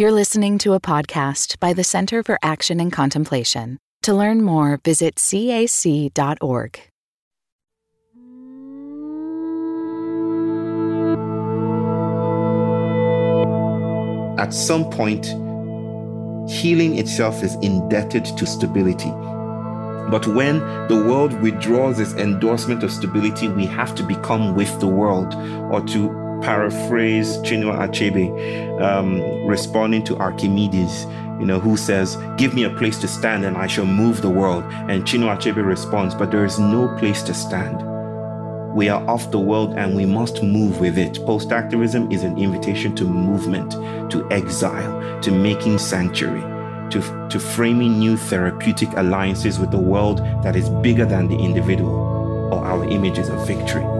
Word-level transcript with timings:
You're 0.00 0.12
listening 0.12 0.58
to 0.58 0.74
a 0.74 0.80
podcast 0.80 1.58
by 1.58 1.72
the 1.72 1.82
Center 1.82 2.22
for 2.22 2.38
Action 2.40 2.78
and 2.78 2.92
Contemplation. 2.92 3.78
To 4.02 4.14
learn 4.14 4.42
more, 4.42 4.78
visit 4.84 5.16
cac.org. 5.16 6.80
At 14.38 14.54
some 14.54 14.88
point, 14.88 15.26
healing 16.48 16.96
itself 16.96 17.42
is 17.42 17.56
indebted 17.56 18.24
to 18.24 18.46
stability. 18.46 19.10
But 19.10 20.28
when 20.28 20.60
the 20.86 21.04
world 21.08 21.32
withdraws 21.40 21.98
its 21.98 22.12
endorsement 22.12 22.84
of 22.84 22.92
stability, 22.92 23.48
we 23.48 23.66
have 23.66 23.96
to 23.96 24.04
become 24.04 24.54
with 24.54 24.78
the 24.78 24.86
world 24.86 25.34
or 25.72 25.80
to 25.88 26.27
paraphrase 26.42 27.38
Chinua 27.38 27.88
Achebe, 27.88 28.80
um, 28.82 29.20
responding 29.46 30.04
to 30.04 30.16
Archimedes, 30.18 31.04
you 31.38 31.46
know, 31.46 31.60
who 31.60 31.76
says, 31.76 32.16
Give 32.36 32.54
me 32.54 32.64
a 32.64 32.70
place 32.70 32.98
to 33.00 33.08
stand 33.08 33.44
and 33.44 33.56
I 33.56 33.66
shall 33.66 33.86
move 33.86 34.22
the 34.22 34.30
world. 34.30 34.64
And 34.88 35.04
Chinua 35.04 35.36
Achebe 35.36 35.64
responds, 35.64 36.14
But 36.14 36.30
there 36.30 36.44
is 36.44 36.58
no 36.58 36.88
place 36.98 37.22
to 37.22 37.34
stand. 37.34 37.82
We 38.74 38.88
are 38.88 39.04
off 39.08 39.30
the 39.30 39.40
world 39.40 39.74
and 39.74 39.96
we 39.96 40.04
must 40.04 40.42
move 40.42 40.78
with 40.78 40.98
it. 40.98 41.24
Post 41.26 41.52
activism 41.52 42.12
is 42.12 42.22
an 42.22 42.38
invitation 42.38 42.94
to 42.96 43.04
movement, 43.04 43.72
to 44.10 44.28
exile, 44.30 45.20
to 45.22 45.32
making 45.32 45.78
sanctuary, 45.78 46.42
to, 46.90 47.28
to 47.30 47.40
framing 47.40 47.98
new 47.98 48.16
therapeutic 48.16 48.90
alliances 48.96 49.58
with 49.58 49.70
the 49.70 49.78
world 49.78 50.18
that 50.42 50.54
is 50.54 50.68
bigger 50.68 51.04
than 51.04 51.28
the 51.28 51.38
individual 51.38 52.18
or 52.52 52.64
our 52.64 52.84
images 52.88 53.28
of 53.28 53.46
victory. 53.46 53.97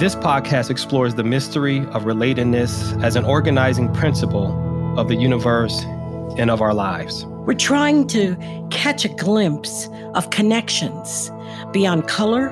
This 0.00 0.14
podcast 0.14 0.70
explores 0.70 1.16
the 1.16 1.24
mystery 1.24 1.80
of 1.88 2.04
relatedness 2.04 3.04
as 3.04 3.16
an 3.16 3.26
organizing 3.26 3.92
principle 3.92 4.98
of 4.98 5.08
the 5.08 5.14
universe 5.14 5.82
and 6.38 6.50
of 6.50 6.62
our 6.62 6.72
lives. 6.72 7.26
We're 7.26 7.52
trying 7.52 8.06
to 8.06 8.34
catch 8.70 9.04
a 9.04 9.10
glimpse 9.10 9.90
of 10.14 10.30
connections 10.30 11.30
beyond 11.70 12.08
color, 12.08 12.48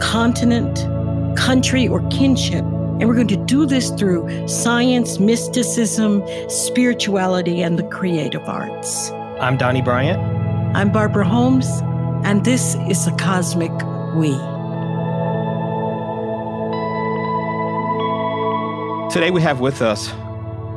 continent, 0.00 0.78
country, 1.38 1.86
or 1.86 2.00
kinship. 2.08 2.64
And 2.64 3.06
we're 3.06 3.14
going 3.14 3.28
to 3.28 3.44
do 3.44 3.66
this 3.66 3.90
through 3.90 4.48
science, 4.48 5.20
mysticism, 5.20 6.24
spirituality, 6.48 7.62
and 7.62 7.78
the 7.78 7.84
creative 7.84 8.42
arts. 8.48 9.12
I'm 9.38 9.56
Donny 9.56 9.80
Bryant. 9.80 10.18
I'm 10.76 10.90
Barbara 10.90 11.28
Holmes, 11.28 11.68
and 12.24 12.44
this 12.44 12.74
is 12.88 13.04
the 13.04 13.12
Cosmic 13.12 13.70
We. 14.16 14.53
Today 19.14 19.30
we 19.30 19.40
have 19.42 19.60
with 19.60 19.80
us 19.80 20.08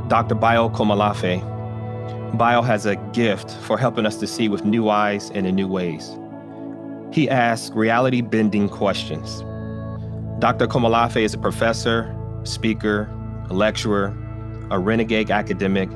Dr. 0.09 0.35
Bayo 0.35 0.69
Akomolafe. 0.69 1.41
Bio 2.37 2.61
has 2.61 2.85
a 2.85 2.95
gift 3.11 3.49
for 3.63 3.79
helping 3.79 4.05
us 4.05 4.17
to 4.17 4.27
see 4.27 4.47
with 4.47 4.63
new 4.63 4.89
eyes 4.89 5.31
and 5.31 5.47
in 5.47 5.55
new 5.55 5.67
ways. 5.67 6.15
He 7.11 7.27
asks 7.31 7.75
reality 7.75 8.21
bending 8.21 8.69
questions. 8.69 9.39
Dr. 10.39 10.67
Komalafe 10.67 11.19
is 11.19 11.33
a 11.33 11.39
professor, 11.39 12.15
speaker, 12.43 13.09
lecturer, 13.49 14.15
a 14.69 14.77
renegade 14.77 15.31
academic, 15.31 15.89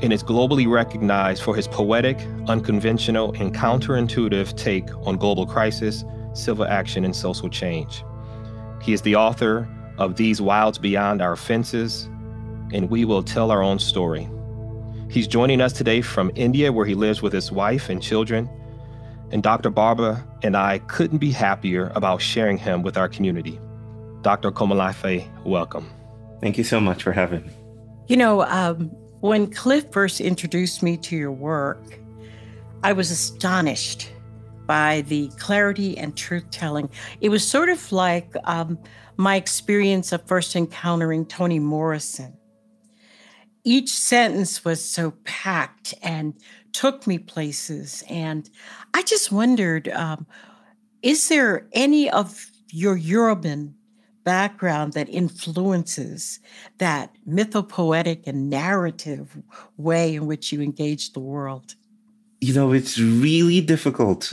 and 0.00 0.12
is 0.12 0.22
globally 0.22 0.70
recognized 0.70 1.42
for 1.42 1.56
his 1.56 1.66
poetic, 1.66 2.20
unconventional, 2.46 3.32
and 3.32 3.52
counterintuitive 3.52 4.56
take 4.56 4.94
on 4.98 5.16
global 5.16 5.44
crisis, 5.44 6.04
civil 6.34 6.66
action, 6.66 7.04
and 7.04 7.16
social 7.16 7.48
change. 7.48 8.04
He 8.80 8.92
is 8.92 9.02
the 9.02 9.16
author 9.16 9.68
of 9.98 10.16
these 10.16 10.40
wilds 10.40 10.78
beyond 10.78 11.22
our 11.22 11.36
fences, 11.36 12.04
and 12.72 12.90
we 12.90 13.04
will 13.04 13.22
tell 13.22 13.50
our 13.50 13.62
own 13.62 13.78
story. 13.78 14.28
He's 15.10 15.28
joining 15.28 15.60
us 15.60 15.72
today 15.72 16.00
from 16.00 16.32
India, 16.34 16.72
where 16.72 16.86
he 16.86 16.94
lives 16.94 17.22
with 17.22 17.32
his 17.32 17.52
wife 17.52 17.88
and 17.88 18.02
children. 18.02 18.48
And 19.30 19.42
Dr. 19.42 19.70
Barbara 19.70 20.26
and 20.42 20.56
I 20.56 20.78
couldn't 20.78 21.18
be 21.18 21.30
happier 21.30 21.92
about 21.94 22.20
sharing 22.20 22.58
him 22.58 22.82
with 22.82 22.96
our 22.96 23.08
community. 23.08 23.60
Dr. 24.22 24.50
Akomolafe, 24.50 25.28
welcome. 25.44 25.88
Thank 26.40 26.58
you 26.58 26.64
so 26.64 26.80
much 26.80 27.02
for 27.02 27.12
having 27.12 27.46
me. 27.46 27.52
You 28.06 28.16
know, 28.16 28.42
um, 28.42 28.90
when 29.20 29.50
Cliff 29.50 29.86
first 29.92 30.20
introduced 30.20 30.82
me 30.82 30.96
to 30.98 31.16
your 31.16 31.32
work, 31.32 31.98
I 32.82 32.92
was 32.92 33.10
astonished 33.10 34.10
by 34.66 35.02
the 35.02 35.28
clarity 35.38 35.96
and 35.96 36.16
truth 36.16 36.44
telling. 36.50 36.90
It 37.20 37.28
was 37.28 37.46
sort 37.46 37.68
of 37.68 37.92
like 37.92 38.34
um, 38.44 38.78
my 39.16 39.36
experience 39.36 40.12
of 40.12 40.26
first 40.26 40.56
encountering 40.56 41.26
Toni 41.26 41.58
Morrison. 41.58 42.36
Each 43.64 43.90
sentence 43.90 44.64
was 44.64 44.84
so 44.84 45.12
packed 45.24 45.94
and 46.02 46.34
took 46.72 47.06
me 47.06 47.18
places. 47.18 48.04
And 48.10 48.48
I 48.92 49.02
just 49.02 49.32
wondered 49.32 49.88
um, 49.88 50.26
is 51.02 51.28
there 51.28 51.66
any 51.72 52.10
of 52.10 52.46
your 52.70 52.98
Yoruban 52.98 53.74
background 54.24 54.94
that 54.94 55.08
influences 55.08 56.40
that 56.78 57.14
mythopoetic 57.28 58.26
and 58.26 58.50
narrative 58.50 59.36
way 59.76 60.14
in 60.14 60.26
which 60.26 60.50
you 60.50 60.60
engage 60.60 61.12
the 61.12 61.20
world? 61.20 61.74
You 62.40 62.54
know, 62.54 62.72
it's 62.72 62.98
really 62.98 63.60
difficult. 63.60 64.32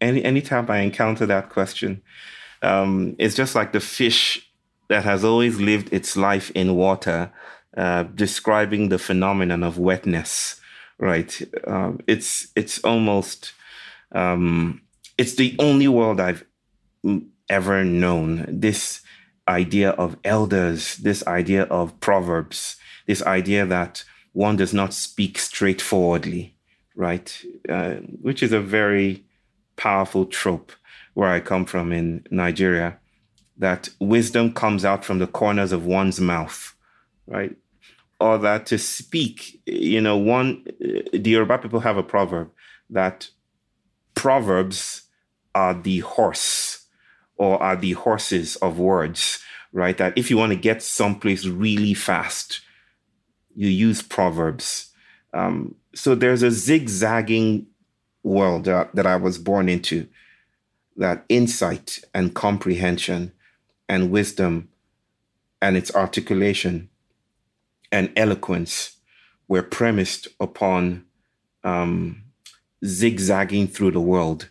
Any 0.00 0.24
anytime 0.24 0.70
I 0.70 0.78
encounter 0.78 1.26
that 1.26 1.48
question, 1.50 2.02
um, 2.62 3.16
it's 3.18 3.34
just 3.34 3.54
like 3.54 3.72
the 3.72 3.80
fish 3.80 4.50
that 4.88 5.04
has 5.04 5.24
always 5.24 5.60
lived 5.60 5.92
its 5.92 6.16
life 6.16 6.50
in 6.50 6.76
water, 6.76 7.32
uh, 7.76 8.04
describing 8.04 8.88
the 8.88 8.98
phenomenon 8.98 9.62
of 9.62 9.78
wetness. 9.78 10.60
Right? 10.98 11.40
Um, 11.66 12.00
it's 12.06 12.48
it's 12.54 12.78
almost 12.84 13.52
um, 14.12 14.82
it's 15.18 15.34
the 15.34 15.56
only 15.58 15.88
world 15.88 16.20
I've 16.20 16.44
ever 17.48 17.84
known. 17.84 18.46
This 18.48 19.02
idea 19.48 19.90
of 19.90 20.16
elders, 20.24 20.96
this 20.96 21.26
idea 21.26 21.64
of 21.64 21.98
proverbs, 22.00 22.76
this 23.06 23.22
idea 23.22 23.66
that 23.66 24.04
one 24.32 24.56
does 24.56 24.72
not 24.72 24.94
speak 24.94 25.38
straightforwardly, 25.38 26.56
right? 26.94 27.44
Uh, 27.68 27.94
which 28.20 28.42
is 28.42 28.52
a 28.52 28.60
very 28.60 29.24
powerful 29.76 30.26
trope 30.26 30.72
where 31.14 31.28
I 31.28 31.40
come 31.40 31.64
from 31.64 31.92
in 31.92 32.26
Nigeria, 32.30 32.98
that 33.58 33.88
wisdom 34.00 34.52
comes 34.52 34.84
out 34.84 35.04
from 35.04 35.18
the 35.18 35.26
corners 35.26 35.72
of 35.72 35.86
one's 35.86 36.20
mouth, 36.20 36.74
right? 37.26 37.54
Or 38.20 38.38
that 38.38 38.66
to 38.66 38.78
speak, 38.78 39.60
you 39.66 40.00
know, 40.00 40.16
one, 40.16 40.64
the 40.78 41.30
Yoruba 41.30 41.58
people 41.58 41.80
have 41.80 41.96
a 41.96 42.02
proverb 42.02 42.50
that 42.90 43.28
proverbs 44.14 45.02
are 45.54 45.74
the 45.74 46.00
horse 46.00 46.86
or 47.36 47.62
are 47.62 47.76
the 47.76 47.92
horses 47.92 48.56
of 48.56 48.78
words, 48.78 49.40
right? 49.72 49.98
That 49.98 50.16
if 50.16 50.30
you 50.30 50.36
want 50.36 50.52
to 50.52 50.56
get 50.58 50.82
someplace 50.82 51.44
really 51.46 51.94
fast, 51.94 52.60
you 53.54 53.68
use 53.68 54.02
proverbs. 54.02 54.90
Um, 55.34 55.74
so 55.94 56.14
there's 56.14 56.42
a 56.42 56.50
zigzagging 56.50 57.66
world 58.22 58.64
that, 58.64 58.94
that 58.94 59.06
I 59.06 59.16
was 59.16 59.38
born 59.38 59.68
into 59.68 60.06
that 60.96 61.24
insight 61.28 62.00
and 62.14 62.34
comprehension 62.34 63.32
and 63.88 64.10
wisdom 64.10 64.68
and 65.60 65.76
its 65.76 65.94
articulation 65.94 66.88
and 67.90 68.12
eloquence 68.16 68.96
were 69.48 69.62
premised 69.62 70.28
upon 70.40 71.04
um, 71.62 72.22
zigzagging 72.84 73.68
through 73.68 73.90
the 73.90 74.00
world 74.00 74.48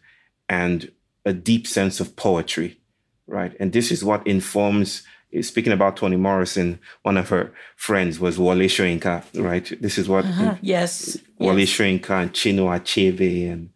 and 0.48 0.92
a 1.26 1.34
deep 1.34 1.68
sense 1.68 2.00
of 2.00 2.16
poetry, 2.16 2.80
right? 3.28 3.54
And 3.60 3.74
this 3.74 3.92
is 3.92 4.04
what 4.04 4.26
informs. 4.26 5.04
Speaking 5.42 5.72
about 5.72 5.96
Toni 5.96 6.18
Morrison, 6.18 6.80
one 7.04 7.16
of 7.16 7.30
her 7.30 7.54
friends 7.78 8.20
was 8.20 8.38
Wole 8.38 8.58
Soyinka, 8.58 9.24
right? 9.42 9.72
This 9.82 9.98
is 9.98 10.10
what 10.10 10.26
uh-huh. 10.26 10.56
yes, 10.62 11.18
Wole 11.40 11.60
yes. 11.60 11.70
Soyinka 11.70 12.22
and 12.22 12.34
Chinua 12.34 12.80
Achebe 12.80 13.52
and 13.52 13.70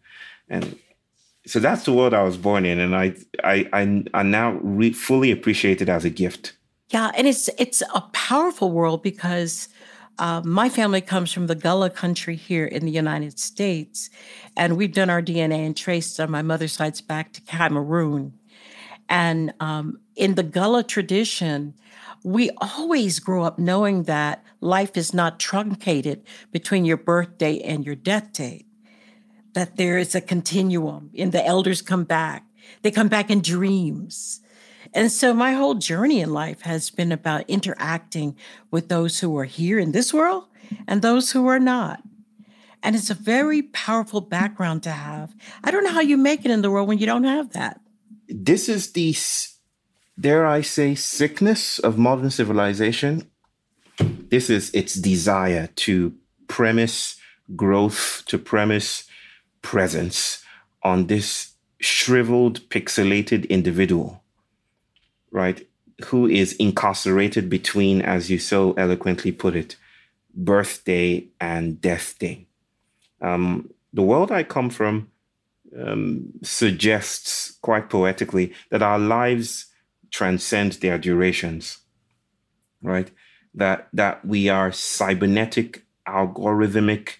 and 0.48 0.78
so 1.46 1.60
that's 1.60 1.84
the 1.84 1.92
world 1.92 2.12
I 2.12 2.22
was 2.22 2.36
born 2.36 2.66
in, 2.66 2.78
and 2.78 2.94
I 2.94 3.14
I 3.44 3.68
I, 3.72 4.04
I 4.12 4.22
now 4.22 4.58
re- 4.62 4.92
fully 4.92 5.30
appreciate 5.30 5.80
it 5.80 5.88
as 5.88 6.04
a 6.04 6.10
gift. 6.10 6.56
Yeah, 6.90 7.10
and 7.16 7.26
it's 7.26 7.48
it's 7.58 7.82
a 7.94 8.00
powerful 8.12 8.72
world 8.72 9.02
because 9.02 9.68
uh, 10.18 10.42
my 10.44 10.68
family 10.68 11.00
comes 11.00 11.32
from 11.32 11.46
the 11.46 11.54
Gullah 11.54 11.90
country 11.90 12.36
here 12.36 12.66
in 12.66 12.84
the 12.84 12.90
United 12.90 13.38
States, 13.38 14.10
and 14.56 14.76
we've 14.76 14.92
done 14.92 15.10
our 15.10 15.22
DNA 15.22 15.64
and 15.66 15.76
traced 15.76 16.18
on 16.18 16.30
my 16.30 16.42
mother's 16.42 16.72
side's 16.72 17.00
back 17.00 17.32
to 17.34 17.40
Cameroon, 17.42 18.32
and 19.08 19.54
um, 19.60 20.00
in 20.16 20.34
the 20.34 20.42
Gullah 20.42 20.84
tradition. 20.84 21.74
We 22.24 22.50
always 22.60 23.20
grow 23.20 23.44
up 23.44 23.56
knowing 23.56 24.04
that 24.04 24.42
life 24.60 24.96
is 24.96 25.14
not 25.14 25.38
truncated 25.38 26.24
between 26.50 26.84
your 26.84 26.96
birthday 26.96 27.60
and 27.60 27.86
your 27.86 27.94
death 27.94 28.32
date 28.32 28.65
that 29.56 29.76
there 29.76 29.96
is 29.96 30.14
a 30.14 30.20
continuum 30.20 31.10
and 31.16 31.32
the 31.32 31.44
elders 31.44 31.80
come 31.80 32.04
back. 32.04 32.44
They 32.82 32.90
come 32.90 33.08
back 33.08 33.30
in 33.30 33.40
dreams. 33.40 34.42
And 34.92 35.10
so 35.10 35.32
my 35.32 35.52
whole 35.52 35.76
journey 35.76 36.20
in 36.20 36.30
life 36.30 36.60
has 36.60 36.90
been 36.90 37.10
about 37.10 37.48
interacting 37.48 38.36
with 38.70 38.90
those 38.90 39.20
who 39.20 39.34
are 39.38 39.46
here 39.46 39.78
in 39.78 39.92
this 39.92 40.12
world 40.12 40.44
and 40.86 41.00
those 41.00 41.32
who 41.32 41.46
are 41.46 41.58
not. 41.58 42.02
And 42.82 42.94
it's 42.94 43.08
a 43.08 43.14
very 43.14 43.62
powerful 43.62 44.20
background 44.20 44.82
to 44.82 44.90
have. 44.90 45.34
I 45.64 45.70
don't 45.70 45.84
know 45.84 45.90
how 45.90 46.00
you 46.00 46.18
make 46.18 46.44
it 46.44 46.50
in 46.50 46.60
the 46.60 46.70
world 46.70 46.86
when 46.86 46.98
you 46.98 47.06
don't 47.06 47.24
have 47.24 47.54
that. 47.54 47.80
This 48.28 48.68
is 48.68 48.92
the, 48.92 49.16
dare 50.20 50.46
I 50.46 50.60
say, 50.60 50.94
sickness 50.94 51.78
of 51.78 51.96
modern 51.96 52.28
civilization. 52.28 53.30
This 53.98 54.50
is 54.50 54.70
its 54.74 54.92
desire 54.92 55.68
to 55.76 56.12
premise 56.46 57.16
growth, 57.56 58.22
to 58.26 58.36
premise 58.36 59.05
presence 59.66 60.44
on 60.84 61.08
this 61.08 61.54
shriveled, 61.80 62.60
pixelated 62.70 63.48
individual, 63.48 64.22
right? 65.32 65.66
Who 66.06 66.28
is 66.28 66.52
incarcerated 66.54 67.50
between, 67.50 68.00
as 68.00 68.30
you 68.30 68.38
so 68.38 68.74
eloquently 68.74 69.32
put 69.32 69.56
it, 69.56 69.74
birthday 70.32 71.26
and 71.40 71.80
death 71.80 72.14
day. 72.20 72.46
Um, 73.20 73.70
the 73.92 74.02
world 74.02 74.30
I 74.30 74.44
come 74.44 74.70
from 74.70 75.10
um, 75.76 76.32
suggests 76.42 77.58
quite 77.60 77.90
poetically 77.90 78.52
that 78.70 78.82
our 78.82 79.00
lives 79.00 79.66
transcend 80.12 80.74
their 80.74 80.96
durations, 80.96 81.78
right? 82.82 83.10
That 83.52 83.88
that 83.92 84.24
we 84.24 84.48
are 84.48 84.70
cybernetic, 84.70 85.82
algorithmic, 86.06 87.16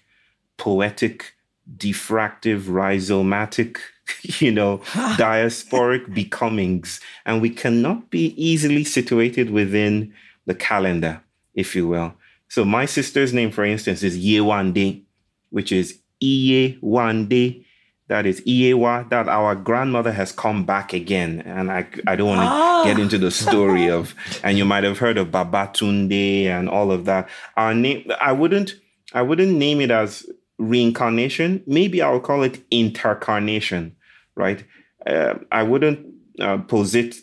poetic, 0.55 1.36
diffractive, 1.75 2.61
rhizomatic, 2.63 3.77
you 4.39 4.51
know, 4.51 4.77
diasporic 5.17 6.13
becomings, 6.13 6.99
and 7.25 7.41
we 7.41 7.49
cannot 7.49 8.09
be 8.09 8.33
easily 8.41 8.83
situated 8.83 9.49
within 9.49 10.13
the 10.45 10.55
calendar, 10.55 11.21
if 11.53 11.75
you 11.75 11.87
will. 11.87 12.13
So 12.49 12.63
my 12.63 12.85
sister's 12.85 13.33
name, 13.33 13.51
for 13.51 13.65
instance, 13.65 14.03
is 14.03 14.17
Yewande, 14.17 15.03
which 15.49 15.71
is 15.71 15.99
Iye 16.23 16.79
Wande. 16.81 17.63
That 18.07 18.25
is 18.25 18.39
Iyewa, 18.41 19.09
that 19.09 19.27
our 19.27 19.53
grandmother 19.53 20.13
has 20.13 20.31
come 20.31 20.65
back 20.65 20.93
again. 20.93 21.41
And 21.41 21.69
I, 21.69 21.85
I 22.07 22.15
don't 22.15 22.29
want 22.29 22.39
to 22.39 22.45
oh. 22.45 22.49
Ah. 22.49 22.83
get 22.85 22.99
into 22.99 23.17
the 23.17 23.31
story 23.31 23.89
of, 23.89 24.15
and 24.43 24.57
you 24.57 24.63
might 24.63 24.85
have 24.85 24.97
heard 24.97 25.17
of 25.17 25.27
Babatunde 25.27 26.45
and 26.45 26.69
all 26.69 26.91
of 26.91 27.03
that. 27.03 27.27
Our 27.57 27.73
name, 27.73 28.09
I 28.21 28.31
wouldn't, 28.31 28.75
I 29.13 29.23
wouldn't 29.23 29.57
name 29.57 29.81
it 29.81 29.91
as 29.91 30.25
reincarnation. 30.57 31.63
Maybe 31.67 32.01
I'll 32.01 32.19
call 32.19 32.43
it 32.43 32.63
intercarnation, 32.71 33.95
right? 34.35 34.63
Uh, 35.05 35.35
I 35.51 35.63
wouldn't 35.63 36.05
uh, 36.39 36.59
posit 36.59 37.15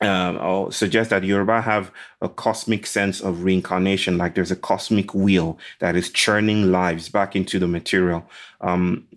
um, 0.00 0.38
or 0.38 0.70
suggest 0.70 1.10
that 1.10 1.24
Yoruba 1.24 1.60
have 1.60 1.90
a 2.20 2.28
cosmic 2.28 2.86
sense 2.86 3.20
of 3.20 3.42
reincarnation, 3.42 4.16
like 4.16 4.34
there's 4.34 4.50
a 4.50 4.56
cosmic 4.56 5.12
wheel 5.12 5.58
that 5.80 5.96
is 5.96 6.10
churning 6.10 6.70
lives 6.70 7.08
back 7.08 7.34
into 7.34 7.58
the 7.58 7.66
material. 7.66 8.28
Um, 8.60 9.08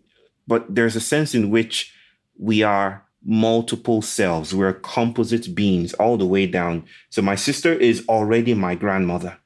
but 0.48 0.74
there's 0.74 0.96
a 0.96 1.02
sense 1.02 1.36
in 1.36 1.50
which 1.52 1.94
we 2.40 2.64
are 2.64 3.06
multiple 3.24 4.02
selves. 4.02 4.56
We're 4.56 4.74
composite 4.74 5.54
beings 5.54 5.94
all 5.94 6.18
the 6.18 6.26
way 6.26 6.48
down. 6.48 6.86
So 7.10 7.22
my 7.22 7.36
sister 7.36 7.74
is 7.74 8.04
already 8.10 8.56
my 8.56 8.74
grandmother, 8.74 9.38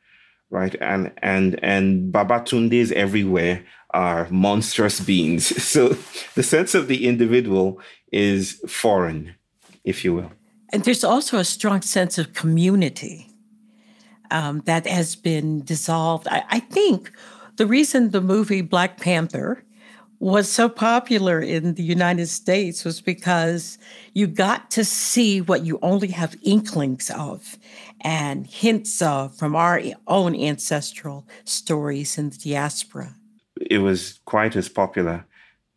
right? 0.55 0.75
And 0.79 1.11
and 1.21 1.59
and 1.61 2.13
Babatundes 2.13 2.91
everywhere 2.93 3.65
are 3.91 4.27
monstrous 4.29 4.99
beings. 4.99 5.43
So 5.75 5.97
the 6.35 6.43
sense 6.43 6.73
of 6.73 6.87
the 6.87 7.07
individual 7.07 7.79
is 8.11 8.61
foreign, 8.67 9.35
if 9.83 10.05
you 10.05 10.13
will. 10.15 10.31
And 10.71 10.83
there's 10.83 11.03
also 11.03 11.37
a 11.37 11.43
strong 11.43 11.81
sense 11.81 12.17
of 12.17 12.33
community 12.33 13.29
um, 14.31 14.61
that 14.65 14.87
has 14.87 15.15
been 15.15 15.63
dissolved. 15.63 16.27
I, 16.29 16.43
I 16.49 16.59
think 16.59 17.11
the 17.57 17.67
reason 17.67 18.11
the 18.11 18.21
movie 18.21 18.61
Black 18.61 18.99
Panther 18.99 19.63
was 20.19 20.49
so 20.49 20.69
popular 20.69 21.39
in 21.41 21.73
the 21.73 21.83
United 21.83 22.27
States 22.27 22.85
was 22.85 23.01
because 23.01 23.77
you 24.13 24.27
got 24.27 24.71
to 24.71 24.85
see 24.85 25.41
what 25.41 25.65
you 25.65 25.77
only 25.81 26.07
have 26.07 26.37
inklings 26.41 27.09
of 27.11 27.57
and 28.01 28.47
hints 28.47 29.01
of 29.01 29.35
from 29.37 29.55
our 29.55 29.81
own 30.07 30.35
ancestral 30.35 31.27
stories 31.43 32.17
in 32.17 32.29
the 32.29 32.37
diaspora. 32.37 33.15
It 33.59 33.79
was 33.79 34.19
quite 34.25 34.55
as 34.55 34.69
popular 34.69 35.25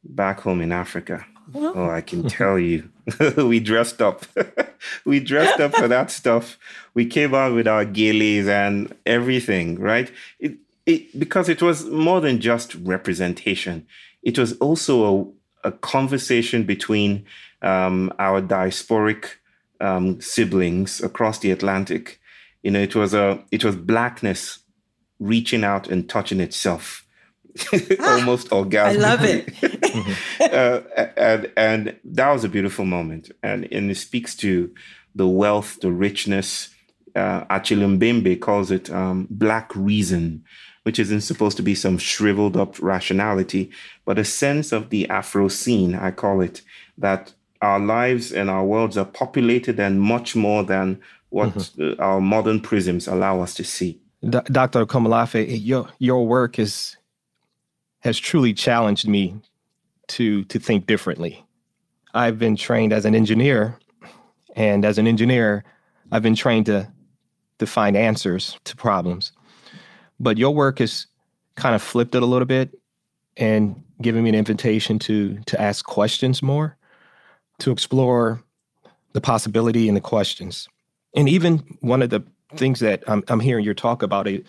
back 0.04 0.40
home 0.40 0.60
in 0.60 0.72
Africa. 0.72 1.24
Oh, 1.54 1.88
I 1.88 2.02
can 2.02 2.28
tell 2.28 2.58
you. 2.58 2.90
we 3.36 3.58
dressed 3.58 4.02
up. 4.02 4.26
we 5.04 5.20
dressed 5.20 5.60
up 5.60 5.74
for 5.74 5.88
that 5.88 6.10
stuff. 6.20 6.58
We 6.94 7.06
came 7.06 7.34
out 7.34 7.54
with 7.54 7.66
our 7.66 7.84
geles 7.84 8.48
and 8.48 8.94
everything, 9.06 9.78
right? 9.78 10.10
It, 10.38 10.56
it, 10.84 11.18
because 11.18 11.48
it 11.48 11.62
was 11.62 11.86
more 11.86 12.20
than 12.20 12.40
just 12.40 12.74
representation. 12.76 13.86
It 14.22 14.38
was 14.38 14.52
also 14.58 15.32
a, 15.64 15.68
a 15.68 15.72
conversation 15.72 16.64
between 16.64 17.24
um, 17.62 18.12
our 18.18 18.42
diasporic 18.42 19.36
um, 19.80 20.20
siblings 20.20 21.00
across 21.00 21.38
the 21.38 21.50
Atlantic. 21.50 22.20
You 22.62 22.70
know, 22.72 22.80
it 22.80 22.94
was 22.94 23.14
a 23.14 23.42
it 23.50 23.64
was 23.64 23.76
blackness 23.76 24.60
reaching 25.19 25.64
out 25.64 25.88
and 25.88 26.08
touching 26.08 26.40
itself 26.40 27.04
almost 28.00 28.50
orgasmic. 28.50 28.76
I 28.76 28.92
love 28.92 29.20
it. 29.25 30.40
uh, 30.52 30.80
and 31.16 31.52
and 31.56 31.96
that 32.04 32.30
was 32.30 32.44
a 32.44 32.48
beautiful 32.48 32.84
moment, 32.84 33.30
and 33.42 33.66
and 33.72 33.90
it 33.90 33.96
speaks 33.96 34.34
to 34.36 34.72
the 35.14 35.26
wealth, 35.26 35.78
the 35.80 35.92
richness. 35.92 36.70
Uh, 37.14 37.44
Achille 37.50 37.80
Mbembe 37.80 38.40
calls 38.40 38.70
it 38.70 38.90
um, 38.90 39.26
black 39.30 39.75
reason, 39.75 40.44
which 40.84 40.98
isn't 40.98 41.22
supposed 41.22 41.56
to 41.56 41.62
be 41.62 41.75
some 41.75 41.98
shriveled 41.98 42.56
up 42.56 42.80
rationality, 42.80 43.70
but 44.04 44.19
a 44.19 44.25
sense 44.25 44.70
of 44.70 44.90
the 44.90 45.06
Afrocene. 45.10 46.00
I 46.00 46.10
call 46.12 46.40
it 46.40 46.62
that 46.98 47.32
our 47.62 47.81
lives 47.81 48.32
and 48.32 48.49
our 48.50 48.64
worlds 48.64 48.96
are 48.96 49.05
populated 49.05 49.78
and 49.81 50.00
much 50.00 50.37
more 50.37 50.62
than 50.62 51.00
what 51.31 51.55
mm-hmm. 51.55 52.00
our 52.00 52.20
modern 52.20 52.60
prisms 52.60 53.06
allow 53.06 53.40
us 53.40 53.55
to 53.55 53.64
see. 53.64 54.00
D- 54.22 54.38
Dr. 54.46 54.84
Akomolafe, 54.84 55.46
your 55.64 55.88
your 55.99 56.26
work 56.26 56.58
is 56.58 56.96
has 58.00 58.19
truly 58.19 58.55
challenged 58.55 59.08
me 59.08 59.40
to 60.08 60.44
to 60.44 60.58
think 60.58 60.87
differently. 60.87 61.44
I've 62.14 62.38
been 62.38 62.56
trained 62.56 62.93
as 62.93 63.05
an 63.05 63.14
engineer, 63.14 63.78
and 64.56 64.84
as 64.84 64.99
an 64.99 65.06
engineer, 65.06 65.64
I've 66.11 66.22
been 66.22 66.34
trained 66.34 66.66
to 66.66 66.90
to 67.58 67.66
find 67.66 67.96
answers 67.96 68.58
to 68.64 68.76
problems. 68.76 69.32
But 70.20 70.38
your 70.38 70.54
work 70.54 70.78
has 70.78 71.06
kind 71.56 71.75
of 71.75 71.82
flipped 71.82 72.14
it 72.14 72.23
a 72.23 72.26
little 72.26 72.47
bit 72.47 72.76
and 73.37 73.82
given 74.00 74.23
me 74.23 74.30
an 74.30 74.35
invitation 74.35 74.99
to 75.00 75.38
to 75.47 75.61
ask 75.61 75.85
questions 75.85 76.42
more, 76.42 76.76
to 77.58 77.70
explore 77.70 78.42
the 79.12 79.20
possibility 79.20 79.88
and 79.88 79.96
the 79.96 80.00
questions. 80.00 80.68
And 81.14 81.28
even 81.28 81.58
one 81.80 82.02
of 82.02 82.10
the 82.10 82.22
things 82.54 82.80
that 82.80 83.02
I'm, 83.06 83.24
I'm 83.28 83.40
hearing 83.40 83.64
your 83.64 83.74
talk 83.74 84.02
about 84.02 84.26
it 84.26 84.46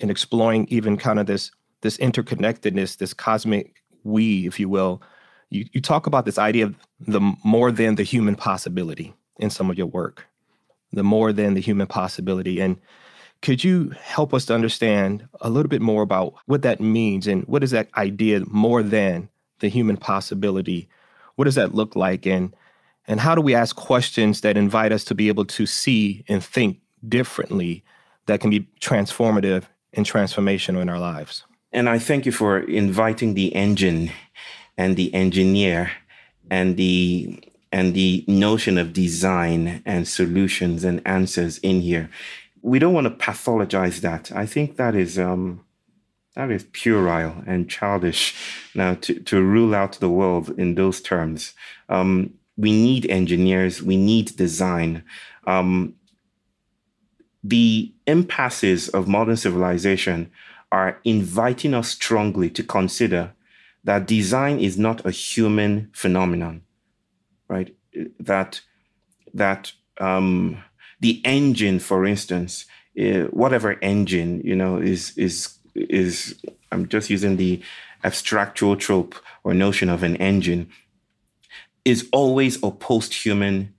and 0.00 0.10
exploring 0.10 0.66
even 0.68 0.96
kind 0.96 1.18
of 1.18 1.26
this 1.26 1.50
this 1.82 1.98
interconnectedness, 1.98 2.96
this 2.96 3.14
cosmic 3.14 3.82
we, 4.02 4.46
if 4.46 4.58
you 4.58 4.68
will, 4.68 5.02
you, 5.50 5.66
you 5.72 5.80
talk 5.80 6.06
about 6.06 6.24
this 6.24 6.38
idea 6.38 6.64
of 6.64 6.74
the 7.00 7.20
more 7.44 7.70
than 7.70 7.96
the 7.96 8.02
human 8.02 8.34
possibility 8.34 9.14
in 9.38 9.50
some 9.50 9.70
of 9.70 9.76
your 9.76 9.86
work, 9.86 10.26
the 10.92 11.04
more 11.04 11.32
than 11.32 11.54
the 11.54 11.60
human 11.60 11.86
possibility. 11.86 12.60
And 12.60 12.78
could 13.42 13.62
you 13.62 13.90
help 14.00 14.32
us 14.32 14.46
to 14.46 14.54
understand 14.54 15.28
a 15.40 15.50
little 15.50 15.68
bit 15.68 15.82
more 15.82 16.02
about 16.02 16.34
what 16.46 16.62
that 16.62 16.80
means 16.80 17.26
and 17.26 17.44
what 17.44 17.62
is 17.62 17.70
that 17.72 17.88
idea 17.96 18.40
more 18.46 18.82
than 18.82 19.28
the 19.60 19.68
human 19.68 19.96
possibility? 19.96 20.88
What 21.36 21.44
does 21.44 21.54
that 21.54 21.74
look 21.74 21.96
like? 21.96 22.26
And 22.26 22.54
and 23.08 23.20
how 23.20 23.34
do 23.34 23.40
we 23.40 23.54
ask 23.54 23.76
questions 23.76 24.40
that 24.40 24.56
invite 24.56 24.90
us 24.90 25.04
to 25.04 25.14
be 25.14 25.28
able 25.28 25.44
to 25.44 25.64
see 25.64 26.24
and 26.28 26.42
think 26.42 26.80
differently 27.08 27.84
that 28.26 28.40
can 28.40 28.50
be 28.50 28.66
transformative 28.80 29.64
and 29.92 30.04
transformational 30.04 30.82
in 30.82 30.88
our 30.88 30.98
lives? 30.98 31.44
And 31.72 31.88
I 31.88 31.98
thank 31.98 32.26
you 32.26 32.32
for 32.32 32.58
inviting 32.58 33.34
the 33.34 33.54
engine 33.54 34.10
and 34.76 34.96
the 34.96 35.12
engineer 35.14 35.92
and 36.50 36.76
the 36.76 37.38
and 37.72 37.94
the 37.94 38.24
notion 38.26 38.78
of 38.78 38.92
design 38.92 39.82
and 39.84 40.08
solutions 40.08 40.84
and 40.84 41.02
answers 41.04 41.58
in 41.58 41.80
here. 41.80 42.08
We 42.62 42.78
don't 42.78 42.94
want 42.94 43.06
to 43.06 43.24
pathologize 43.24 44.00
that. 44.00 44.32
I 44.32 44.46
think 44.46 44.76
that 44.76 44.94
is 44.94 45.18
um, 45.18 45.65
that 46.36 46.50
is 46.50 46.64
puerile 46.64 47.42
and 47.46 47.68
childish 47.68 48.34
now 48.74 48.94
to, 48.94 49.18
to 49.20 49.42
rule 49.42 49.74
out 49.74 49.92
the 49.92 50.10
world 50.10 50.50
in 50.58 50.74
those 50.74 51.00
terms. 51.00 51.54
Um, 51.88 52.34
we 52.56 52.72
need 52.72 53.06
engineers, 53.06 53.82
we 53.82 53.96
need 53.96 54.36
design. 54.36 55.02
Um, 55.46 55.94
the 57.42 57.92
impasses 58.06 58.88
of 58.90 59.08
modern 59.08 59.36
civilization 59.36 60.30
are 60.70 61.00
inviting 61.04 61.74
us 61.74 61.88
strongly 61.88 62.50
to 62.50 62.62
consider 62.62 63.32
that 63.84 64.06
design 64.06 64.58
is 64.58 64.76
not 64.76 65.06
a 65.06 65.10
human 65.10 65.90
phenomenon, 65.94 66.62
right? 67.48 67.74
That 68.20 68.60
that 69.32 69.72
um, 69.98 70.62
the 71.00 71.22
engine, 71.24 71.78
for 71.78 72.04
instance, 72.04 72.66
uh, 73.00 73.28
whatever 73.30 73.78
engine 73.80 74.40
you 74.44 74.56
know 74.56 74.78
is 74.78 75.16
is 75.16 75.55
is. 75.90 76.34
I'm 76.72 76.88
just 76.88 77.10
using 77.10 77.36
the 77.36 77.62
abstractual 78.04 78.78
trope 78.78 79.14
or 79.44 79.54
notion 79.54 79.88
of 79.88 80.02
an 80.02 80.16
engine 80.16 80.70
is 81.84 82.08
always 82.12 82.62
a 82.62 82.70
post-human 82.70 83.72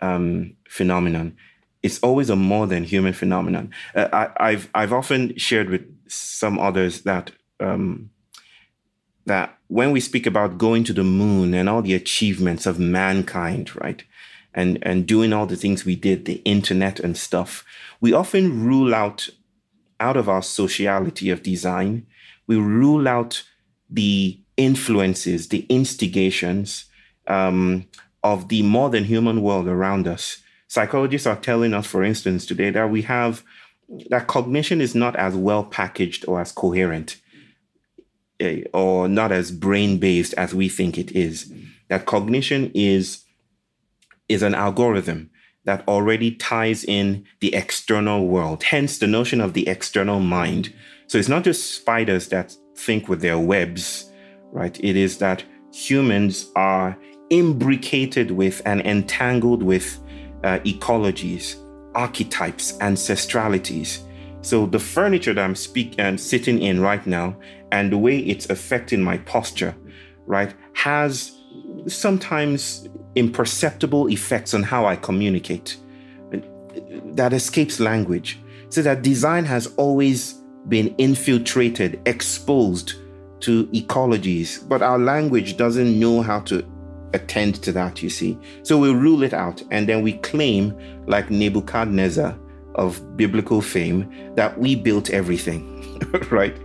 um, 0.00 0.54
phenomenon. 0.68 1.36
It's 1.82 1.98
always 2.00 2.30
a 2.30 2.36
more 2.36 2.66
than 2.66 2.84
human 2.84 3.14
phenomenon. 3.14 3.70
Uh, 3.94 4.26
I, 4.38 4.50
have 4.52 4.68
I've 4.74 4.92
often 4.92 5.36
shared 5.38 5.70
with 5.70 5.82
some 6.08 6.58
others 6.58 7.02
that 7.02 7.32
um, 7.60 8.10
that 9.24 9.58
when 9.68 9.90
we 9.90 10.00
speak 10.00 10.26
about 10.26 10.58
going 10.58 10.84
to 10.84 10.92
the 10.92 11.02
moon 11.02 11.54
and 11.54 11.68
all 11.68 11.82
the 11.82 11.94
achievements 11.94 12.66
of 12.66 12.78
mankind, 12.78 13.74
right, 13.76 14.04
and 14.52 14.78
and 14.82 15.06
doing 15.06 15.32
all 15.32 15.46
the 15.46 15.56
things 15.56 15.84
we 15.84 15.96
did, 15.96 16.24
the 16.24 16.42
internet 16.44 17.00
and 17.00 17.16
stuff, 17.16 17.64
we 18.00 18.12
often 18.12 18.64
rule 18.64 18.94
out 18.94 19.28
out 20.00 20.16
of 20.16 20.28
our 20.28 20.42
sociality 20.42 21.30
of 21.30 21.42
design. 21.42 22.06
We 22.46 22.56
rule 22.56 23.08
out 23.08 23.42
the 23.88 24.38
influences, 24.56 25.48
the 25.48 25.66
instigations 25.68 26.86
um, 27.26 27.86
of 28.22 28.48
the 28.48 28.62
more 28.62 28.90
than 28.90 29.04
human 29.04 29.42
world 29.42 29.68
around 29.68 30.06
us. 30.08 30.38
Psychologists 30.68 31.26
are 31.26 31.36
telling 31.36 31.74
us, 31.74 31.86
for 31.86 32.02
instance, 32.02 32.44
today 32.46 32.70
that 32.70 32.90
we 32.90 33.02
have 33.02 33.42
that 34.10 34.26
cognition 34.26 34.80
is 34.80 34.94
not 34.94 35.14
as 35.16 35.34
well 35.36 35.62
packaged 35.64 36.24
or 36.26 36.40
as 36.40 36.50
coherent 36.50 37.20
eh, 38.40 38.62
or 38.74 39.08
not 39.08 39.30
as 39.30 39.52
brain 39.52 39.98
based 39.98 40.34
as 40.34 40.54
we 40.54 40.68
think 40.68 40.98
it 40.98 41.12
is. 41.12 41.52
That 41.88 42.06
cognition 42.06 42.72
is 42.74 43.22
is 44.28 44.42
an 44.42 44.54
algorithm 44.54 45.30
that 45.66 45.86
already 45.86 46.30
ties 46.36 46.84
in 46.84 47.24
the 47.40 47.54
external 47.54 48.26
world, 48.26 48.62
hence 48.62 48.98
the 48.98 49.06
notion 49.06 49.40
of 49.40 49.52
the 49.52 49.68
external 49.68 50.20
mind. 50.20 50.72
So 51.08 51.18
it's 51.18 51.28
not 51.28 51.44
just 51.44 51.74
spiders 51.74 52.28
that 52.28 52.56
think 52.76 53.08
with 53.08 53.20
their 53.20 53.38
webs, 53.38 54.10
right? 54.52 54.78
It 54.82 54.96
is 54.96 55.18
that 55.18 55.44
humans 55.72 56.50
are 56.56 56.96
imbricated 57.30 58.30
with 58.30 58.62
and 58.64 58.80
entangled 58.82 59.62
with 59.62 59.98
uh, 60.44 60.60
ecologies, 60.60 61.56
archetypes, 61.94 62.78
ancestralities. 62.78 64.02
So 64.42 64.66
the 64.66 64.78
furniture 64.78 65.34
that 65.34 65.44
I'm 65.44 65.56
speaking 65.56 65.98
and 65.98 66.20
sitting 66.20 66.62
in 66.62 66.80
right 66.80 67.04
now, 67.06 67.36
and 67.72 67.90
the 67.90 67.98
way 67.98 68.18
it's 68.18 68.48
affecting 68.48 69.02
my 69.02 69.18
posture, 69.18 69.74
right, 70.26 70.54
has 70.74 71.32
sometimes 71.88 72.88
imperceptible 73.16 74.08
effects 74.08 74.54
on 74.54 74.62
how 74.62 74.86
I 74.86 74.96
communicate. 74.96 75.78
Uh, 76.32 76.38
that 77.14 77.32
escapes 77.32 77.80
language. 77.80 78.38
So 78.68 78.82
that 78.82 79.02
design 79.02 79.44
has 79.46 79.68
always 79.76 80.34
been 80.68 80.94
infiltrated, 80.98 82.00
exposed 82.06 82.94
to 83.40 83.66
ecologies, 83.68 84.66
but 84.68 84.82
our 84.82 84.98
language 84.98 85.56
doesn't 85.56 85.98
know 85.98 86.22
how 86.22 86.40
to 86.40 86.66
attend 87.14 87.62
to 87.62 87.72
that, 87.72 88.02
you 88.02 88.10
see. 88.10 88.38
So 88.62 88.78
we 88.78 88.92
rule 88.92 89.22
it 89.22 89.32
out 89.32 89.62
and 89.70 89.88
then 89.88 90.02
we 90.02 90.14
claim, 90.18 90.76
like 91.06 91.30
Nebuchadnezzar 91.30 92.38
of 92.74 93.16
biblical 93.16 93.60
fame, 93.60 94.34
that 94.34 94.58
we 94.58 94.74
built 94.74 95.10
everything, 95.10 95.62
right? 96.30 96.56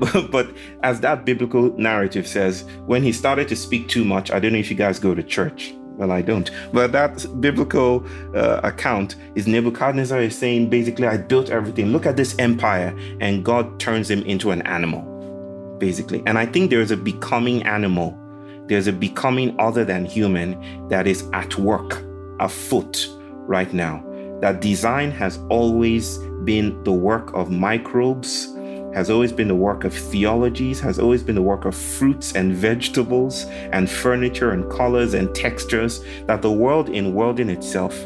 but 0.30 0.50
as 0.82 1.00
that 1.00 1.24
biblical 1.24 1.72
narrative 1.78 2.26
says, 2.26 2.64
when 2.86 3.02
he 3.02 3.12
started 3.12 3.48
to 3.48 3.56
speak 3.56 3.88
too 3.88 4.04
much, 4.04 4.30
I 4.30 4.38
don't 4.40 4.52
know 4.52 4.58
if 4.58 4.70
you 4.70 4.76
guys 4.76 4.98
go 4.98 5.14
to 5.14 5.22
church. 5.22 5.74
Well, 5.96 6.10
I 6.10 6.22
don't. 6.22 6.50
But 6.72 6.92
that 6.92 7.24
biblical 7.40 8.04
uh, 8.34 8.60
account 8.62 9.16
is 9.34 9.46
Nebuchadnezzar 9.46 10.20
is 10.20 10.36
saying 10.36 10.70
basically, 10.70 11.06
I 11.06 11.16
built 11.16 11.50
everything. 11.50 11.92
Look 11.92 12.06
at 12.06 12.16
this 12.16 12.36
empire. 12.38 12.96
And 13.20 13.44
God 13.44 13.78
turns 13.78 14.10
him 14.10 14.22
into 14.22 14.50
an 14.50 14.62
animal, 14.62 15.02
basically. 15.78 16.22
And 16.26 16.38
I 16.38 16.46
think 16.46 16.70
there's 16.70 16.90
a 16.90 16.96
becoming 16.96 17.62
animal 17.62 18.18
there's 18.66 18.86
a 18.86 18.92
becoming 18.92 19.54
other 19.58 19.84
than 19.84 20.06
human 20.06 20.88
that 20.88 21.06
is 21.06 21.28
at 21.32 21.58
work, 21.58 22.02
afoot 22.40 23.06
right 23.46 23.72
now. 23.74 24.02
That 24.40 24.60
design 24.60 25.10
has 25.12 25.38
always 25.50 26.18
been 26.44 26.82
the 26.84 26.92
work 26.92 27.34
of 27.34 27.50
microbes, 27.50 28.53
has 28.94 29.10
always 29.10 29.32
been 29.32 29.48
the 29.48 29.54
work 29.54 29.84
of 29.84 29.92
theologies, 29.92 30.80
has 30.80 31.00
always 31.00 31.22
been 31.22 31.34
the 31.34 31.42
work 31.42 31.64
of 31.64 31.74
fruits 31.74 32.34
and 32.34 32.54
vegetables 32.54 33.44
and 33.72 33.90
furniture 33.90 34.52
and 34.52 34.70
colors 34.70 35.14
and 35.14 35.34
textures, 35.34 36.04
that 36.26 36.42
the 36.42 36.52
world 36.52 36.88
in 36.88 37.12
world 37.12 37.40
in 37.40 37.50
itself, 37.50 37.98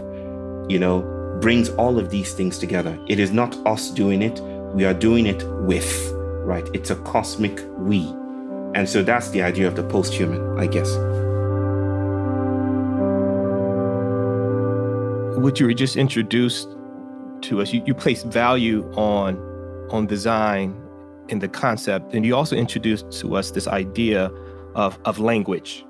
you 0.68 0.78
know, 0.78 1.02
brings 1.42 1.68
all 1.70 1.98
of 1.98 2.10
these 2.10 2.32
things 2.32 2.58
together. 2.58 2.98
It 3.06 3.20
is 3.20 3.32
not 3.32 3.54
us 3.66 3.90
doing 3.90 4.22
it, 4.22 4.40
we 4.74 4.84
are 4.86 4.94
doing 4.94 5.26
it 5.26 5.46
with, 5.60 6.10
right? 6.44 6.66
It's 6.72 6.90
a 6.90 6.96
cosmic 6.96 7.62
we. 7.76 8.06
And 8.74 8.88
so 8.88 9.02
that's 9.02 9.28
the 9.30 9.42
idea 9.42 9.68
of 9.68 9.76
the 9.76 9.82
post 9.82 10.14
human, 10.14 10.58
I 10.58 10.66
guess. 10.66 10.90
What 15.38 15.60
you 15.60 15.66
were 15.66 15.74
just 15.74 15.96
introduced 15.96 16.68
to 17.42 17.60
us, 17.60 17.72
you, 17.72 17.82
you 17.86 17.94
place 17.94 18.22
value 18.22 18.90
on 18.94 19.47
on 19.90 20.06
design 20.06 20.74
and 21.28 21.40
the 21.40 21.48
concept, 21.48 22.14
and 22.14 22.24
you 22.24 22.34
also 22.34 22.56
introduced 22.56 23.10
to 23.20 23.36
us 23.36 23.50
this 23.50 23.66
idea 23.68 24.30
of, 24.74 24.98
of 25.04 25.18
language 25.18 25.84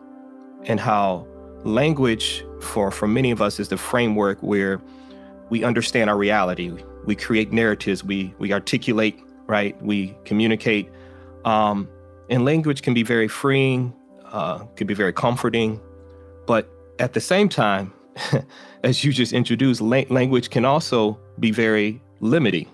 and 0.65 0.81
how 0.81 1.27
language 1.65 2.45
for, 2.61 2.91
for 2.91 3.07
many 3.07 3.31
of 3.31 3.41
us 3.41 3.61
is 3.61 3.69
the 3.69 3.77
framework 3.77 4.41
where 4.43 4.81
we 5.51 5.65
understand 5.65 6.11
our 6.11 6.17
reality. 6.17 6.73
We 7.05 7.15
create 7.15 7.53
narratives, 7.53 8.05
we 8.05 8.35
we 8.39 8.53
articulate, 8.53 9.19
right? 9.47 9.81
We 9.83 10.17
communicate. 10.25 10.91
Um, 11.45 11.89
and 12.29 12.45
language 12.45 12.83
can 12.83 12.93
be 12.93 13.03
very 13.03 13.29
freeing, 13.29 13.95
uh, 14.27 14.59
can 14.77 14.87
be 14.87 14.95
very 14.95 15.13
comforting, 15.13 15.81
but 16.47 16.69
at 16.99 17.15
the 17.15 17.21
same 17.21 17.49
time, 17.49 17.93
as 18.85 19.05
you 19.05 19.13
just 19.13 19.33
introduced, 19.33 19.81
la- 19.81 20.05
language 20.11 20.51
can 20.51 20.65
also 20.65 21.19
be 21.41 21.51
very 21.51 22.03
limiting. 22.21 22.69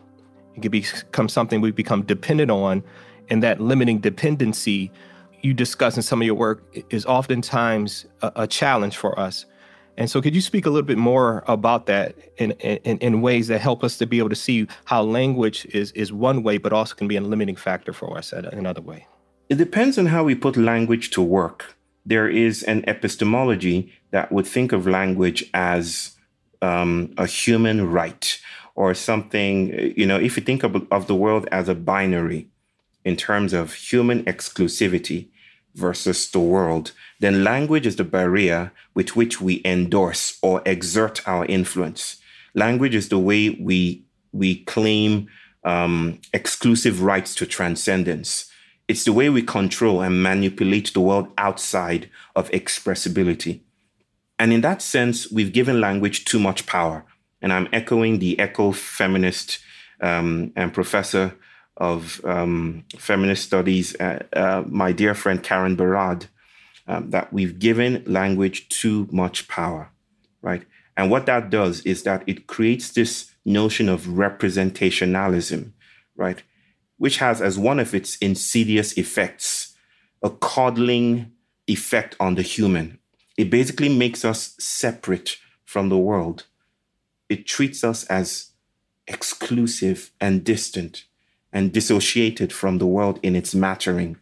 It 0.55 0.63
can 0.63 0.71
become 0.71 1.29
something 1.29 1.61
we 1.61 1.71
become 1.71 2.03
dependent 2.03 2.51
on, 2.51 2.83
and 3.29 3.43
that 3.43 3.61
limiting 3.61 3.99
dependency 3.99 4.91
you 5.43 5.53
discuss 5.53 5.97
in 5.97 6.03
some 6.03 6.23
of 6.23 6.27
your 6.27 6.35
work 6.35 6.63
is 6.91 7.05
oftentimes 7.07 8.07
a, 8.23 8.33
a 8.37 8.47
challenge 8.47 8.97
for 8.97 9.19
us. 9.19 9.45
And 9.97 10.11
so, 10.11 10.21
could 10.21 10.35
you 10.35 10.41
speak 10.41 10.67
a 10.67 10.71
little 10.71 10.87
bit 10.87 10.99
more 10.99 11.45
about 11.47 11.87
that 11.87 12.17
in, 12.39 12.53
in, 12.53 12.99
in, 12.99 13.21
ways 13.21 13.47
that 13.47 13.61
help 13.61 13.85
us 13.85 13.97
to 13.99 14.07
be 14.07 14.19
able 14.19 14.31
to 14.31 14.37
see 14.37 14.67
how 14.87 15.03
language 15.03 15.67
is, 15.67 15.93
is 15.93 16.13
one 16.13 16.43
way, 16.43 16.59
but 16.59 16.73
also 16.73 16.97
can 16.97 17.07
be 17.07 17.15
a 17.15 17.21
limiting 17.21 17.55
factor 17.55 17.93
for 17.93 18.19
us 18.19 18.33
in 18.33 18.45
another 18.47 18.81
way? 18.81 19.07
It 19.49 19.57
depends 19.57 19.97
on 19.97 20.07
how 20.07 20.25
we 20.25 20.35
put 20.35 20.57
language 20.57 21.11
to 21.11 21.23
work. 21.23 21.77
There 22.05 22.29
is 22.29 22.65
an 22.65 22.85
epistemology 22.89 23.93
that 24.11 24.33
would 24.33 24.47
think 24.47 24.73
of 24.73 24.87
language 24.87 25.49
as 25.55 26.17
um, 26.61 27.15
a 27.17 27.27
human 27.27 27.91
right 27.91 28.41
or 28.75 28.95
something, 28.95 29.95
you 29.97 30.07
know, 30.07 30.19
if 30.19 30.37
you 30.37 30.43
think 30.43 30.63
of, 30.63 30.87
of 30.91 31.07
the 31.07 31.15
world 31.15 31.47
as 31.53 31.69
a 31.69 31.75
binary 31.75 32.49
in 33.05 33.17
terms 33.17 33.53
of 33.53 33.75
human 33.75 34.25
exclusivity 34.25 35.29
versus 35.75 36.31
the 36.31 36.41
world, 36.41 36.93
then 37.21 37.45
language 37.45 37.87
is 37.87 37.97
the 37.97 38.05
barrier 38.05 38.73
with 38.95 39.17
which 39.17 39.41
we 39.41 39.61
endorse 39.65 40.39
or 40.43 40.63
exert 40.65 41.27
our 41.27 41.45
influence. 41.47 42.17
Language 42.55 42.95
is 42.95 43.09
the 43.09 43.19
way 43.19 43.51
we 43.51 44.05
we 44.33 44.65
claim 44.65 45.29
um, 45.63 46.21
exclusive 46.33 47.03
rights 47.03 47.35
to 47.37 47.47
transcendence. 47.47 48.51
It's 48.89 49.05
the 49.05 49.13
way 49.13 49.31
we 49.31 49.43
control 49.43 50.03
and 50.03 50.23
manipulate 50.23 50.93
the 50.93 51.01
world 51.01 51.29
outside 51.39 52.11
of 52.35 52.51
expressibility. 52.51 53.61
And 54.39 54.53
in 54.53 54.61
that 54.63 54.83
sense, 54.83 55.31
we've 55.31 55.53
given 55.53 55.81
language 55.81 56.25
too 56.25 56.41
much 56.41 56.67
power. 56.67 57.05
And 57.45 57.53
I'm 57.53 57.69
echoing 57.73 58.21
the 58.21 58.41
eco 58.41 58.73
feminist 58.73 59.59
um, 60.01 60.53
and 60.57 60.73
professor 60.73 61.37
of 61.77 62.25
um, 62.25 62.85
feminist 62.97 63.45
studies, 63.45 63.95
uh, 64.01 64.23
uh, 64.33 64.65
my 64.67 64.93
dear 64.93 65.15
friend 65.15 65.43
Karen 65.43 65.77
Barad, 65.77 66.29
um, 66.89 67.11
that 67.11 67.31
we've 67.31 67.59
given 67.59 68.03
language 68.07 68.69
too 68.71 69.09
much 69.13 69.47
power, 69.49 69.91
right? 70.41 70.65
And 70.97 71.11
what 71.11 71.27
that 71.27 71.51
does 71.51 71.83
is 71.83 72.05
that 72.05 72.23
it 72.27 72.47
creates 72.47 72.93
this 72.93 73.33
notion 73.45 73.91
of 73.91 74.07
representationalism, 74.07 75.73
right? 76.17 76.43
which 76.97 77.19
has 77.19 77.43
as 77.43 77.59
one 77.59 77.81
of 77.81 77.95
its 77.95 78.17
insidious 78.17 78.97
effects 78.97 79.75
a 80.23 80.31
coddling 80.31 81.31
effect 81.67 82.17
on 82.21 82.35
the 82.35 82.43
human. 82.43 82.99
It 83.37 83.51
basically 83.51 83.89
makes 83.89 84.25
us 84.25 84.55
separate 84.59 85.37
from 85.65 85.89
the 85.89 85.99
world. 85.99 86.47
It 87.29 87.47
treats 87.47 87.85
us 87.85 88.05
as 88.05 88.51
exclusive 89.07 90.11
and 90.21 90.45
distant 90.45 91.05
and 91.53 91.73
dissociated 91.73 92.53
from 92.53 92.79
the 92.79 92.87
world 92.87 93.21
in 93.23 93.37
its 93.37 93.55
mattering. 93.55 94.17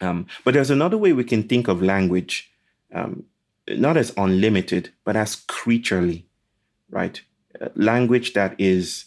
Um, 0.00 0.26
but 0.44 0.54
there's 0.54 0.70
another 0.70 0.96
way 0.96 1.12
we 1.12 1.24
can 1.24 1.42
think 1.42 1.66
of 1.66 1.82
language, 1.82 2.50
um, 2.94 3.24
not 3.68 3.96
as 3.96 4.12
unlimited, 4.16 4.90
but 5.04 5.16
as 5.16 5.36
creaturely, 5.48 6.26
right? 6.90 7.20
Uh, 7.60 7.68
language 7.74 8.34
that 8.34 8.54
is 8.58 9.06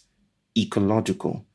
ecological, 0.56 1.46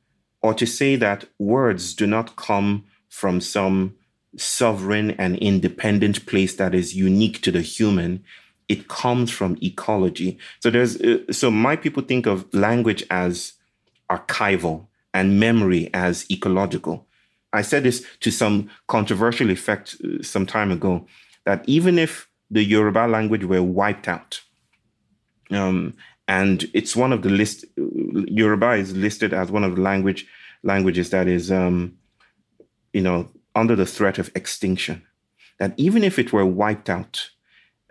or 0.42 0.54
to 0.56 0.66
say 0.66 0.96
that 0.96 1.26
words 1.38 1.94
do 1.94 2.08
not 2.08 2.36
come 2.36 2.86
from 3.10 3.40
some 3.40 3.96
sovereign 4.36 5.12
and 5.12 5.38
independent 5.38 6.26
place 6.26 6.56
that 6.56 6.74
is 6.74 6.96
unique 6.96 7.42
to 7.42 7.52
the 7.52 7.62
human. 7.62 8.24
It 8.70 8.88
comes 8.88 9.32
from 9.32 9.58
ecology. 9.62 10.38
So 10.60 10.70
there's 10.70 11.00
uh, 11.02 11.32
so 11.32 11.50
my 11.50 11.76
people 11.76 12.04
think 12.04 12.26
of 12.26 12.46
language 12.54 13.04
as 13.10 13.54
archival 14.10 14.88
and 15.14 15.40
memory 15.40 15.90
as 15.94 16.26
ecological. 16.30 17.08
I 17.54 17.62
said 17.62 17.84
this 17.84 18.06
to 18.20 18.32
some 18.32 18.70
controversial 18.88 19.50
effect 19.50 19.96
uh, 20.04 20.22
some 20.22 20.46
time 20.46 20.72
ago 20.72 21.08
that 21.46 21.64
even 21.68 21.98
if 21.98 22.28
the 22.52 22.64
Yoruba 22.64 23.08
language 23.08 23.44
were 23.46 23.64
wiped 23.64 24.08
out, 24.08 24.42
um, 25.52 25.94
and 26.28 26.70
it's 26.74 26.96
one 26.96 27.14
of 27.14 27.22
the 27.22 27.30
list. 27.30 27.66
Yoruba 27.78 28.72
is 28.74 28.96
listed 28.96 29.34
as 29.34 29.50
one 29.50 29.64
of 29.64 29.76
the 29.76 29.82
language 29.82 30.28
languages 30.64 31.10
that 31.12 31.28
is, 31.28 31.52
um, 31.52 31.98
you 32.94 33.02
know, 33.02 33.30
under 33.56 33.76
the 33.76 33.86
threat 33.86 34.18
of 34.18 34.30
extinction. 34.36 35.04
That 35.60 35.74
even 35.78 36.04
if 36.04 36.20
it 36.20 36.34
were 36.34 36.46
wiped 36.46 36.90
out, 36.90 37.30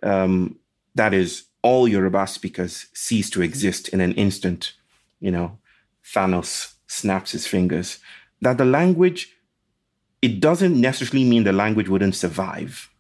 um, 0.03 0.59
that 0.97 1.15
is, 1.15 1.45
all 1.63 1.89
Yoruba 1.89 2.27
speakers 2.27 2.87
cease 2.95 3.31
to 3.31 3.43
exist 3.43 3.89
in 3.89 4.01
an 4.01 4.13
instant. 4.13 4.73
You 5.21 5.31
know, 5.31 5.59
Thanos 6.05 6.75
snaps 6.87 7.33
his 7.33 7.47
fingers. 7.47 7.99
That 8.41 8.59
the 8.59 8.65
language, 8.65 9.33
it 10.21 10.41
doesn't 10.41 10.81
necessarily 10.81 11.25
mean 11.25 11.45
the 11.45 11.53
language 11.53 11.89
wouldn't 11.89 12.15
survive 12.15 12.91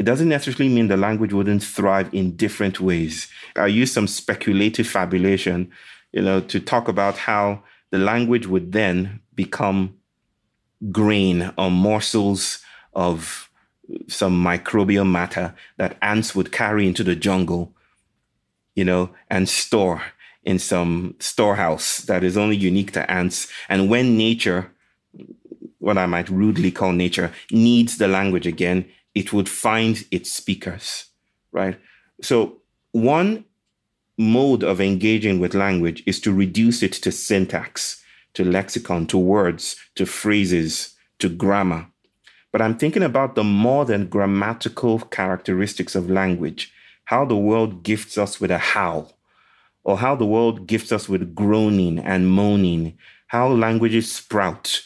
it 0.00 0.04
doesn't 0.06 0.30
necessarily 0.30 0.74
mean 0.74 0.88
the 0.88 0.96
language 0.96 1.34
wouldn't 1.34 1.62
thrive 1.62 2.08
in 2.14 2.34
different 2.34 2.80
ways. 2.80 3.28
I 3.54 3.66
use 3.66 3.92
some 3.92 4.06
speculative 4.06 4.86
fabulation, 4.86 5.70
you 6.12 6.22
know, 6.22 6.40
to 6.40 6.58
talk 6.58 6.88
about 6.88 7.18
how 7.18 7.62
the 7.90 7.98
language 7.98 8.46
would 8.46 8.72
then 8.72 9.20
become 9.34 9.98
grain 10.90 11.52
or 11.58 11.70
morsels 11.70 12.60
of 12.94 13.49
some 14.08 14.42
microbial 14.42 15.08
matter 15.08 15.54
that 15.76 15.96
ants 16.02 16.34
would 16.34 16.52
carry 16.52 16.86
into 16.86 17.04
the 17.04 17.16
jungle, 17.16 17.72
you 18.74 18.84
know, 18.84 19.10
and 19.28 19.48
store 19.48 20.02
in 20.44 20.58
some 20.58 21.14
storehouse 21.18 21.98
that 22.02 22.24
is 22.24 22.36
only 22.36 22.56
unique 22.56 22.92
to 22.92 23.10
ants. 23.10 23.48
And 23.68 23.90
when 23.90 24.16
nature, 24.16 24.70
what 25.78 25.98
I 25.98 26.06
might 26.06 26.28
rudely 26.28 26.70
call 26.70 26.92
nature, 26.92 27.32
needs 27.50 27.98
the 27.98 28.08
language 28.08 28.46
again, 28.46 28.86
it 29.14 29.32
would 29.32 29.48
find 29.48 30.04
its 30.10 30.32
speakers, 30.32 31.06
right? 31.52 31.78
So, 32.22 32.58
one 32.92 33.44
mode 34.18 34.62
of 34.62 34.80
engaging 34.80 35.38
with 35.40 35.54
language 35.54 36.02
is 36.06 36.20
to 36.20 36.32
reduce 36.32 36.82
it 36.82 36.92
to 36.92 37.10
syntax, 37.10 38.02
to 38.34 38.44
lexicon, 38.44 39.06
to 39.06 39.18
words, 39.18 39.76
to 39.94 40.06
phrases, 40.06 40.94
to 41.18 41.28
grammar. 41.28 41.86
But 42.52 42.62
I'm 42.62 42.76
thinking 42.76 43.02
about 43.02 43.34
the 43.34 43.44
more 43.44 43.84
than 43.84 44.08
grammatical 44.08 44.98
characteristics 45.00 45.94
of 45.94 46.10
language, 46.10 46.72
how 47.04 47.24
the 47.24 47.36
world 47.36 47.82
gifts 47.82 48.18
us 48.18 48.40
with 48.40 48.50
a 48.50 48.58
how, 48.58 49.10
or 49.84 49.98
how 49.98 50.16
the 50.16 50.26
world 50.26 50.66
gifts 50.66 50.92
us 50.92 51.08
with 51.08 51.34
groaning 51.34 51.98
and 51.98 52.30
moaning, 52.30 52.98
how 53.28 53.48
languages 53.48 54.10
sprout 54.10 54.82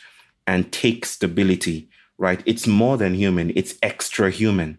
and 0.47 0.71
take 0.73 1.07
stability, 1.07 1.89
right? 2.19 2.43
It's 2.45 2.67
more 2.67 2.97
than 2.97 3.15
human, 3.15 3.51
it's 3.57 3.77
extra 3.83 4.31
human, 4.31 4.79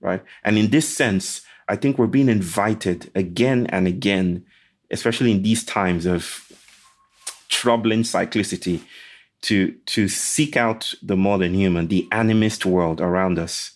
right? 0.00 0.22
And 0.44 0.58
in 0.58 0.70
this 0.70 0.88
sense, 0.88 1.42
I 1.68 1.76
think 1.76 1.98
we're 1.98 2.06
being 2.06 2.28
invited 2.28 3.10
again 3.14 3.66
and 3.68 3.86
again, 3.88 4.44
especially 4.90 5.32
in 5.32 5.42
these 5.42 5.64
times 5.64 6.06
of 6.06 6.52
troubling 7.48 8.02
cyclicity, 8.02 8.82
to, 9.46 9.72
to 9.86 10.08
seek 10.08 10.56
out 10.56 10.94
the 11.02 11.16
more 11.16 11.38
than 11.38 11.54
human, 11.54 11.88
the 11.88 12.06
animist 12.12 12.64
world 12.64 13.00
around 13.00 13.38
us, 13.38 13.72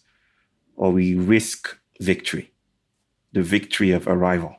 or 0.76 0.92
we 0.92 1.14
risk 1.14 1.76
victory, 2.00 2.52
the 3.32 3.42
victory 3.42 3.90
of 3.90 4.06
arrival. 4.06 4.56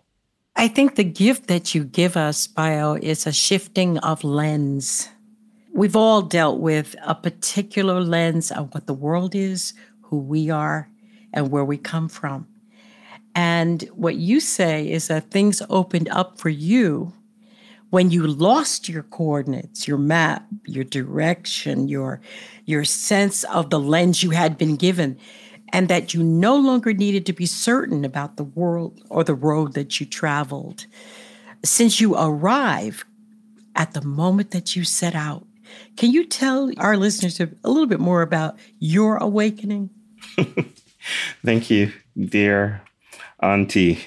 I 0.56 0.68
think 0.68 0.96
the 0.96 1.04
gift 1.04 1.48
that 1.48 1.74
you 1.74 1.84
give 1.84 2.18
us, 2.18 2.48
Bayo, 2.48 2.96
is 2.96 3.26
a 3.26 3.32
shifting 3.32 3.98
of 4.00 4.24
lens 4.24 5.10
We've 5.74 5.96
all 5.96 6.22
dealt 6.22 6.60
with 6.60 6.96
a 7.02 7.16
particular 7.16 8.02
lens 8.02 8.52
of 8.52 8.74
what 8.74 8.88
the 8.88 8.94
world 8.94 9.34
is, 9.34 9.74
who 10.02 10.18
we 10.18 10.50
are, 10.50 10.90
and 11.32 11.50
where 11.50 11.64
we 11.64 11.78
come 11.78 12.10
from. 12.10 12.48
And 13.34 13.84
what 13.94 14.16
you 14.18 14.42
say 14.42 14.92
is 14.92 15.08
that 15.08 15.32
things 15.32 15.62
opened 15.70 16.10
up 16.10 16.38
for 16.38 16.50
you 16.50 17.14
when 17.92 18.10
you 18.10 18.26
lost 18.26 18.90
your 18.90 19.04
coordinates, 19.04 19.88
your 19.88 19.98
map, 19.98 20.48
your 20.66 20.84
direction, 20.84 21.88
your 21.88 22.20
your 22.66 22.84
sense 22.84 23.44
of 23.46 23.70
the 23.70 23.80
lens 23.80 24.24
you 24.24 24.32
had 24.32 24.58
been 24.58 24.78
given, 24.78 25.18
and 25.74 25.90
that 25.90 26.14
you 26.14 26.24
no 26.24 26.56
longer 26.56 26.94
needed 26.94 27.26
to 27.26 27.34
be 27.34 27.46
certain 27.46 28.04
about 28.04 28.38
the 28.38 28.44
world 28.44 29.02
or 29.10 29.24
the 29.24 29.36
road 29.36 29.74
that 29.74 30.00
you 30.00 30.06
traveled. 30.06 30.86
Since 31.64 32.02
you 32.02 32.16
arrive 32.16 33.06
at 33.76 33.94
the 33.94 34.02
moment 34.02 34.52
that 34.52 34.76
you 34.76 34.84
set 34.84 35.14
out, 35.14 35.46
can 35.98 36.12
you 36.12 36.26
tell 36.26 36.72
our 36.78 36.98
listeners 36.98 37.40
a, 37.40 37.50
little 37.64 37.88
bit 37.88 38.00
more 38.00 38.22
about 38.22 38.58
your 38.80 39.18
awakening? 39.18 39.90
Thank 41.46 41.70
you, 41.70 41.92
dear 42.18 42.84
auntie. 43.42 44.00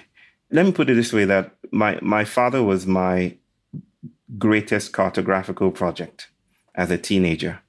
Let 0.51 0.65
me 0.65 0.73
put 0.73 0.89
it 0.89 0.95
this 0.95 1.13
way 1.13 1.25
that 1.27 1.55
my, 1.71 1.99
my 2.01 2.25
father 2.25 2.63
was 2.63 2.87
my 2.87 3.37
greatest 4.39 4.93
cartographical 4.93 5.75
project 5.75 6.29
as 6.75 6.91
a 6.91 6.99
teenager. 6.99 7.61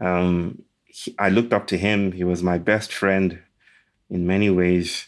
Um, 0.00 0.62
he, 0.86 1.14
I 1.18 1.28
looked 1.28 1.52
up 1.52 1.66
to 1.68 1.78
him. 1.78 2.12
He 2.12 2.24
was 2.24 2.42
my 2.42 2.58
best 2.58 2.92
friend 2.92 3.40
in 4.10 4.26
many 4.26 4.50
ways. 4.50 5.06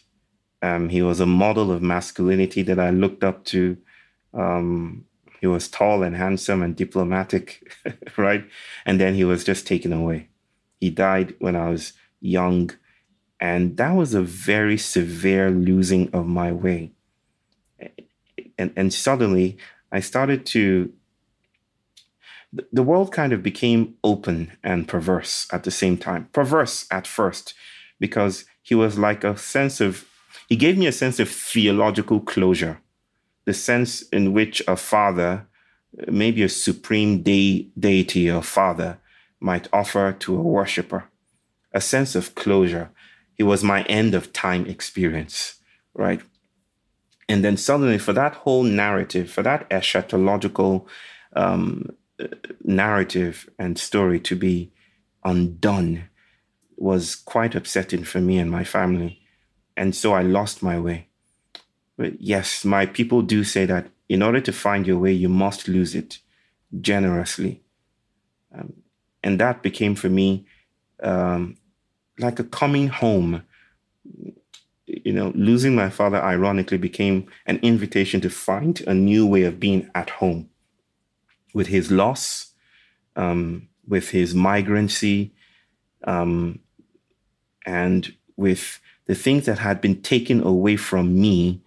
Um, 0.63 0.89
he 0.89 1.03
was 1.03 1.21
a 1.21 1.27
model 1.27 1.71
of 1.71 1.83
masculinity 1.83 2.63
that 2.63 2.79
I 2.79 2.91
looked 2.91 3.23
up 3.23 3.45
to. 3.47 3.77
Um, 4.33 5.05
he 5.41 5.47
was 5.47 5.69
tall 5.69 6.03
and 6.03 6.17
handsome 6.17 6.63
and 6.63 6.75
diplomatic, 6.75 7.71
right? 8.17 8.45
And 8.87 8.99
then 8.99 9.15
he 9.15 9.25
was 9.25 9.45
just 9.45 9.67
taken 9.67 9.93
away. 9.93 10.29
He 10.81 10.89
died 10.91 11.35
when 11.39 11.55
I 11.55 11.69
was 11.69 11.93
young. 12.21 12.71
And 13.41 13.77
that 13.77 13.93
was 13.93 14.15
a 14.15 14.23
very 14.23 14.79
severe 14.79 15.51
losing 15.51 16.11
of 16.15 16.27
my 16.27 16.51
way. 16.51 16.93
And, 18.57 18.73
and 18.75 18.95
suddenly 18.95 19.59
I 19.93 20.01
started 20.01 20.47
to, 20.47 20.93
the 22.73 22.83
world 22.83 23.13
kind 23.13 23.33
of 23.33 23.43
became 23.43 23.95
open 24.05 24.53
and 24.63 24.89
perverse 24.89 25.47
at 25.53 25.65
the 25.65 25.71
same 25.71 25.97
time. 25.97 26.29
Perverse 26.33 26.87
at 26.91 27.07
first, 27.07 27.55
because 28.01 28.45
he 28.63 28.75
was 28.75 28.99
like 28.99 29.25
a 29.25 29.37
sense 29.37 29.81
of, 29.81 30.07
he 30.49 30.57
gave 30.57 30.77
me 30.77 30.87
a 30.87 30.93
sense 30.93 31.21
of 31.21 31.29
theological 31.29 32.21
closure 32.21 32.81
the 33.45 33.55
sense 33.55 34.03
in 34.03 34.33
which 34.33 34.63
a 34.67 34.77
father, 34.77 35.47
maybe 36.09 36.43
a 36.43 36.49
supreme 36.49 37.23
de- 37.23 37.71
deity 37.79 38.31
or 38.31 38.43
father, 38.43 38.99
might 39.41 39.69
offer 39.73 40.13
to 40.13 40.37
a 40.37 40.43
worshiper, 40.43 41.05
a 41.73 41.81
sense 41.81 42.15
of 42.15 42.35
closure. 42.35 42.91
It 43.37 43.45
was 43.45 43.63
my 43.63 43.83
end 43.83 44.15
of 44.15 44.33
time 44.33 44.67
experience, 44.67 45.57
right? 45.93 46.23
And 47.29 47.45
then 47.45 47.57
suddenly, 47.57 47.99
for 47.99 48.13
that 48.13 48.35
whole 48.35 48.63
narrative, 48.63 49.31
for 49.31 49.43
that 49.43 49.69
eschatological 49.71 50.87
um, 51.35 51.91
narrative 52.63 53.49
and 53.59 53.79
story 53.79 54.21
to 54.21 54.37
be 54.37 54.73
undone 55.25 56.05
was 56.77 57.15
quite 57.15 57.55
upsetting 57.55 58.05
for 58.05 58.21
me 58.21 58.39
and 58.39 58.51
my 58.51 58.65
family. 58.65 59.21
And 59.77 59.95
so 59.95 60.13
I 60.13 60.23
lost 60.23 60.63
my 60.63 60.79
way. 60.79 61.09
But 61.97 62.21
yes, 62.21 62.65
my 62.65 62.87
people 62.87 63.23
do 63.23 63.45
say 63.45 63.67
that 63.67 63.89
in 64.09 64.23
order 64.23 64.41
to 64.41 64.53
find 64.53 64.87
your 64.87 64.99
way, 64.99 65.13
you 65.13 65.29
must 65.29 65.69
lose 65.69 65.95
it 65.95 66.19
generously. 66.81 67.63
Um, 68.57 68.73
and 69.23 69.41
that 69.41 69.63
became 69.63 69.95
for 69.95 70.09
me 70.09 70.47
um, 71.03 71.57
like 72.19 72.39
a 72.39 72.45
coming 72.45 72.89
home. 72.89 73.45
You 74.87 75.13
know, 75.13 75.33
losing 75.35 75.75
my 75.75 75.89
father 75.91 76.23
ironically 76.23 76.79
became 76.79 77.27
an 77.47 77.59
invitation 77.63 78.21
to 78.23 78.31
find 78.31 78.81
a 78.87 78.95
new 78.95 79.27
way 79.27 79.45
of 79.45 79.59
being 79.61 79.91
at 79.95 80.11
home 80.11 80.51
with 81.55 81.69
his 81.69 81.91
loss, 81.91 82.53
um, 83.17 83.69
with 83.87 84.11
his 84.11 84.35
migrancy, 84.35 85.33
um, 86.05 86.59
and 87.65 88.15
with 88.37 88.81
the 89.07 89.15
things 89.15 89.47
that 89.47 89.59
had 89.59 89.81
been 89.81 90.03
taken 90.03 90.43
away 90.43 90.77
from 90.77 91.19
me 91.21 91.63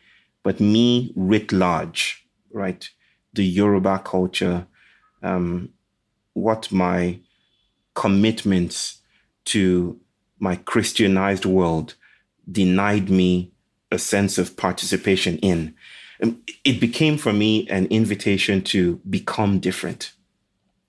but 0.47 0.61
me 0.61 1.11
writ 1.17 1.51
large, 1.51 2.25
right? 2.53 2.89
The 3.33 3.43
Yoruba 3.43 3.99
culture, 4.05 4.65
um, 5.21 5.73
what 6.31 6.71
my 6.71 7.19
commitments 7.95 9.01
to 9.43 9.99
my 10.39 10.55
Christianized 10.55 11.45
world 11.45 11.95
denied 12.51 13.09
me 13.09 13.51
a 13.91 13.99
sense 13.99 14.37
of 14.37 14.57
participation 14.57 15.37
in. 15.39 15.75
um, 16.21 16.41
it 16.63 16.79
became 16.79 17.17
for 17.17 17.31
me 17.31 17.67
an 17.69 17.85
invitation 17.87 18.61
to 18.61 18.99
become 19.09 19.59
different. 19.59 20.13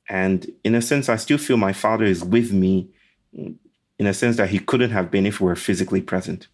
And 0.08 0.50
in 0.64 0.74
a 0.74 0.82
sense, 0.82 1.08
I 1.08 1.16
still 1.16 1.38
feel 1.38 1.56
my 1.56 1.72
father 1.72 2.04
is 2.04 2.24
with 2.24 2.52
me 2.52 2.90
in 3.32 4.06
a 4.06 4.14
sense 4.14 4.36
that 4.36 4.50
he 4.50 4.58
couldn't 4.58 4.90
have 4.90 5.10
been 5.10 5.26
if 5.26 5.40
we 5.40 5.46
were 5.46 5.56
physically 5.56 6.00
present. 6.00 6.48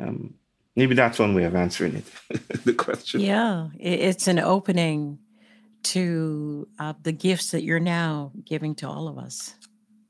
Um, 0.00 0.34
maybe 0.76 0.94
that's 0.94 1.18
one 1.18 1.34
way 1.34 1.44
of 1.44 1.56
answering 1.56 1.96
it, 1.96 2.64
the 2.64 2.72
question. 2.72 3.20
Yeah, 3.20 3.68
it's 3.78 4.28
an 4.28 4.38
opening 4.38 5.18
to 5.84 6.68
uh, 6.78 6.94
the 7.02 7.12
gifts 7.12 7.50
that 7.50 7.62
you're 7.62 7.80
now 7.80 8.32
giving 8.44 8.74
to 8.76 8.88
all 8.88 9.08
of 9.08 9.18
us. 9.18 9.54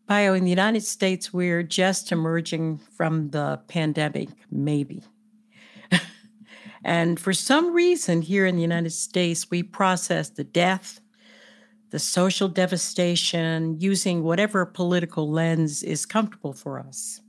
Bayo, 0.09 0.33
in 0.33 0.44
the 0.44 0.51
United 0.51 0.83
States, 0.83 1.35
we're 1.35 1.62
just 1.62 2.12
emerging 2.12 2.79
from 2.79 3.29
the 3.29 3.61
pandemic, 3.68 4.31
maybe. 4.51 5.03
and 6.83 7.21
for 7.21 7.35
some 7.35 7.75
reason, 7.75 8.23
here 8.23 8.47
in 8.47 8.57
the 8.57 8.62
United 8.62 8.92
States, 8.92 9.51
we 9.51 9.62
process 9.62 10.31
the 10.31 10.44
death, 10.44 11.03
the 11.90 11.99
social 11.99 12.49
devastation 12.49 13.79
using 13.79 14.23
whatever 14.23 14.64
political 14.64 15.31
lens 15.31 15.83
is 15.83 16.07
comfortable 16.07 16.55
for 16.55 16.81
us. 16.81 17.21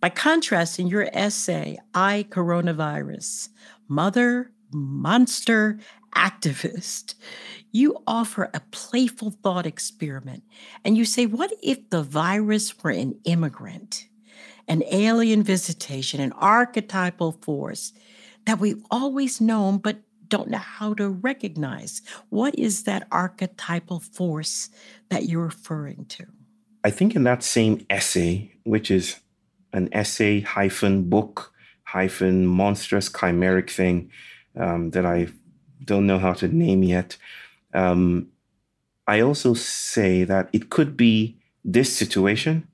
By 0.00 0.08
contrast, 0.08 0.80
in 0.80 0.88
your 0.88 1.08
essay, 1.12 1.78
I 1.94 2.26
Coronavirus, 2.30 3.50
Mother, 3.86 4.50
Monster, 4.72 5.78
Activist, 6.16 7.14
you 7.72 8.02
offer 8.06 8.50
a 8.54 8.60
playful 8.70 9.30
thought 9.30 9.66
experiment. 9.66 10.42
And 10.84 10.96
you 10.96 11.04
say, 11.04 11.26
what 11.26 11.52
if 11.62 11.90
the 11.90 12.02
virus 12.02 12.82
were 12.82 12.90
an 12.90 13.18
immigrant, 13.24 14.08
an 14.68 14.82
alien 14.90 15.42
visitation, 15.42 16.20
an 16.20 16.32
archetypal 16.32 17.32
force 17.32 17.92
that 18.46 18.58
we've 18.58 18.82
always 18.90 19.40
known 19.40 19.78
but 19.78 19.98
don't 20.28 20.48
know 20.48 20.58
how 20.58 20.94
to 20.94 21.08
recognize. 21.08 22.02
What 22.30 22.58
is 22.58 22.84
that 22.84 23.06
archetypal 23.12 24.00
force 24.00 24.70
that 25.08 25.24
you're 25.24 25.44
referring 25.44 26.06
to? 26.06 26.26
I 26.84 26.90
think 26.90 27.14
in 27.14 27.24
that 27.24 27.42
same 27.42 27.84
essay, 27.90 28.52
which 28.64 28.90
is 28.90 29.20
an 29.72 29.88
essay 29.92 30.40
hyphen 30.40 31.08
book 31.08 31.52
hyphen 31.84 32.46
monstrous 32.46 33.08
chimeric 33.08 33.70
thing 33.70 34.10
um, 34.56 34.90
that 34.90 35.06
I 35.06 35.28
don't 35.84 36.06
know 36.06 36.18
how 36.18 36.32
to 36.34 36.48
name 36.48 36.82
yet, 36.82 37.16
um, 37.76 38.28
I 39.06 39.20
also 39.20 39.54
say 39.54 40.24
that 40.24 40.48
it 40.52 40.70
could 40.70 40.96
be 40.96 41.38
this 41.64 41.96
situation. 41.96 42.66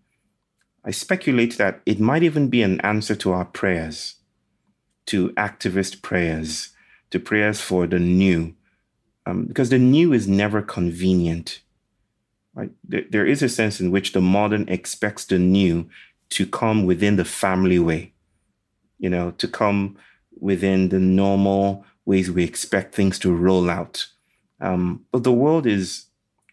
I 0.85 0.91
speculate 0.91 1.59
that 1.59 1.83
it 1.85 2.01
might 2.01 2.23
even 2.23 2.49
be 2.49 2.63
an 2.63 2.81
answer 2.81 3.15
to 3.17 3.33
our 3.33 3.45
prayers, 3.45 4.17
to 5.07 5.31
activist 5.31 6.03
prayers 6.03 6.73
to 7.13 7.21
prayers 7.21 7.61
for 7.61 7.87
the 7.87 7.99
new, 7.99 8.55
um, 9.27 9.45
because 9.45 9.69
the 9.69 9.79
new 9.79 10.13
is 10.13 10.27
never 10.27 10.61
convenient. 10.61 11.61
Right? 12.55 12.71
There, 12.83 13.05
there 13.09 13.27
is 13.27 13.43
a 13.43 13.49
sense 13.49 13.81
in 13.81 13.91
which 13.91 14.13
the 14.13 14.21
modern 14.21 14.69
expects 14.69 15.27
the 15.27 15.39
new 15.39 15.89
to 16.31 16.47
come 16.47 16.85
within 16.85 17.17
the 17.17 17.25
family 17.25 17.79
way, 17.79 18.15
you 18.99 19.09
know, 19.09 19.31
to 19.33 19.47
come 19.47 19.97
within 20.41 20.89
the 20.89 20.99
normal 20.99 21.85
ways 22.05 22.31
we 22.31 22.45
expect 22.45 22.95
things 22.95 23.19
to 23.21 23.35
roll 23.35 23.71
out. 23.71 24.07
Um, 24.63 25.05
but 25.11 25.25
the 25.25 25.33
world 25.33 25.67
is 25.67 26.07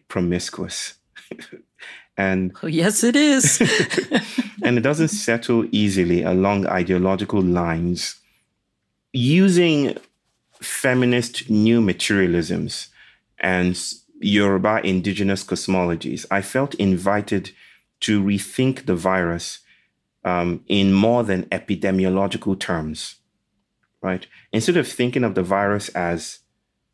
promiscuous. 0.08 0.94
and 2.18 2.52
oh, 2.62 2.66
yes, 2.66 3.04
it 3.04 3.16
is. 3.16 3.60
and 4.62 4.76
it 4.76 4.82
doesn't 4.82 5.08
settle 5.08 5.64
easily 5.70 6.22
along 6.22 6.66
ideological 6.66 7.40
lines. 7.40 8.16
Using 9.12 9.96
feminist 10.60 11.48
new 11.48 11.80
materialisms 11.80 12.88
and 13.38 13.80
Yoruba 14.20 14.80
indigenous 14.84 15.44
cosmologies, 15.44 16.26
I 16.30 16.42
felt 16.42 16.74
invited 16.74 17.52
to 18.00 18.22
rethink 18.22 18.86
the 18.86 18.94
virus 18.96 19.60
um, 20.24 20.64
in 20.66 20.92
more 20.92 21.22
than 21.24 21.44
epidemiological 21.46 22.58
terms, 22.58 23.16
right? 24.02 24.26
Instead 24.52 24.76
of 24.76 24.86
thinking 24.86 25.24
of 25.24 25.34
the 25.34 25.42
virus 25.42 25.88
as 25.90 26.39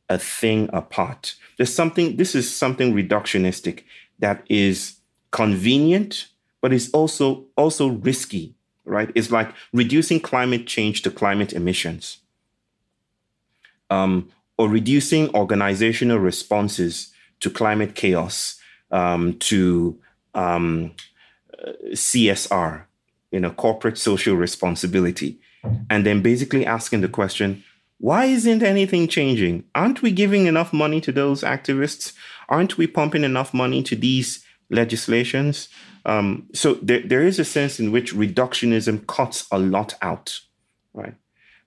a 0.09 0.19
thing 0.19 0.69
apart, 0.73 1.35
there's 1.57 1.75
something, 1.75 2.16
this 2.16 2.35
is 2.35 2.55
something 2.55 2.95
reductionistic 2.95 3.83
that 4.19 4.45
is 4.49 4.97
convenient, 5.31 6.29
but 6.61 6.73
is 6.73 6.90
also, 6.90 7.45
also 7.57 7.88
risky, 7.88 8.55
right? 8.85 9.11
It's 9.14 9.31
like 9.31 9.53
reducing 9.73 10.21
climate 10.21 10.66
change 10.66 11.03
to 11.03 11.11
climate 11.11 11.53
emissions 11.53 12.19
um, 13.90 14.31
or 14.59 14.69
reducing 14.69 15.35
organizational 15.35 16.19
responses 16.19 17.12
to 17.40 17.51
climate 17.51 17.95
chaos, 17.95 18.59
um, 18.90 19.35
to 19.38 19.99
um, 20.35 20.92
CSR, 21.92 22.85
you 23.31 23.40
know, 23.40 23.51
corporate 23.51 23.99
social 23.99 24.37
responsibility, 24.37 25.38
and 25.90 26.07
then 26.07 26.23
basically 26.23 26.64
asking 26.64 27.01
the 27.01 27.09
question, 27.09 27.64
why 27.98 28.26
isn't 28.26 28.62
anything 28.62 29.09
changing? 29.09 29.64
Aren't 29.74 30.02
we 30.02 30.11
giving 30.11 30.46
enough 30.46 30.72
money 30.72 31.00
to 31.00 31.12
those 31.12 31.42
activists? 31.42 32.12
Aren't 32.48 32.76
we 32.76 32.87
pumping 32.87 33.24
enough 33.24 33.54
money 33.54 33.82
to 33.85 33.96
these 33.96 34.44
legislations? 34.70 35.68
Um, 36.04 36.48
so 36.52 36.74
there, 36.74 37.00
there 37.00 37.22
is 37.22 37.38
a 37.38 37.44
sense 37.44 37.80
in 37.80 37.92
which 37.92 38.14
reductionism 38.14 39.06
cuts 39.06 39.46
a 39.50 39.59
lot 39.59 39.94
out, 40.02 40.40
right? 40.92 41.14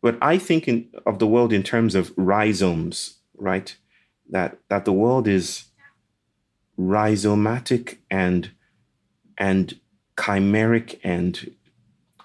But 0.02 0.18
I 0.22 0.38
think 0.38 0.68
in, 0.68 0.90
of 1.06 1.20
the 1.20 1.28
world 1.28 1.52
in 1.52 1.64
terms 1.64 1.96
of 1.96 2.14
rhizomes, 2.16 3.18
right? 3.38 3.76
That 4.30 4.60
that 4.70 4.86
the 4.86 4.94
world 4.94 5.28
is 5.28 5.66
rhizomatic 6.80 7.98
and 8.10 8.52
and 9.38 9.80
chimeric 10.16 11.00
and 11.04 11.54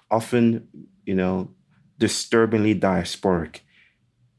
often, 0.09 0.67
you 1.05 1.15
know, 1.15 1.49
disturbingly 1.97 2.79
diasporic. 2.79 3.61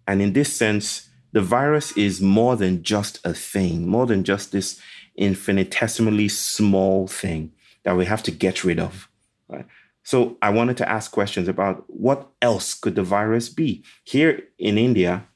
And 0.07 0.23
in 0.23 0.33
this 0.33 0.53
sense, 0.53 1.09
the 1.33 1.43
virus 1.43 1.93
is 1.97 2.21
more 2.21 2.57
than 2.57 2.83
just 2.83 3.21
a 3.25 3.35
thing, 3.35 3.89
more 3.89 4.07
than 4.07 4.25
just 4.25 4.53
this 4.53 4.81
infinitesimally 5.17 6.29
small 6.29 7.07
thing 7.07 7.53
that 7.85 7.97
we 7.97 8.05
have 8.05 8.23
to 8.25 8.31
get 8.31 8.65
rid 8.65 8.79
of. 8.79 9.09
Right? 9.49 9.67
So 10.03 10.37
I 10.41 10.51
wanted 10.51 10.77
to 10.79 10.89
ask 10.89 11.11
questions 11.11 11.49
about 11.49 11.85
what 11.89 12.29
else 12.41 12.75
could 12.75 12.95
the 12.95 13.03
virus 13.03 13.49
be? 13.49 13.83
Here 14.05 14.43
in 14.59 14.79
India, 14.79 15.27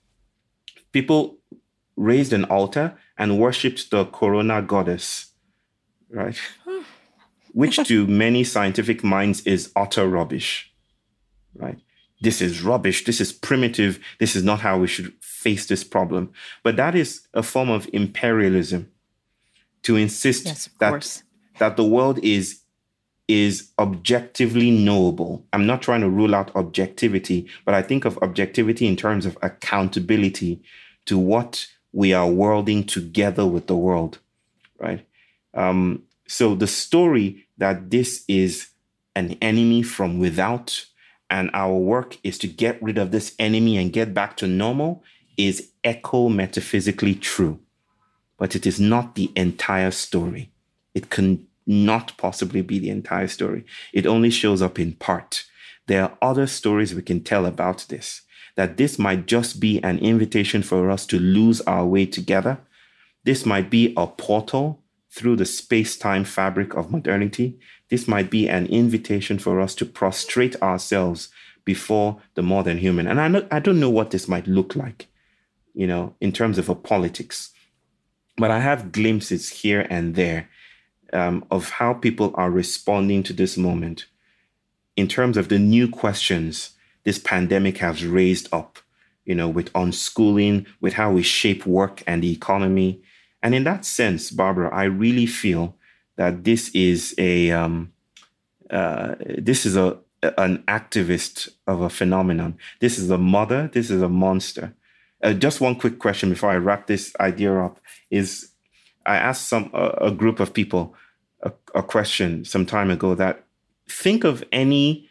people 0.93 1.39
raised 1.97 2.33
an 2.33 2.45
altar 2.45 2.97
and 3.19 3.39
worshipped 3.39 3.91
the 3.91 4.05
corona 4.07 4.63
goddess, 4.63 5.33
right? 6.09 6.39
Which 7.53 7.77
to 7.89 8.07
many 8.07 8.45
scientific 8.45 9.03
minds 9.03 9.43
is 9.43 9.73
utter 9.75 10.07
rubbish, 10.07 10.73
right? 11.55 11.79
This 12.21 12.43
is 12.43 12.63
rubbish. 12.63 13.05
This 13.05 13.21
is 13.21 13.33
primitive. 13.33 13.99
This 14.19 14.37
is 14.37 14.45
not 14.45 14.61
how 14.61 14.79
we 14.79 14.87
should 14.87 15.13
face 15.21 15.67
this 15.67 15.85
problem. 15.85 16.33
But 16.63 16.77
that 16.77 16.95
is 16.95 17.27
a 17.33 17.43
form 17.43 17.71
of 17.71 17.89
imperialism 17.93 18.91
to 19.83 19.97
insist 19.97 20.45
yes, 20.47 20.69
that, 20.79 21.23
that 21.59 21.77
the 21.77 21.85
world 21.85 22.19
is 22.23 22.61
is 23.29 23.71
objectively 23.79 24.73
knowable. 24.73 25.47
I'm 25.53 25.65
not 25.65 25.83
trying 25.83 26.01
to 26.01 26.11
rule 26.11 26.35
out 26.35 26.55
objectivity, 26.57 27.47
but 27.65 27.75
I 27.75 27.81
think 27.81 28.05
of 28.05 28.19
objectivity 28.19 28.89
in 28.89 28.97
terms 28.97 29.25
of 29.25 29.39
accountability 29.41 30.61
to 31.07 31.17
what 31.17 31.69
we 31.93 32.13
are 32.13 32.29
worlding 32.29 32.83
together 32.83 33.47
with 33.47 33.69
the 33.69 33.77
world, 33.77 34.19
right? 34.81 35.07
Um, 35.55 36.03
so 36.27 36.57
the 36.57 36.67
story 36.67 37.47
that 37.59 37.91
this 37.91 38.25
is 38.27 38.71
an 39.15 39.37
enemy 39.41 39.83
from 39.83 40.19
without 40.19 40.87
and 41.31 41.51
our 41.55 41.75
work 41.75 42.19
is 42.25 42.39
to 42.39 42.49
get 42.49 42.83
rid 42.83 42.99
of 42.99 43.13
this 43.13 43.35
enemy 43.39 43.79
and 43.79 43.93
get 43.93 44.13
back 44.13 44.37
to 44.39 44.47
normal 44.47 45.03
is 45.37 45.71
echo 45.85 46.29
metaphysically 46.29 47.15
true. 47.15 47.61
But 48.37 48.57
it 48.57 48.67
is 48.67 48.81
not 48.81 49.15
the 49.15 49.31
entire 49.37 49.93
story. 49.93 50.51
It 50.95 51.09
can 51.09 51.47
not 51.67 52.17
possibly 52.19 52.63
be 52.63 52.79
the 52.79 52.91
entire 52.91 53.29
story. 53.29 53.65
It 53.93 54.07
only 54.07 54.31
shows 54.31 54.61
up 54.61 54.79
in 54.79 54.95
part. 54.95 55.45
There 55.87 56.03
are 56.03 56.19
other 56.21 56.47
stories 56.47 56.95
we 56.95 57.03
can 57.03 57.23
tell 57.23 57.47
about 57.47 57.87
this, 57.89 58.23
that 58.57 58.77
this 58.77 58.99
might 58.99 59.27
just 59.27 59.61
be 59.61 59.83
an 59.83 59.99
invitation 59.99 60.63
for 60.63 60.91
us 60.91 61.07
to 61.07 61.19
lose 61.19 61.61
our 61.63 61.87
way 61.87 62.07
together. 62.07 62.59
This 63.25 63.47
might 63.47 63.71
be 63.71 63.95
a 63.97 64.07
portal 64.07 64.83
through 65.13 65.37
the 65.37 65.47
space 65.47 65.97
time 65.97 66.25
fabric 66.25 66.75
of 66.75 66.91
modernity. 66.91 67.59
This 67.91 68.07
might 68.09 68.31
be 68.31 68.49
an 68.49 68.67
invitation 68.67 69.39
for 69.39 69.61
us 69.61 69.75
to 69.77 69.87
prostrate 69.87 70.61
ourselves 70.63 71.29
before 71.65 72.21
the 72.35 72.43
more 72.43 72.63
than 72.63 72.79
human. 72.79 73.07
And 73.07 73.21
I, 73.21 73.29
know, 73.29 73.47
I 73.51 73.59
don't 73.59 73.81
know 73.81 73.91
what 73.91 74.11
this 74.11 74.29
might 74.29 74.47
look 74.47 74.75
like, 74.77 75.09
you 75.75 75.87
know, 75.87 76.15
in 76.21 76.33
terms 76.33 76.59
of 76.59 76.69
a 76.69 76.75
politics. 76.75 77.51
But 78.37 78.51
I 78.51 78.61
have 78.61 78.93
glimpses 78.93 79.49
here 79.51 79.87
and 79.91 80.15
there 80.15 80.49
um, 81.13 81.45
of 81.51 81.71
how 81.71 81.95
people 81.95 82.33
are 82.35 82.51
responding 82.51 83.23
to 83.25 83.33
this 83.33 83.57
moment 83.57 84.07
in 84.97 85.09
terms 85.09 85.37
of 85.37 85.49
the 85.49 85.59
new 85.59 85.89
questions 85.89 86.71
this 87.05 87.19
pandemic 87.19 87.79
has 87.79 88.05
raised 88.05 88.49
up 88.53 88.79
you 89.31 89.37
know, 89.37 89.49
with 89.49 89.73
unschooling, 89.75 90.67
with 90.81 90.95
how 90.95 91.13
we 91.13 91.23
shape 91.23 91.65
work 91.67 92.03
and 92.05 92.21
the 92.21 92.33
economy. 92.33 93.01
And 93.43 93.55
in 93.55 93.63
that 93.63 93.85
sense, 93.85 94.31
Barbara, 94.31 94.75
I 94.75 94.85
really 94.85 95.27
feel 95.27 95.77
that 96.21 96.45
this 96.45 96.69
is 96.75 97.15
a 97.17 97.51
um, 97.51 97.93
uh, 98.69 99.15
this 99.39 99.65
is 99.65 99.75
a 99.75 99.99
an 100.37 100.63
activist 100.69 101.49
of 101.67 101.81
a 101.81 101.89
phenomenon. 101.89 102.59
This 102.79 102.99
is 102.99 103.09
a 103.09 103.17
mother. 103.17 103.71
This 103.73 103.91
is 103.91 104.03
a 104.03 104.09
monster. 104.09 104.75
Uh, 105.23 105.33
just 105.33 105.63
one 105.63 105.77
quick 105.77 105.99
question 105.99 106.29
before 106.29 106.51
I 106.51 106.57
wrap 106.57 106.87
this 106.87 107.17
idea 107.21 107.59
up 107.59 107.81
is 108.11 108.51
I 109.07 109.17
asked 109.17 109.49
some 109.49 109.71
a, 109.73 110.09
a 110.09 110.11
group 110.11 110.41
of 110.41 110.53
people 110.53 110.95
a, 111.43 111.53
a 111.75 111.83
question 111.83 112.45
some 112.45 112.67
time 112.67 112.91
ago 112.91 113.15
that 113.15 113.47
think 113.89 114.23
of 114.23 114.45
any 114.53 115.09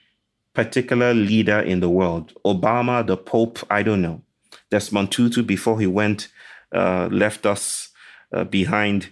particular 0.53 1.15
leader 1.15 1.59
in 1.59 1.79
the 1.79 1.89
world, 1.89 2.33
Obama, 2.45 3.05
the 3.05 3.17
Pope, 3.17 3.57
I 3.71 3.81
don't 3.81 4.03
know, 4.03 4.21
Desmond 4.69 5.11
Tutu 5.11 5.41
before 5.41 5.79
he 5.79 5.87
went, 5.87 6.27
uh, 6.71 7.09
left 7.11 7.47
us 7.47 7.89
uh, 8.31 8.43
behind. 8.43 9.09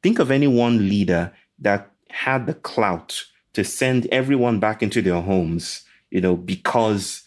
Think 0.00 0.20
of 0.20 0.30
any 0.30 0.46
one 0.46 0.88
leader 0.88 1.32
that 1.60 1.90
had 2.10 2.46
the 2.46 2.54
clout 2.54 3.24
to 3.52 3.64
send 3.64 4.06
everyone 4.06 4.60
back 4.60 4.82
into 4.82 5.02
their 5.02 5.20
homes, 5.20 5.82
you 6.10 6.20
know, 6.20 6.36
because 6.36 7.22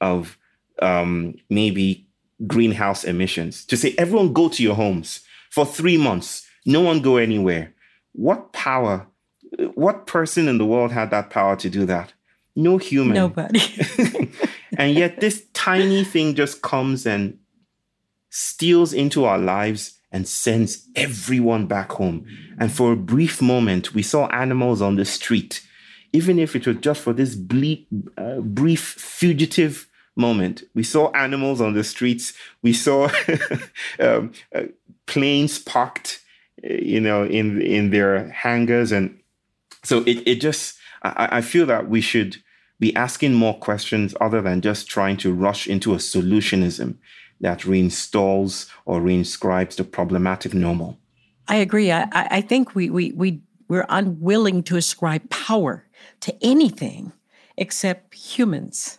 of 0.00 0.38
um, 0.80 1.34
maybe 1.48 2.06
greenhouse 2.46 3.04
emissions. 3.04 3.64
To 3.66 3.76
say, 3.76 3.94
everyone 3.96 4.32
go 4.32 4.48
to 4.48 4.62
your 4.62 4.74
homes 4.74 5.20
for 5.50 5.64
three 5.64 5.96
months, 5.96 6.46
no 6.66 6.80
one 6.80 7.00
go 7.00 7.16
anywhere. 7.16 7.74
What 8.12 8.52
power, 8.52 9.06
what 9.74 10.06
person 10.06 10.48
in 10.48 10.58
the 10.58 10.66
world 10.66 10.92
had 10.92 11.10
that 11.10 11.30
power 11.30 11.56
to 11.56 11.70
do 11.70 11.84
that? 11.86 12.12
No 12.56 12.78
human. 12.78 13.14
Nobody. 13.14 13.60
and 14.78 14.94
yet, 14.94 15.20
this 15.20 15.44
tiny 15.52 16.04
thing 16.04 16.34
just 16.34 16.62
comes 16.62 17.04
and 17.06 17.38
steals 18.30 18.92
into 18.92 19.24
our 19.24 19.38
lives 19.38 19.98
and 20.14 20.28
sends 20.28 20.86
everyone 20.94 21.66
back 21.66 21.90
home. 21.90 22.24
And 22.56 22.72
for 22.72 22.92
a 22.92 22.96
brief 22.96 23.42
moment, 23.42 23.94
we 23.94 24.02
saw 24.04 24.28
animals 24.28 24.80
on 24.80 24.94
the 24.94 25.04
street, 25.04 25.60
even 26.12 26.38
if 26.38 26.54
it 26.54 26.68
was 26.68 26.76
just 26.76 27.00
for 27.00 27.12
this 27.12 27.34
bleak, 27.34 27.88
uh, 28.16 28.38
brief 28.38 28.80
fugitive 28.80 29.88
moment. 30.14 30.62
We 30.72 30.84
saw 30.84 31.10
animals 31.10 31.60
on 31.60 31.74
the 31.74 31.82
streets. 31.82 32.32
We 32.62 32.72
saw 32.72 33.10
um, 33.98 34.30
uh, 34.54 34.62
planes 35.06 35.58
parked, 35.58 36.20
uh, 36.62 36.74
you 36.74 37.00
know, 37.00 37.24
in 37.24 37.60
in 37.60 37.90
their 37.90 38.28
hangars, 38.28 38.92
and 38.92 39.18
so 39.82 40.04
it 40.04 40.22
it 40.26 40.40
just. 40.40 40.78
I, 41.02 41.38
I 41.38 41.40
feel 41.42 41.66
that 41.66 41.90
we 41.90 42.00
should 42.00 42.36
be 42.78 42.94
asking 42.94 43.34
more 43.34 43.58
questions 43.58 44.14
other 44.20 44.40
than 44.40 44.60
just 44.60 44.86
trying 44.88 45.16
to 45.18 45.34
rush 45.34 45.66
into 45.66 45.92
a 45.92 45.98
solutionism 45.98 46.98
that 47.44 47.60
reinstalls 47.60 48.70
or 48.86 49.02
reinscribes 49.02 49.76
the 49.76 49.84
problematic 49.84 50.54
normal. 50.54 50.98
I 51.46 51.56
agree. 51.56 51.92
I, 51.92 52.08
I 52.10 52.40
think 52.40 52.74
we, 52.74 52.88
we, 52.88 53.12
we, 53.12 53.42
we're 53.68 53.84
unwilling 53.90 54.62
to 54.62 54.78
ascribe 54.78 55.28
power 55.28 55.84
to 56.20 56.34
anything 56.42 57.12
except 57.58 58.14
humans 58.14 58.98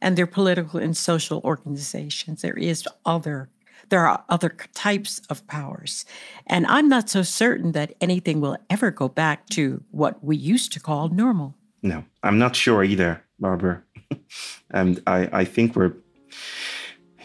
and 0.00 0.18
their 0.18 0.26
political 0.26 0.80
and 0.80 0.96
social 0.96 1.40
organizations. 1.44 2.42
There 2.42 2.58
is 2.58 2.86
other 3.06 3.48
there 3.88 4.06
are 4.06 4.24
other 4.28 4.56
types 4.74 5.20
of 5.28 5.46
powers. 5.46 6.06
And 6.46 6.66
I'm 6.66 6.88
not 6.88 7.10
so 7.10 7.22
certain 7.22 7.72
that 7.72 7.92
anything 8.00 8.40
will 8.40 8.56
ever 8.70 8.90
go 8.90 9.08
back 9.08 9.48
to 9.50 9.82
what 9.90 10.24
we 10.24 10.34
used 10.34 10.72
to 10.72 10.80
call 10.80 11.08
normal. 11.10 11.54
No, 11.82 12.04
I'm 12.22 12.38
not 12.38 12.56
sure 12.56 12.82
either, 12.82 13.22
Barbara. 13.38 13.82
and 14.70 15.02
I, 15.06 15.28
I 15.32 15.44
think 15.44 15.76
we're 15.76 15.92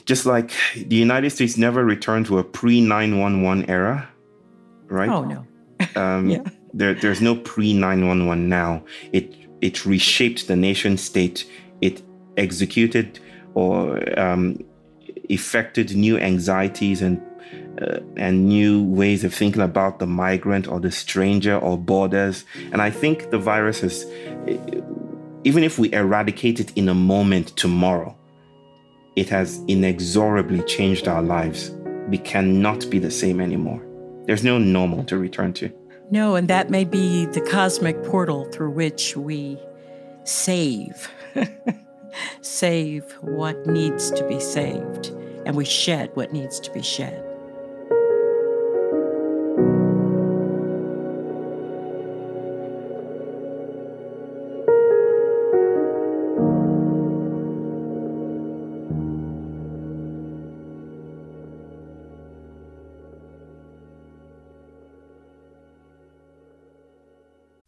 just 0.08 0.26
like 0.26 0.52
the 0.76 0.96
United 0.96 1.30
States 1.30 1.58
never 1.58 1.84
returned 1.84 2.26
to 2.28 2.40
a 2.40 2.44
pre 2.44 2.82
911 2.82 3.70
era, 3.70 4.10
right? 4.88 5.10
Oh, 5.10 5.24
no. 5.24 5.46
um, 6.02 6.30
yeah. 6.30 6.44
there, 6.74 6.96
there's 6.96 7.22
no 7.22 7.36
pre 7.36 7.74
911 7.74 8.50
now. 8.50 8.84
It, 9.12 9.36
it 9.62 9.86
reshaped 9.86 10.48
the 10.48 10.56
nation 10.56 10.98
state, 10.98 11.46
it 11.82 12.02
executed 12.38 13.20
or 13.54 14.18
um, 14.18 14.64
effected 15.30 15.96
new 15.96 16.18
anxieties 16.18 17.02
and 17.02 17.22
uh, 17.82 18.00
and 18.16 18.48
new 18.48 18.84
ways 18.84 19.24
of 19.24 19.34
thinking 19.34 19.62
about 19.62 20.00
the 20.00 20.08
migrant 20.08 20.68
or 20.68 20.80
the 20.80 20.92
stranger 20.92 21.58
or 21.60 21.78
borders. 21.78 22.44
And 22.72 22.82
I 22.82 22.90
think 22.90 23.30
the 23.30 23.38
virus 23.38 23.84
is, 23.84 24.06
even 25.44 25.64
if 25.64 25.78
we 25.78 25.94
eradicate 25.94 26.60
it 26.60 26.72
in 26.76 26.90
a 26.90 26.96
moment 26.96 27.56
tomorrow, 27.56 28.17
it 29.18 29.28
has 29.30 29.60
inexorably 29.68 30.62
changed 30.64 31.08
our 31.08 31.24
lives. 31.24 31.72
We 32.08 32.20
cannot 32.20 32.88
be 32.92 33.00
the 33.00 33.10
same 33.10 33.42
anymore. 33.42 33.84
There's 34.26 34.44
no 34.44 34.60
normal 34.60 35.04
to 35.06 35.18
return 35.18 35.54
to. 35.54 35.74
No, 36.12 36.36
and 36.36 36.48
that 36.50 36.70
may 36.70 36.86
be 36.86 37.26
the 37.26 37.42
cosmic 37.42 38.02
portal 38.04 38.46
through 38.52 38.70
which 38.70 39.18
we 39.18 39.58
save. 40.24 41.10
save 42.42 43.12
what 43.22 43.66
needs 43.66 44.12
to 44.12 44.26
be 44.28 44.40
saved, 44.40 45.08
and 45.48 45.56
we 45.56 45.66
shed 45.66 46.12
what 46.14 46.32
needs 46.32 46.60
to 46.60 46.72
be 46.72 46.84
shed. 46.84 47.27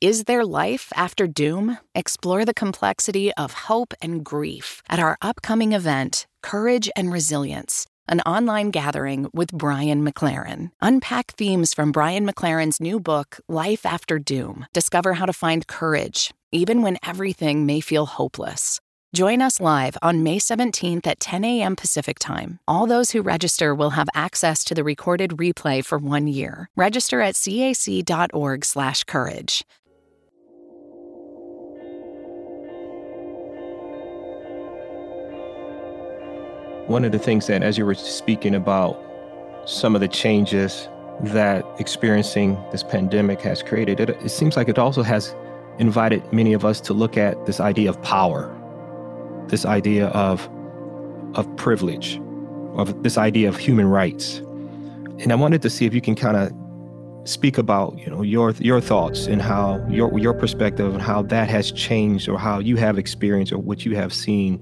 Is 0.01 0.23
there 0.23 0.45
life 0.45 0.93
after 0.95 1.27
doom? 1.27 1.77
Explore 1.93 2.45
the 2.45 2.53
complexity 2.53 3.33
of 3.33 3.67
hope 3.67 3.93
and 4.01 4.23
grief 4.23 4.81
at 4.88 4.97
our 4.97 5.17
upcoming 5.21 5.73
event, 5.73 6.25
Courage 6.41 6.89
and 6.95 7.12
Resilience, 7.12 7.85
an 8.07 8.21
online 8.21 8.71
gathering 8.71 9.27
with 9.33 9.51
Brian 9.51 10.07
McLaren. 10.07 10.71
Unpack 10.81 11.33
themes 11.33 11.73
from 11.73 11.91
Brian 11.91 12.25
McLaren's 12.25 12.79
new 12.79 13.01
book, 13.01 13.41
Life 13.49 13.85
After 13.85 14.19
Doom. 14.19 14.67
Discover 14.71 15.15
how 15.15 15.25
to 15.25 15.33
find 15.33 15.67
courage, 15.67 16.33
even 16.53 16.81
when 16.81 16.97
everything 17.05 17.65
may 17.65 17.81
feel 17.81 18.05
hopeless. 18.05 18.79
Join 19.12 19.41
us 19.41 19.59
live 19.59 19.97
on 20.03 20.21
May 20.21 20.38
17th 20.38 21.07
at 21.07 21.19
10 21.19 21.43
a.m. 21.43 21.75
Pacific 21.75 22.19
Time. 22.19 22.59
All 22.67 22.85
those 22.85 23.09
who 23.09 23.23
register 23.23 23.73
will 23.73 23.89
have 23.91 24.07
access 24.13 24.63
to 24.65 24.75
the 24.75 24.83
recorded 24.83 25.31
replay 25.31 25.83
for 25.83 25.97
one 25.97 26.27
year. 26.27 26.69
Register 26.75 27.19
at 27.19 27.35
cac.org/courage. 27.35 29.65
One 36.89 37.06
of 37.06 37.12
the 37.12 37.19
things 37.19 37.45
that, 37.45 37.62
as 37.62 37.78
you 37.78 37.86
were 37.86 37.93
speaking 37.93 38.56
about 38.56 38.99
some 39.65 39.93
of 39.93 40.02
the 40.02 40.08
changes 40.08 40.89
that 41.21 41.63
experiencing 41.78 42.58
this 42.71 42.82
pandemic 42.82 43.41
has 43.41 43.62
created, 43.62 43.99
it, 43.99 44.10
it 44.10 44.30
seems 44.30 44.58
like 44.58 44.67
it 44.67 44.80
also 44.80 45.04
has 45.04 45.36
invited 45.78 46.23
many 46.34 46.52
of 46.52 46.65
us 46.65 46.82
to 46.82 46.93
look 46.95 47.15
at 47.15 47.45
this 47.45 47.60
idea 47.60 47.91
of 47.91 48.02
power, 48.02 48.52
this 49.49 49.65
idea 49.65 50.08
of 50.08 50.49
of 51.36 51.45
privilege, 51.58 52.19
of 52.73 53.04
this 53.04 53.19
idea 53.19 53.49
of 53.49 53.56
human 53.56 53.88
rights. 53.88 54.39
And 55.19 55.32
I 55.32 55.36
wanted 55.36 55.62
to 55.62 55.69
see 55.69 55.86
if 55.86 55.93
you 55.93 56.02
can 56.02 56.15
kind 56.15 56.38
of 56.38 56.52
speak 57.30 57.60
about, 57.60 57.99
you 57.99 58.10
know, 58.10 58.23
your 58.23 58.49
your 58.54 58.82
thoughts 58.82 59.28
and 59.28 59.43
how 59.43 59.86
your 59.91 60.17
your 60.17 60.34
perspective 60.34 60.91
and 60.91 61.04
how 61.04 61.21
that 61.21 61.49
has 61.49 61.71
changed 61.71 62.28
or 62.28 62.39
how 62.39 62.58
you 62.58 62.78
have 62.78 62.97
experienced 62.97 63.54
or 63.54 63.60
what 63.60 63.86
you 63.86 63.95
have 63.95 64.12
seen 64.12 64.60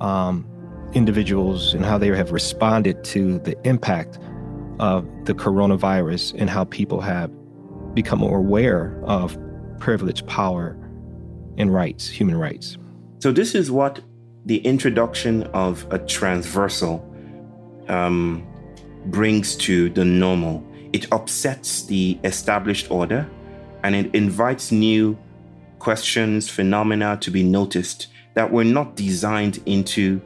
um, 0.00 0.46
individuals 0.96 1.74
and 1.74 1.84
how 1.84 1.98
they 1.98 2.08
have 2.08 2.32
responded 2.32 3.04
to 3.04 3.38
the 3.40 3.54
impact 3.68 4.18
of 4.80 5.06
the 5.26 5.34
coronavirus 5.34 6.34
and 6.38 6.48
how 6.48 6.64
people 6.64 7.02
have 7.02 7.30
become 7.94 8.18
more 8.20 8.38
aware 8.38 8.98
of 9.04 9.38
privilege, 9.78 10.26
power, 10.26 10.76
and 11.58 11.72
rights, 11.72 12.08
human 12.08 12.34
rights. 12.34 12.78
So, 13.18 13.30
this 13.30 13.54
is 13.54 13.70
what 13.70 14.00
the 14.46 14.58
introduction 14.58 15.42
of 15.54 15.86
a 15.90 15.98
transversal 15.98 17.04
um, 17.88 18.46
brings 19.06 19.54
to 19.56 19.90
the 19.90 20.04
normal. 20.04 20.66
It 20.92 21.06
upsets 21.12 21.84
the 21.84 22.18
established 22.24 22.90
order 22.90 23.28
and 23.82 23.94
it 23.94 24.14
invites 24.14 24.72
new 24.72 25.18
questions, 25.78 26.48
phenomena 26.48 27.18
to 27.20 27.30
be 27.30 27.42
noticed 27.42 28.08
that 28.34 28.50
were 28.50 28.64
not 28.64 28.96
designed 28.96 29.62
into 29.66 30.22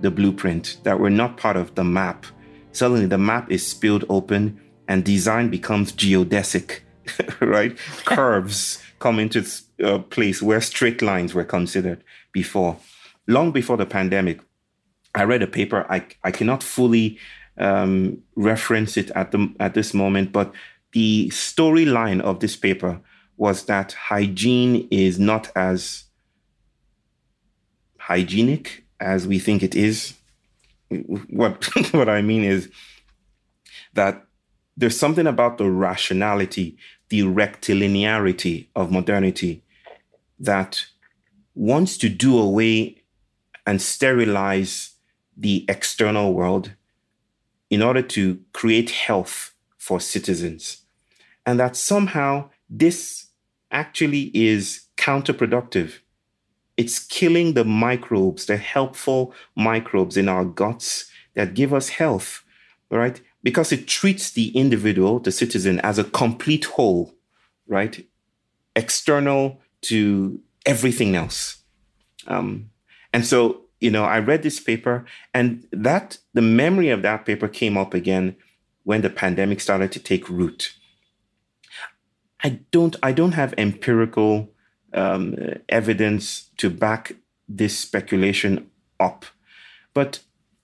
the 0.00 0.10
blueprint, 0.10 0.78
that 0.82 0.98
were 0.98 1.10
not 1.10 1.36
part 1.36 1.56
of 1.56 1.74
the 1.74 1.84
map. 1.84 2.26
Suddenly, 2.72 3.06
the 3.06 3.18
map 3.18 3.50
is 3.50 3.66
spilled 3.66 4.04
open 4.08 4.60
and 4.88 5.04
design 5.04 5.48
becomes 5.48 5.92
geodesic, 5.92 6.80
right? 7.40 7.76
Curves 8.04 8.82
come 8.98 9.18
into 9.18 9.46
a 9.80 9.94
uh, 9.94 9.98
place 9.98 10.42
where 10.42 10.60
straight 10.60 11.02
lines 11.02 11.34
were 11.34 11.44
considered 11.44 12.02
before. 12.32 12.76
Long 13.26 13.52
before 13.52 13.76
the 13.76 13.86
pandemic, 13.86 14.40
I 15.14 15.24
read 15.24 15.42
a 15.42 15.46
paper. 15.46 15.86
I 15.88 16.06
I 16.22 16.30
cannot 16.30 16.62
fully 16.62 17.18
um, 17.58 18.18
reference 18.36 18.96
it 18.96 19.10
at 19.10 19.30
the 19.30 19.52
at 19.60 19.74
this 19.74 19.94
moment, 19.94 20.32
but 20.32 20.52
the 20.92 21.28
storyline 21.30 22.20
of 22.20 22.40
this 22.40 22.56
paper 22.56 23.00
was 23.36 23.64
that 23.64 23.92
hygiene 23.92 24.86
is 24.90 25.18
not 25.18 25.50
as 25.56 26.04
hygienic 27.98 28.83
as 29.00 29.26
we 29.26 29.38
think 29.38 29.62
it 29.62 29.74
is. 29.74 30.14
What 31.28 31.64
what 31.92 32.08
I 32.08 32.22
mean 32.22 32.44
is 32.44 32.70
that 33.94 34.24
there's 34.76 34.98
something 34.98 35.26
about 35.26 35.58
the 35.58 35.70
rationality, 35.70 36.76
the 37.08 37.22
rectilinearity 37.22 38.66
of 38.74 38.90
modernity 38.90 39.62
that 40.38 40.86
wants 41.54 41.96
to 41.98 42.08
do 42.08 42.38
away 42.38 43.02
and 43.66 43.80
sterilize 43.80 44.90
the 45.36 45.64
external 45.68 46.34
world 46.34 46.72
in 47.70 47.82
order 47.82 48.02
to 48.02 48.40
create 48.52 48.90
health 48.90 49.54
for 49.78 50.00
citizens. 50.00 50.82
And 51.46 51.58
that 51.60 51.76
somehow 51.76 52.50
this 52.68 53.26
actually 53.70 54.30
is 54.34 54.86
counterproductive. 54.96 55.98
It's 56.76 56.98
killing 56.98 57.54
the 57.54 57.64
microbes, 57.64 58.46
the 58.46 58.56
helpful 58.56 59.32
microbes 59.54 60.16
in 60.16 60.28
our 60.28 60.44
guts 60.44 61.10
that 61.34 61.54
give 61.54 61.72
us 61.72 61.88
health, 61.90 62.44
right? 62.90 63.20
Because 63.42 63.72
it 63.72 63.86
treats 63.86 64.30
the 64.30 64.48
individual, 64.56 65.20
the 65.20 65.30
citizen, 65.30 65.78
as 65.80 65.98
a 65.98 66.04
complete 66.04 66.64
whole, 66.64 67.14
right? 67.68 68.06
External 68.74 69.60
to 69.82 70.40
everything 70.66 71.14
else. 71.14 71.58
Um, 72.26 72.70
and 73.12 73.24
so, 73.24 73.62
you 73.80 73.90
know, 73.90 74.04
I 74.04 74.18
read 74.18 74.42
this 74.42 74.58
paper, 74.58 75.04
and 75.34 75.66
that 75.70 76.18
the 76.32 76.42
memory 76.42 76.88
of 76.88 77.02
that 77.02 77.26
paper 77.26 77.48
came 77.48 77.76
up 77.76 77.94
again 77.94 78.34
when 78.82 79.02
the 79.02 79.10
pandemic 79.10 79.60
started 79.60 79.92
to 79.92 80.00
take 80.00 80.28
root. 80.28 80.74
I 82.42 82.60
don't, 82.70 82.96
I 83.02 83.12
don't 83.12 83.32
have 83.32 83.54
empirical 83.56 84.53
um, 84.94 85.36
evidence 85.68 86.50
to 86.56 86.70
back 86.70 87.16
this 87.48 87.78
speculation 87.78 88.70
up, 88.98 89.24
but 89.92 90.20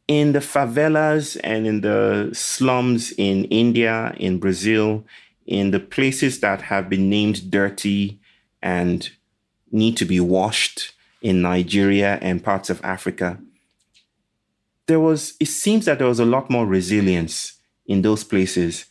in 0.08 0.32
the 0.32 0.40
favelas 0.40 1.38
and 1.44 1.66
in 1.66 1.82
the 1.82 2.30
slums 2.32 3.12
in 3.12 3.44
India, 3.44 4.12
in 4.16 4.38
Brazil, 4.38 5.04
in 5.46 5.70
the 5.70 5.78
places 5.78 6.40
that 6.40 6.62
have 6.62 6.88
been 6.88 7.08
named 7.08 7.50
dirty 7.50 8.18
and 8.62 9.10
need 9.70 9.96
to 9.96 10.04
be 10.04 10.18
washed 10.18 10.92
in 11.22 11.42
Nigeria 11.42 12.18
and 12.20 12.42
parts 12.42 12.70
of 12.70 12.84
Africa, 12.84 13.38
there 14.86 14.98
was, 14.98 15.34
it 15.38 15.46
seems 15.46 15.84
that 15.84 15.98
there 15.98 16.08
was 16.08 16.18
a 16.18 16.24
lot 16.24 16.50
more 16.50 16.66
resilience 16.66 17.52
in 17.86 18.02
those 18.02 18.24
places 18.24 18.86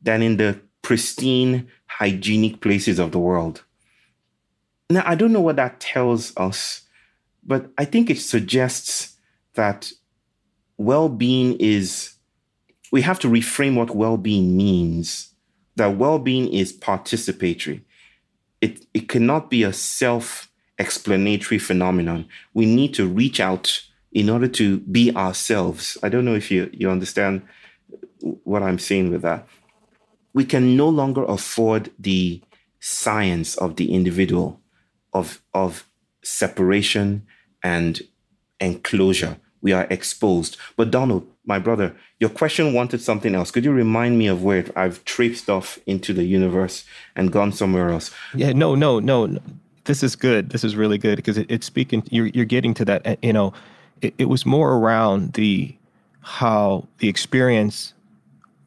than 0.00 0.22
in 0.22 0.38
the 0.38 0.58
pristine, 0.80 1.68
hygienic 1.86 2.62
places 2.62 2.98
of 2.98 3.12
the 3.12 3.18
world. 3.18 3.62
Now, 4.90 5.02
I 5.06 5.14
don't 5.14 5.32
know 5.32 5.40
what 5.40 5.56
that 5.56 5.80
tells 5.80 6.36
us, 6.36 6.82
but 7.44 7.70
I 7.78 7.84
think 7.84 8.10
it 8.10 8.18
suggests 8.18 9.16
that 9.54 9.92
well 10.76 11.08
being 11.08 11.56
is, 11.58 12.14
we 12.92 13.02
have 13.02 13.18
to 13.20 13.28
reframe 13.28 13.76
what 13.76 13.94
well 13.94 14.16
being 14.16 14.56
means. 14.56 15.34
That 15.76 15.96
well 15.96 16.18
being 16.18 16.52
is 16.52 16.72
participatory 16.72 17.82
it, 18.64 18.86
it 18.94 19.08
cannot 19.10 19.50
be 19.50 19.62
a 19.62 19.74
self 19.74 20.50
explanatory 20.78 21.58
phenomenon. 21.58 22.26
We 22.54 22.64
need 22.64 22.94
to 22.94 23.06
reach 23.06 23.38
out 23.38 23.82
in 24.10 24.30
order 24.30 24.48
to 24.48 24.78
be 24.80 25.14
ourselves. 25.14 25.98
I 26.02 26.08
don't 26.08 26.24
know 26.24 26.34
if 26.34 26.50
you, 26.50 26.70
you 26.72 26.90
understand 26.90 27.42
what 28.20 28.62
I'm 28.62 28.78
saying 28.78 29.10
with 29.10 29.20
that. 29.20 29.46
We 30.32 30.46
can 30.46 30.76
no 30.78 30.88
longer 30.88 31.24
afford 31.24 31.90
the 31.98 32.40
science 32.80 33.54
of 33.58 33.76
the 33.76 33.92
individual, 33.92 34.60
of, 35.14 35.40
of 35.54 35.88
separation 36.22 37.26
and 37.62 38.02
enclosure. 38.60 39.38
We 39.62 39.72
are 39.72 39.86
exposed. 39.88 40.58
But 40.76 40.90
Donald, 40.90 41.26
my 41.46 41.58
brother, 41.58 41.96
your 42.20 42.30
question 42.30 42.74
wanted 42.74 43.00
something 43.00 43.34
else. 43.34 43.50
Could 43.50 43.64
you 43.64 43.72
remind 43.72 44.18
me 44.18 44.26
of 44.26 44.42
where 44.42 44.66
I've 44.76 45.04
traipsed 45.04 45.48
off 45.48 45.78
into 45.86 46.12
the 46.12 46.24
universe 46.24 46.84
and 47.16 47.32
gone 47.32 47.52
somewhere 47.52 47.90
else? 47.90 48.10
Yeah, 48.34 48.52
no, 48.52 48.74
no, 48.74 48.98
no. 48.98 49.38
This 49.84 50.02
is 50.02 50.16
good. 50.16 50.50
This 50.50 50.64
is 50.64 50.76
really 50.76 50.98
good 50.98 51.16
because 51.16 51.38
it, 51.38 51.50
it's 51.50 51.66
speaking. 51.66 52.02
You're 52.10 52.26
you're 52.28 52.46
getting 52.46 52.72
to 52.74 52.84
that. 52.86 53.02
Eh, 53.06 53.16
you 53.22 53.32
know, 53.32 53.52
it, 54.00 54.14
it 54.16 54.24
was 54.26 54.46
more 54.46 54.74
around 54.74 55.34
the 55.34 55.76
how 56.20 56.88
the 56.98 57.08
experience, 57.08 57.92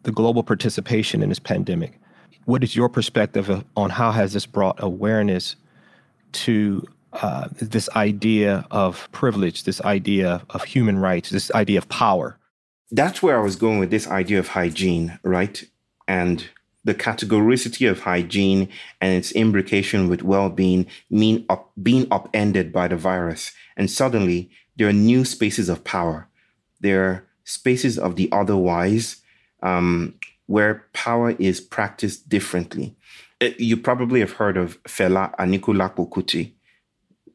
the 0.03 0.12
global 0.12 0.43
participation 0.43 1.23
in 1.23 1.29
this 1.29 1.39
pandemic. 1.39 1.99
What 2.45 2.63
is 2.63 2.75
your 2.75 2.89
perspective 2.89 3.63
on 3.75 3.89
how 3.89 4.12
has 4.12 4.33
this 4.33 4.45
brought 4.45 4.81
awareness 4.81 5.55
to 6.33 6.85
uh, 7.13 7.47
this 7.51 7.89
idea 7.95 8.65
of 8.71 9.09
privilege, 9.11 9.63
this 9.63 9.81
idea 9.81 10.41
of 10.49 10.63
human 10.63 10.99
rights, 10.99 11.29
this 11.29 11.51
idea 11.51 11.77
of 11.77 11.89
power? 11.89 12.37
that's 12.91 13.21
where 13.21 13.37
I 13.37 13.43
was 13.43 13.55
going 13.55 13.79
with 13.79 13.91
this 13.91 14.07
idea 14.07 14.39
of 14.39 14.49
hygiene, 14.49 15.19
right? 15.23 15.63
And 16.07 16.47
the 16.83 16.95
categoricity 16.95 17.89
of 17.89 18.01
hygiene 18.01 18.69
and 19.01 19.13
its 19.13 19.33
imbrication 19.33 20.07
with 20.09 20.23
well-being 20.23 20.87
mean 21.09 21.45
up, 21.49 21.71
being 21.81 22.07
upended 22.11 22.71
by 22.71 22.87
the 22.87 22.95
virus. 22.95 23.51
And 23.75 23.91
suddenly 23.91 24.49
there 24.77 24.87
are 24.87 24.93
new 24.93 25.25
spaces 25.25 25.67
of 25.67 25.83
power. 25.83 26.29
There 26.79 27.03
are 27.03 27.27
spaces 27.43 27.99
of 27.99 28.15
the 28.15 28.29
otherwise 28.31 29.17
um, 29.61 30.15
where 30.45 30.85
power 30.93 31.31
is 31.31 31.59
practiced 31.59 32.29
differently. 32.29 32.95
It, 33.39 33.54
uh, 33.54 33.56
you 33.60 33.78
probably 33.78 34.19
have 34.21 34.34
heard 34.34 34.58
of 34.58 34.82
Fela 34.84 35.36
Anikulapo 35.38 36.10
Kuti, 36.10 36.54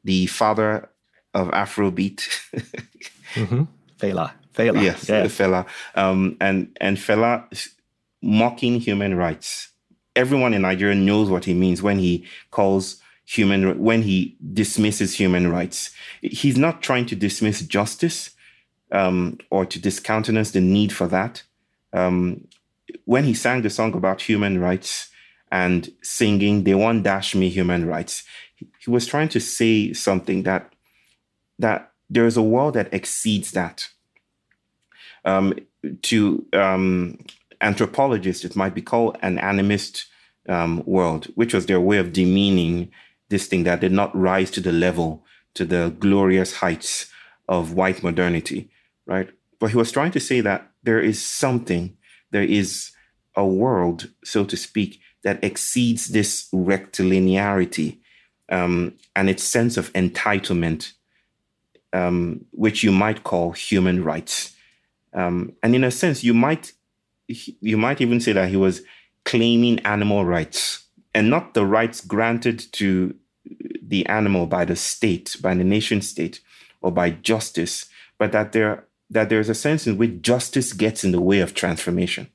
the 0.05 0.27
father 0.27 0.89
of 1.35 1.49
Afrobeat. 1.49 2.29
mm-hmm. 3.35 3.63
Fela. 3.99 4.33
Fela. 4.55 4.83
Yes, 4.83 5.09
yeah. 5.09 5.25
Fela. 5.25 5.67
Um, 5.95 6.37
and 6.41 6.77
and 6.81 6.97
Fela 6.97 7.47
mocking 8.21 8.81
human 8.81 9.17
rights. 9.17 9.69
Everyone 10.15 10.55
in 10.55 10.63
Nigeria 10.63 10.95
knows 10.95 11.31
what 11.31 11.45
he 11.45 11.55
means 11.55 11.83
when 11.83 11.99
he 11.99 12.27
calls 12.51 13.01
human 13.25 13.79
when 13.79 14.03
he 14.03 14.37
dismisses 14.53 15.15
human 15.15 15.51
rights. 15.51 15.91
He's 16.21 16.59
not 16.59 16.83
trying 16.83 17.07
to 17.07 17.17
dismiss 17.17 17.63
justice 17.63 18.31
um, 18.91 19.39
or 19.51 19.65
to 19.67 19.81
discountenance 19.81 20.51
the 20.51 20.61
need 20.61 20.93
for 20.93 21.07
that. 21.09 21.43
Um, 21.93 22.47
when 23.05 23.25
he 23.25 23.35
sang 23.35 23.63
the 23.63 23.71
song 23.71 23.95
about 23.95 24.21
human 24.21 24.61
rights 24.61 25.11
and 25.53 25.93
singing 26.03 26.65
"They 26.65 26.75
won't 26.75 27.05
dash 27.05 27.37
me 27.37 27.49
human 27.49 27.87
rights," 27.87 28.25
he, 28.57 28.91
was 28.91 29.07
trying 29.07 29.29
to 29.29 29.41
say 29.41 29.93
something 29.93 30.43
that 30.43 30.73
that 31.61 31.93
there 32.11 32.27
is 32.27 32.37
a 32.37 32.43
world 32.43 32.75
that 32.75 32.93
exceeds 32.93 33.53
that 33.53 33.89
um, 35.25 35.55
to 36.03 36.45
um, 36.53 37.19
anthropologists, 37.61 38.45
it 38.45 38.57
might 38.57 38.75
be 38.75 38.83
called 38.83 39.17
an 39.23 39.39
animist 39.39 40.07
um, 40.49 40.83
world, 40.85 41.27
which 41.35 41.55
was 41.55 41.67
their 41.67 41.81
way 41.81 41.99
of 41.99 42.13
demeaning 42.13 42.91
this 43.29 43.47
thing 43.47 43.65
that 43.65 43.81
did 43.81 43.93
not 43.93 44.15
rise 44.17 44.51
to 44.51 44.61
the 44.61 44.73
level, 44.73 45.25
to 45.55 45.65
the 45.65 45.95
glorious 45.99 46.57
heights 46.57 47.11
of 47.49 47.73
white 47.73 48.03
modernity, 48.03 48.71
right? 49.07 49.31
But 49.59 49.71
he 49.71 49.77
was 49.77 49.93
trying 49.93 50.13
to 50.13 50.21
say 50.21 50.41
that 50.41 50.71
there 50.83 51.01
is 51.01 51.23
something, 51.23 51.97
there 52.31 52.43
is 52.43 52.91
a 53.37 53.47
world, 53.47 54.11
so 54.25 54.45
to 54.45 54.57
speak, 54.57 55.01
that 55.25 55.43
exceeds 55.43 56.09
this 56.09 56.49
rectilinearity 56.53 57.99
um, 58.49 58.95
and 59.17 59.31
its 59.31 59.43
sense 59.43 59.77
of 59.77 59.93
entitlement, 59.93 60.93
um, 61.93 62.45
which 62.51 62.83
you 62.83 62.93
might 62.93 63.25
call 63.25 63.53
human 63.53 64.05
rights. 64.05 64.55
Um, 65.15 65.53
and 65.63 65.75
in 65.75 65.85
a 65.85 65.91
sense, 65.91 66.25
you 66.25 66.35
might 66.35 66.73
you 67.29 67.79
might 67.79 68.01
even 68.01 68.21
say 68.21 68.33
that 68.33 68.51
he 68.51 68.57
was 68.57 68.83
claiming 69.25 69.79
animal 69.81 70.25
rights 70.25 70.85
and 71.15 71.31
not 71.31 71.55
the 71.55 71.65
rights 71.65 72.01
granted 72.01 72.59
to 72.73 73.15
the 73.83 74.05
animal 74.07 74.47
by 74.47 74.65
the 74.65 74.77
state, 74.77 75.37
by 75.41 75.55
the 75.55 75.65
nation 75.65 76.03
state, 76.03 76.41
or 76.81 76.91
by 76.91 77.11
justice, 77.11 77.87
but 78.19 78.33
that 78.33 78.53
there 78.53 78.85
that 79.11 79.29
there's 79.29 79.49
a 79.49 79.55
sense 79.55 79.87
in 79.87 79.99
which 79.99 80.23
justice 80.23 80.73
gets 80.73 81.05
in 81.05 81.13
the 81.13 81.21
way 81.21 81.41
of 81.41 81.55
transformation. 81.55 82.29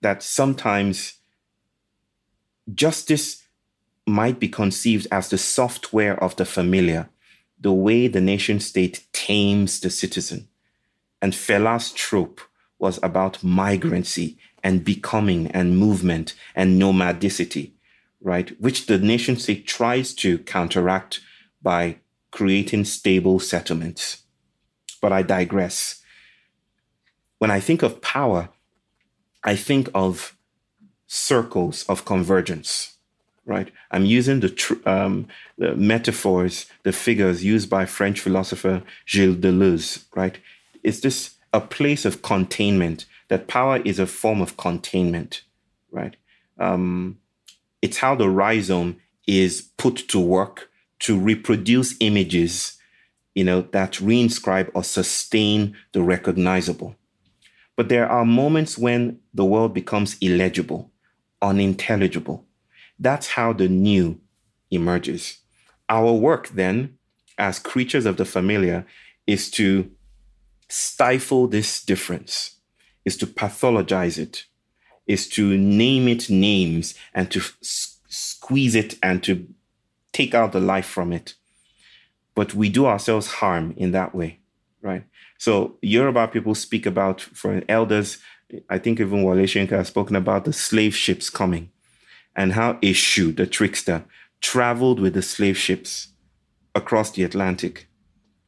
That 0.00 0.22
sometimes 0.22 1.14
justice 2.72 3.42
might 4.06 4.38
be 4.38 4.48
conceived 4.48 5.06
as 5.10 5.28
the 5.28 5.38
software 5.38 6.22
of 6.22 6.36
the 6.36 6.44
familiar, 6.44 7.08
the 7.60 7.72
way 7.72 8.06
the 8.06 8.20
nation 8.20 8.60
state 8.60 9.06
tames 9.12 9.80
the 9.80 9.90
citizen. 9.90 10.48
And 11.22 11.32
Fela's 11.32 11.90
trope 11.92 12.40
was 12.78 12.98
about 13.02 13.42
migrancy 13.42 14.36
and 14.62 14.84
becoming 14.84 15.50
and 15.52 15.78
movement 15.78 16.34
and 16.54 16.80
nomadicity, 16.80 17.72
right? 18.20 18.58
Which 18.60 18.86
the 18.86 18.98
nation 18.98 19.36
state 19.36 19.66
tries 19.66 20.14
to 20.14 20.38
counteract 20.38 21.20
by 21.62 21.98
creating 22.30 22.84
stable 22.84 23.40
settlements. 23.40 24.22
but 25.04 25.12
I 25.12 25.20
digress. 25.20 26.00
When 27.38 27.50
I 27.50 27.60
think 27.60 27.82
of 27.82 28.00
power, 28.00 28.48
I 29.44 29.54
think 29.54 29.90
of 29.94 30.34
circles 31.06 31.84
of 31.88 32.04
convergence, 32.04 32.96
right? 33.44 33.70
I'm 33.90 34.04
using 34.04 34.40
the, 34.40 34.50
tr- 34.50 34.86
um, 34.86 35.28
the 35.58 35.74
metaphors, 35.76 36.66
the 36.82 36.92
figures 36.92 37.44
used 37.44 37.68
by 37.70 37.86
French 37.86 38.20
philosopher 38.20 38.82
Gilles 39.06 39.36
Deleuze, 39.36 40.04
right? 40.14 40.38
It's 40.82 41.00
this 41.00 41.36
a 41.52 41.60
place 41.60 42.04
of 42.04 42.22
containment, 42.22 43.06
that 43.28 43.48
power 43.48 43.78
is 43.84 43.98
a 43.98 44.06
form 44.06 44.42
of 44.42 44.56
containment, 44.56 45.42
right? 45.90 46.16
Um, 46.58 47.18
it's 47.80 47.98
how 47.98 48.14
the 48.14 48.28
rhizome 48.28 48.96
is 49.26 49.62
put 49.76 49.96
to 50.08 50.20
work 50.20 50.70
to 51.00 51.18
reproduce 51.18 51.94
images, 52.00 52.78
you 53.34 53.44
know, 53.44 53.62
that 53.72 53.92
reinscribe 53.94 54.70
or 54.74 54.82
sustain 54.82 55.76
the 55.92 56.02
recognizable. 56.02 56.96
But 57.76 57.88
there 57.88 58.08
are 58.08 58.24
moments 58.24 58.78
when 58.78 59.18
the 59.34 59.44
world 59.44 59.74
becomes 59.74 60.16
illegible, 60.20 60.90
unintelligible. 61.44 62.46
That's 62.98 63.28
how 63.28 63.52
the 63.52 63.68
new 63.68 64.20
emerges. 64.70 65.38
Our 65.88 66.12
work 66.12 66.48
then, 66.48 66.98
as 67.38 67.58
creatures 67.58 68.06
of 68.06 68.16
the 68.16 68.24
familiar, 68.24 68.86
is 69.26 69.50
to 69.52 69.90
stifle 70.68 71.46
this 71.46 71.84
difference, 71.84 72.56
is 73.04 73.16
to 73.18 73.26
pathologize 73.26 74.18
it, 74.18 74.44
is 75.06 75.28
to 75.28 75.56
name 75.56 76.08
it 76.08 76.30
names 76.30 76.94
and 77.14 77.30
to 77.30 77.40
s- 77.40 78.00
squeeze 78.08 78.74
it 78.74 78.96
and 79.02 79.22
to 79.24 79.46
take 80.12 80.34
out 80.34 80.52
the 80.52 80.60
life 80.60 80.86
from 80.86 81.12
it. 81.12 81.34
But 82.34 82.54
we 82.54 82.68
do 82.70 82.86
ourselves 82.86 83.26
harm 83.26 83.74
in 83.76 83.92
that 83.92 84.14
way, 84.14 84.40
right? 84.80 85.04
So 85.38 85.76
Yoruba 85.82 86.28
people 86.28 86.54
speak 86.54 86.86
about, 86.86 87.20
for 87.20 87.62
elders, 87.68 88.18
I 88.68 88.78
think 88.78 89.00
even 89.00 89.22
Wole 89.22 89.36
Soyinka 89.36 89.70
has 89.70 89.88
spoken 89.88 90.16
about 90.16 90.44
the 90.44 90.52
slave 90.52 90.94
ships 90.94 91.30
coming 91.30 91.70
and 92.36 92.52
how 92.52 92.74
Eshu, 92.74 93.34
the 93.34 93.46
trickster, 93.46 94.04
traveled 94.40 95.00
with 95.00 95.14
the 95.14 95.22
slave 95.22 95.56
ships 95.56 96.08
across 96.74 97.10
the 97.12 97.22
Atlantic, 97.24 97.88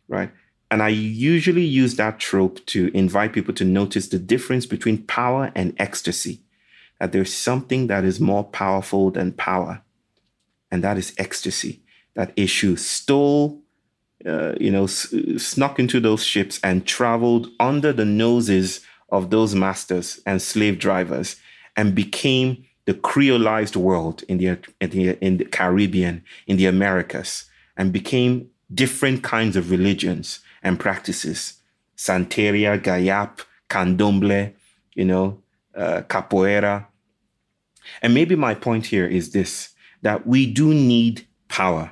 right? 0.08 0.30
And 0.70 0.82
I 0.82 0.88
usually 0.88 1.64
use 1.64 1.96
that 1.96 2.18
trope 2.18 2.64
to 2.66 2.90
invite 2.92 3.32
people 3.32 3.54
to 3.54 3.64
notice 3.64 4.08
the 4.08 4.18
difference 4.18 4.66
between 4.66 5.04
power 5.04 5.52
and 5.54 5.74
ecstasy. 5.78 6.40
That 6.98 7.12
there's 7.12 7.32
something 7.32 7.86
that 7.88 8.04
is 8.04 8.18
more 8.20 8.42
powerful 8.42 9.10
than 9.10 9.32
power, 9.32 9.82
and 10.70 10.82
that 10.82 10.96
is 10.96 11.14
ecstasy. 11.18 11.82
That 12.14 12.34
Eshu 12.36 12.78
stole, 12.78 13.62
uh, 14.24 14.54
you 14.58 14.70
know, 14.70 14.84
s- 14.84 15.14
snuck 15.36 15.78
into 15.78 16.00
those 16.00 16.24
ships 16.24 16.58
and 16.64 16.86
traveled 16.86 17.48
under 17.60 17.92
the 17.92 18.06
noses 18.06 18.80
of 19.10 19.30
those 19.30 19.54
masters 19.54 20.20
and 20.26 20.42
slave 20.42 20.78
drivers 20.78 21.36
and 21.76 21.94
became 21.94 22.64
the 22.86 22.94
creolized 22.94 23.76
world 23.76 24.22
in 24.28 24.38
the, 24.38 24.58
in 24.80 24.90
the, 24.90 25.24
in 25.24 25.36
the 25.38 25.44
Caribbean, 25.44 26.24
in 26.46 26.56
the 26.56 26.66
Americas, 26.66 27.44
and 27.76 27.92
became 27.92 28.48
different 28.72 29.22
kinds 29.22 29.56
of 29.56 29.70
religions 29.70 30.40
and 30.62 30.80
practices. 30.80 31.54
Santeria, 31.96 32.80
Gayap, 32.80 33.40
Candomblé, 33.68 34.52
you 34.94 35.04
know, 35.04 35.42
uh, 35.76 36.02
Capoeira. 36.08 36.86
And 38.02 38.14
maybe 38.14 38.36
my 38.36 38.54
point 38.54 38.86
here 38.86 39.06
is 39.06 39.30
this 39.30 39.70
that 40.02 40.26
we 40.26 40.46
do 40.50 40.72
need 40.72 41.26
power. 41.48 41.90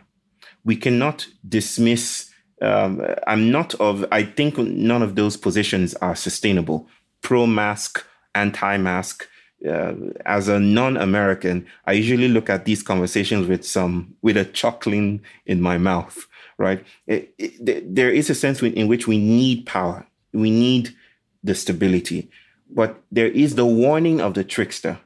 We 0.64 0.76
cannot 0.76 1.26
dismiss. 1.48 2.30
Um, 2.62 3.04
I'm 3.26 3.50
not 3.50 3.74
of, 3.76 4.04
I 4.12 4.22
think 4.22 4.56
none 4.58 5.02
of 5.02 5.16
those 5.16 5.36
positions 5.36 5.94
are 5.94 6.14
sustainable. 6.14 6.88
Pro 7.24 7.46
mask, 7.46 8.04
anti 8.34 8.76
mask. 8.76 9.28
Uh, 9.66 9.94
as 10.26 10.46
a 10.46 10.60
non-American, 10.60 11.66
I 11.86 11.92
usually 11.92 12.28
look 12.28 12.50
at 12.50 12.66
these 12.66 12.82
conversations 12.82 13.48
with 13.48 13.64
some 13.64 14.14
with 14.20 14.36
a 14.36 14.44
chuckling 14.44 15.22
in 15.46 15.62
my 15.62 15.78
mouth. 15.78 16.26
Right? 16.58 16.84
It, 17.06 17.34
it, 17.38 17.94
there 17.94 18.10
is 18.10 18.28
a 18.30 18.34
sense 18.34 18.62
in 18.62 18.86
which 18.88 19.08
we 19.08 19.18
need 19.18 19.66
power. 19.66 20.06
We 20.32 20.50
need 20.50 20.94
the 21.42 21.54
stability, 21.54 22.30
but 22.70 23.02
there 23.10 23.28
is 23.28 23.54
the 23.54 23.66
warning 23.66 24.20
of 24.20 24.34
the 24.34 24.44
trickster 24.44 24.98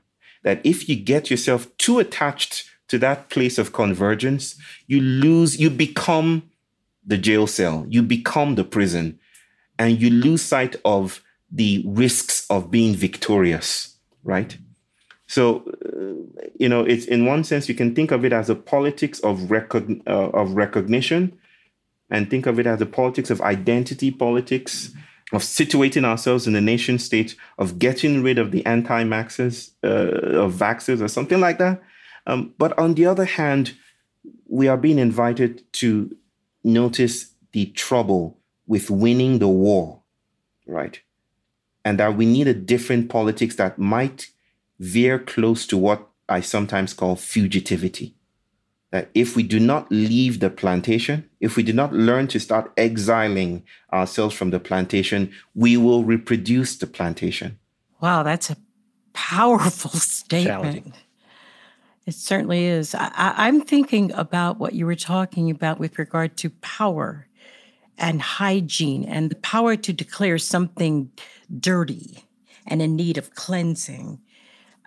that 0.42 0.60
if 0.64 0.88
you 0.88 0.96
get 0.96 1.30
yourself 1.30 1.68
too 1.78 1.98
attached 1.98 2.68
to 2.88 2.98
that 2.98 3.28
place 3.28 3.58
of 3.58 3.72
convergence, 3.72 4.56
you 4.86 5.00
lose, 5.00 5.60
you 5.60 5.70
become 5.70 6.50
the 7.06 7.18
jail 7.18 7.46
cell, 7.46 7.86
you 7.88 8.02
become 8.02 8.54
the 8.54 8.64
prison, 8.64 9.18
and 9.78 10.00
you 10.00 10.10
lose 10.10 10.42
sight 10.42 10.76
of 10.84 11.22
the 11.50 11.82
risks 11.86 12.46
of 12.50 12.70
being 12.70 12.94
victorious, 12.94 13.96
right? 14.22 14.56
So, 15.26 15.62
uh, 15.84 16.48
you 16.58 16.68
know, 16.68 16.84
it's 16.84 17.04
in 17.04 17.26
one 17.26 17.44
sense 17.44 17.68
you 17.68 17.74
can 17.74 17.94
think 17.94 18.10
of 18.10 18.24
it 18.24 18.32
as 18.32 18.48
a 18.48 18.54
politics 18.54 19.20
of 19.20 19.50
uh, 19.52 19.90
of 20.06 20.52
recognition, 20.52 21.38
and 22.10 22.30
think 22.30 22.46
of 22.46 22.58
it 22.58 22.66
as 22.66 22.80
a 22.80 22.86
politics 22.86 23.30
of 23.30 23.40
identity 23.42 24.10
politics, 24.10 24.90
of 25.32 25.42
situating 25.42 26.04
ourselves 26.04 26.46
in 26.46 26.54
the 26.54 26.60
nation 26.60 26.98
state, 26.98 27.36
of 27.58 27.78
getting 27.78 28.22
rid 28.22 28.38
of 28.38 28.50
the 28.50 28.64
anti-maxers, 28.64 29.72
uh, 29.84 30.38
of 30.38 30.54
vaxxers, 30.54 31.02
or 31.02 31.08
something 31.08 31.40
like 31.40 31.58
that. 31.58 31.82
Um, 32.26 32.54
but 32.58 32.78
on 32.78 32.94
the 32.94 33.06
other 33.06 33.26
hand, 33.26 33.74
we 34.48 34.68
are 34.68 34.78
being 34.78 34.98
invited 34.98 35.62
to 35.74 36.16
notice 36.64 37.34
the 37.52 37.66
trouble 37.66 38.38
with 38.66 38.90
winning 38.90 39.38
the 39.38 39.48
war, 39.48 40.02
right? 40.66 41.00
And 41.88 41.98
that 41.98 42.18
we 42.18 42.26
need 42.26 42.46
a 42.46 42.52
different 42.52 43.08
politics 43.08 43.56
that 43.56 43.78
might 43.78 44.28
veer 44.78 45.18
close 45.18 45.66
to 45.68 45.78
what 45.78 46.06
I 46.28 46.42
sometimes 46.42 46.92
call 46.92 47.16
fugitivity. 47.16 48.12
That 48.90 49.08
if 49.14 49.34
we 49.34 49.42
do 49.42 49.58
not 49.58 49.90
leave 49.90 50.40
the 50.40 50.50
plantation, 50.50 51.30
if 51.40 51.56
we 51.56 51.62
do 51.62 51.72
not 51.72 51.94
learn 51.94 52.26
to 52.28 52.38
start 52.38 52.70
exiling 52.76 53.62
ourselves 53.90 54.34
from 54.34 54.50
the 54.50 54.60
plantation, 54.60 55.32
we 55.54 55.78
will 55.78 56.04
reproduce 56.04 56.76
the 56.76 56.86
plantation. 56.86 57.58
Wow, 58.02 58.22
that's 58.22 58.50
a 58.50 58.58
powerful 59.14 59.90
statement. 59.94 60.94
It 62.04 62.12
certainly 62.12 62.66
is. 62.66 62.94
I, 62.94 63.48
am 63.48 63.62
thinking 63.62 64.12
about 64.12 64.58
what 64.58 64.74
you 64.74 64.84
were 64.84 64.94
talking 64.94 65.50
about 65.50 65.78
with 65.78 65.98
regard 65.98 66.36
to 66.36 66.50
power 66.50 67.27
and 67.98 68.22
hygiene 68.22 69.04
and 69.04 69.30
the 69.30 69.36
power 69.36 69.76
to 69.76 69.92
declare 69.92 70.38
something 70.38 71.10
dirty 71.60 72.24
and 72.66 72.80
in 72.80 72.96
need 72.96 73.18
of 73.18 73.34
cleansing. 73.34 74.20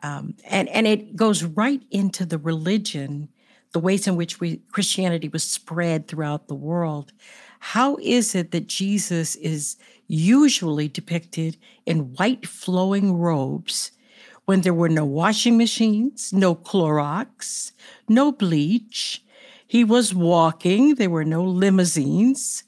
Um, 0.04 0.36
and, 0.46 0.70
and 0.70 0.88
it 0.88 1.16
goes 1.16 1.44
right 1.44 1.82
into 1.92 2.26
the 2.26 2.38
religion, 2.38 3.30
the 3.74 3.80
ways 3.80 4.08
in 4.08 4.16
which 4.16 4.40
we, 4.40 4.58
Christianity 4.72 5.28
was 5.28 5.44
spread 5.44 6.08
throughout 6.08 6.48
the 6.48 6.56
world. 6.56 7.12
How 7.60 7.98
is 8.02 8.34
it 8.34 8.52
that 8.52 8.68
Jesus 8.68 9.36
is 9.36 9.78
usually 10.08 10.88
depicted 10.88 11.58
in 11.86 12.14
white 12.16 12.48
flowing 12.48 13.14
robes 13.14 13.92
when 14.46 14.62
there 14.62 14.74
were 14.74 14.90
no 14.90 15.06
washing 15.06 15.58
machines, 15.58 16.34
no 16.34 16.56
Clorox, 16.56 17.72
no 18.10 18.32
bleach? 18.32 19.24
He 19.68 19.84
was 19.84 20.14
walking, 20.14 20.96
there 20.96 21.10
were 21.10 21.24
no 21.24 21.44
limousines. 21.44 22.64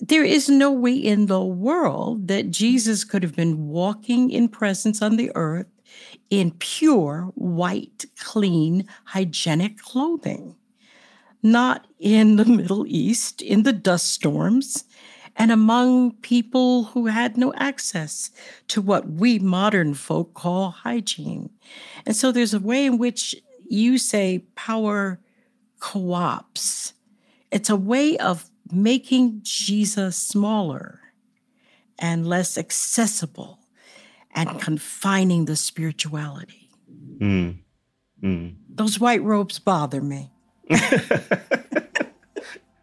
There 0.00 0.24
is 0.24 0.48
no 0.48 0.70
way 0.70 0.94
in 0.94 1.26
the 1.26 1.44
world 1.44 2.28
that 2.28 2.50
Jesus 2.50 3.04
could 3.04 3.22
have 3.22 3.34
been 3.34 3.66
walking 3.66 4.30
in 4.30 4.48
presence 4.48 5.02
on 5.02 5.16
the 5.16 5.32
earth 5.34 5.66
in 6.30 6.52
pure, 6.52 7.32
white, 7.34 8.04
clean, 8.18 8.86
hygienic 9.04 9.78
clothing. 9.78 10.54
Not 11.42 11.86
in 11.98 12.36
the 12.36 12.44
Middle 12.44 12.86
East, 12.86 13.42
in 13.42 13.62
the 13.62 13.72
dust 13.72 14.12
storms, 14.12 14.84
and 15.36 15.52
among 15.52 16.12
people 16.16 16.84
who 16.84 17.06
had 17.06 17.36
no 17.36 17.54
access 17.54 18.30
to 18.68 18.82
what 18.82 19.08
we 19.08 19.38
modern 19.38 19.94
folk 19.94 20.34
call 20.34 20.70
hygiene. 20.70 21.50
And 22.06 22.16
so 22.16 22.32
there's 22.32 22.54
a 22.54 22.60
way 22.60 22.86
in 22.86 22.98
which 22.98 23.36
you 23.68 23.98
say 23.98 24.40
power 24.56 25.20
co 25.78 26.12
ops. 26.12 26.92
It's 27.52 27.70
a 27.70 27.76
way 27.76 28.16
of 28.18 28.50
making 28.72 29.40
Jesus 29.42 30.16
smaller 30.16 31.00
and 31.98 32.26
less 32.26 32.56
accessible 32.56 33.58
and 34.34 34.60
confining 34.60 35.46
the 35.46 35.56
spirituality. 35.56 36.70
Mm. 37.18 37.58
Mm. 38.22 38.54
Those 38.68 39.00
white 39.00 39.22
robes 39.22 39.58
bother 39.58 40.00
me. 40.00 40.30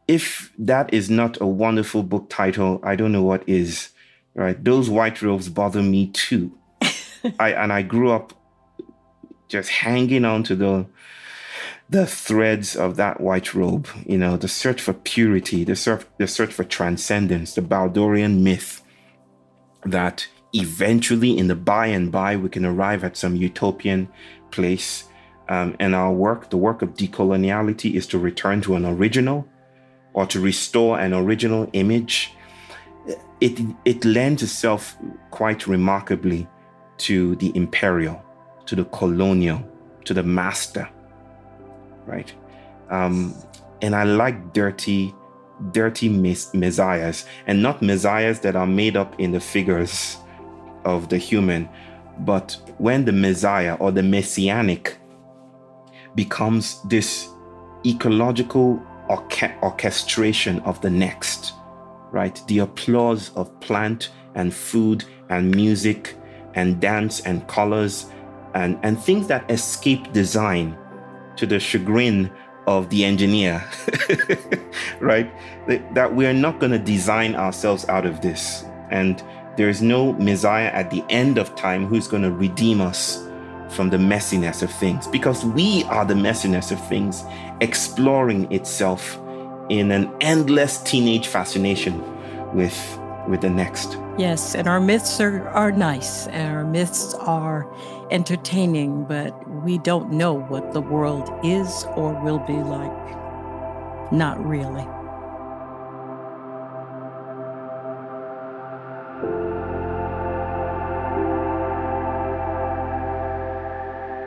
if 0.07 0.51
that 0.57 0.93
is 0.93 1.09
not 1.09 1.39
a 1.39 1.47
wonderful 1.47 2.03
book 2.03 2.29
title, 2.29 2.79
I 2.83 2.95
don't 2.95 3.11
know 3.11 3.23
what 3.23 3.47
is. 3.47 3.89
Right? 4.33 4.61
Those 4.61 4.89
white 4.89 5.21
robes 5.21 5.49
bother 5.49 5.81
me 5.81 6.07
too. 6.07 6.51
I 7.39 7.51
and 7.53 7.71
I 7.71 7.81
grew 7.83 8.11
up 8.11 8.33
just 9.47 9.69
hanging 9.69 10.25
on 10.25 10.43
to 10.43 10.55
the 10.55 10.85
the 11.89 12.07
threads 12.07 12.75
of 12.75 12.95
that 12.95 13.21
white 13.21 13.53
robe, 13.53 13.87
you 14.05 14.17
know, 14.17 14.37
the 14.37 14.47
search 14.47 14.81
for 14.81 14.93
purity, 14.93 15.63
the 15.63 15.75
search, 15.75 16.03
the 16.17 16.27
search 16.27 16.51
for 16.51 16.63
transcendence, 16.63 17.53
the 17.53 17.61
Baldorian 17.61 18.41
myth 18.41 18.81
that 19.83 20.27
eventually 20.53 21.37
in 21.37 21.47
the 21.47 21.55
by 21.55 21.87
and 21.87 22.11
by 22.11 22.35
we 22.35 22.49
can 22.49 22.65
arrive 22.65 23.03
at 23.03 23.17
some 23.17 23.35
utopian 23.35 24.09
place. 24.51 25.05
Um, 25.47 25.75
and 25.79 25.93
our 25.93 26.11
work, 26.11 26.49
the 26.49 26.57
work 26.57 26.81
of 26.81 26.95
decoloniality, 26.95 27.93
is 27.93 28.07
to 28.07 28.17
return 28.17 28.61
to 28.61 28.75
an 28.75 28.85
original 28.85 29.47
or 30.13 30.25
to 30.25 30.39
restore 30.39 30.99
an 30.99 31.13
original 31.13 31.69
image. 31.73 32.33
It, 33.41 33.59
it 33.83 34.03
lends 34.03 34.41
itself 34.41 34.97
quite 35.29 35.67
remarkably 35.67 36.47
to 36.97 37.35
the 37.35 37.51
imperial, 37.55 38.23
to 38.65 38.75
the 38.75 38.85
colonial, 38.85 39.61
to 40.05 40.15
the 40.15 40.23
master, 40.23 40.89
right? 42.05 42.33
Um, 42.89 43.35
and 43.81 43.95
I 43.95 44.03
like 44.03 44.53
dirty, 44.53 45.13
dirty 45.71 46.09
mes- 46.09 46.53
messiahs, 46.53 47.25
and 47.47 47.61
not 47.61 47.81
messiahs 47.81 48.39
that 48.41 48.55
are 48.55 48.67
made 48.67 48.95
up 48.95 49.19
in 49.19 49.31
the 49.31 49.39
figures 49.39 50.17
of 50.85 51.09
the 51.09 51.17
human, 51.17 51.67
but 52.19 52.57
when 52.77 53.05
the 53.05 53.11
messiah 53.11 53.75
or 53.75 53.91
the 53.91 54.03
messianic 54.03 54.97
becomes 56.15 56.81
this 56.83 57.27
ecological 57.85 58.81
orche- 59.09 59.61
orchestration 59.61 60.59
of 60.61 60.79
the 60.81 60.89
next, 60.89 61.53
right? 62.11 62.41
The 62.47 62.59
applause 62.59 63.31
of 63.35 63.59
plant 63.59 64.11
and 64.35 64.53
food 64.53 65.05
and 65.29 65.53
music 65.53 66.15
and 66.53 66.79
dance 66.79 67.19
and 67.21 67.45
colors 67.47 68.07
and, 68.53 68.79
and 68.83 68.97
things 68.99 69.27
that 69.27 69.49
escape 69.51 70.13
design 70.13 70.77
to 71.37 71.45
the 71.45 71.59
chagrin 71.59 72.31
of 72.67 72.89
the 72.89 73.05
engineer, 73.05 73.63
right? 74.99 75.31
That 75.93 76.15
we're 76.15 76.33
not 76.33 76.59
going 76.59 76.71
to 76.71 76.79
design 76.79 77.35
ourselves 77.35 77.87
out 77.89 78.05
of 78.05 78.21
this. 78.21 78.65
And 78.89 79.23
there 79.57 79.69
is 79.69 79.81
no 79.81 80.13
Messiah 80.13 80.67
at 80.67 80.89
the 80.89 81.03
end 81.09 81.37
of 81.37 81.55
time 81.55 81.85
who's 81.85 82.07
going 82.07 82.23
to 82.23 82.31
redeem 82.31 82.81
us 82.81 83.25
from 83.69 83.89
the 83.89 83.97
messiness 83.97 84.61
of 84.61 84.71
things 84.71 85.07
because 85.07 85.43
we 85.45 85.83
are 85.85 86.05
the 86.05 86.13
messiness 86.13 86.71
of 86.71 86.87
things 86.87 87.23
exploring 87.61 88.51
itself 88.51 89.19
in 89.69 89.91
an 89.91 90.13
endless 90.21 90.77
teenage 90.83 91.27
fascination 91.27 92.03
with 92.53 92.99
with 93.27 93.41
the 93.41 93.49
next. 93.49 93.97
Yes, 94.17 94.55
and 94.55 94.67
our 94.67 94.79
myths 94.79 95.19
are, 95.19 95.47
are 95.49 95.71
nice 95.71 96.27
and 96.27 96.55
our 96.55 96.65
myths 96.65 97.13
are 97.15 97.67
entertaining, 98.11 99.05
but 99.05 99.33
we 99.63 99.77
don't 99.79 100.11
know 100.11 100.33
what 100.33 100.73
the 100.73 100.81
world 100.81 101.29
is 101.43 101.85
or 101.95 102.13
will 102.23 102.39
be 102.39 102.53
like. 102.53 104.11
Not 104.11 104.43
really. 104.45 104.85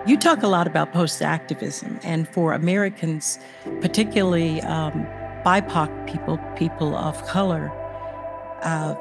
You 0.09 0.17
talk 0.17 0.43
a 0.43 0.49
lot 0.49 0.67
about 0.67 0.95
post 0.95 1.21
activism, 1.21 2.01
and 2.03 2.27
for 2.27 2.55
Americans, 2.55 3.39
particularly 3.83 4.63
um, 4.63 5.07
BIPOC 5.45 6.07
people, 6.07 6.39
people 6.57 6.97
of 6.97 7.23
color, 7.27 7.71
uh, 8.63 8.95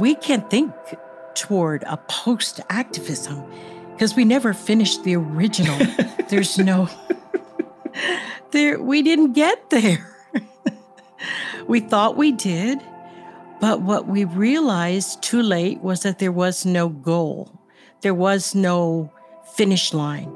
we 0.00 0.14
can't 0.14 0.48
think 0.50 0.72
toward 1.34 1.82
a 1.84 1.96
post 2.08 2.60
activism 2.68 3.44
because 3.92 4.14
we 4.14 4.24
never 4.24 4.52
finished 4.52 5.04
the 5.04 5.16
original. 5.16 5.78
There's 6.28 6.58
no 6.58 6.88
there 8.50 8.80
we 8.80 9.02
didn't 9.02 9.32
get 9.32 9.70
there. 9.70 10.06
we 11.66 11.80
thought 11.80 12.16
we 12.16 12.32
did, 12.32 12.80
but 13.60 13.82
what 13.82 14.06
we 14.06 14.24
realized 14.24 15.22
too 15.22 15.42
late 15.42 15.80
was 15.80 16.02
that 16.02 16.18
there 16.18 16.32
was 16.32 16.66
no 16.66 16.88
goal. 16.88 17.52
There 18.00 18.14
was 18.14 18.54
no 18.54 19.12
finish 19.54 19.92
line. 19.92 20.32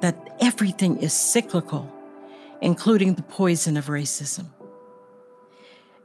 That 0.00 0.36
everything 0.40 0.98
is 0.98 1.12
cyclical, 1.12 1.92
including 2.60 3.14
the 3.14 3.22
poison 3.22 3.76
of 3.76 3.86
racism. 3.86 4.46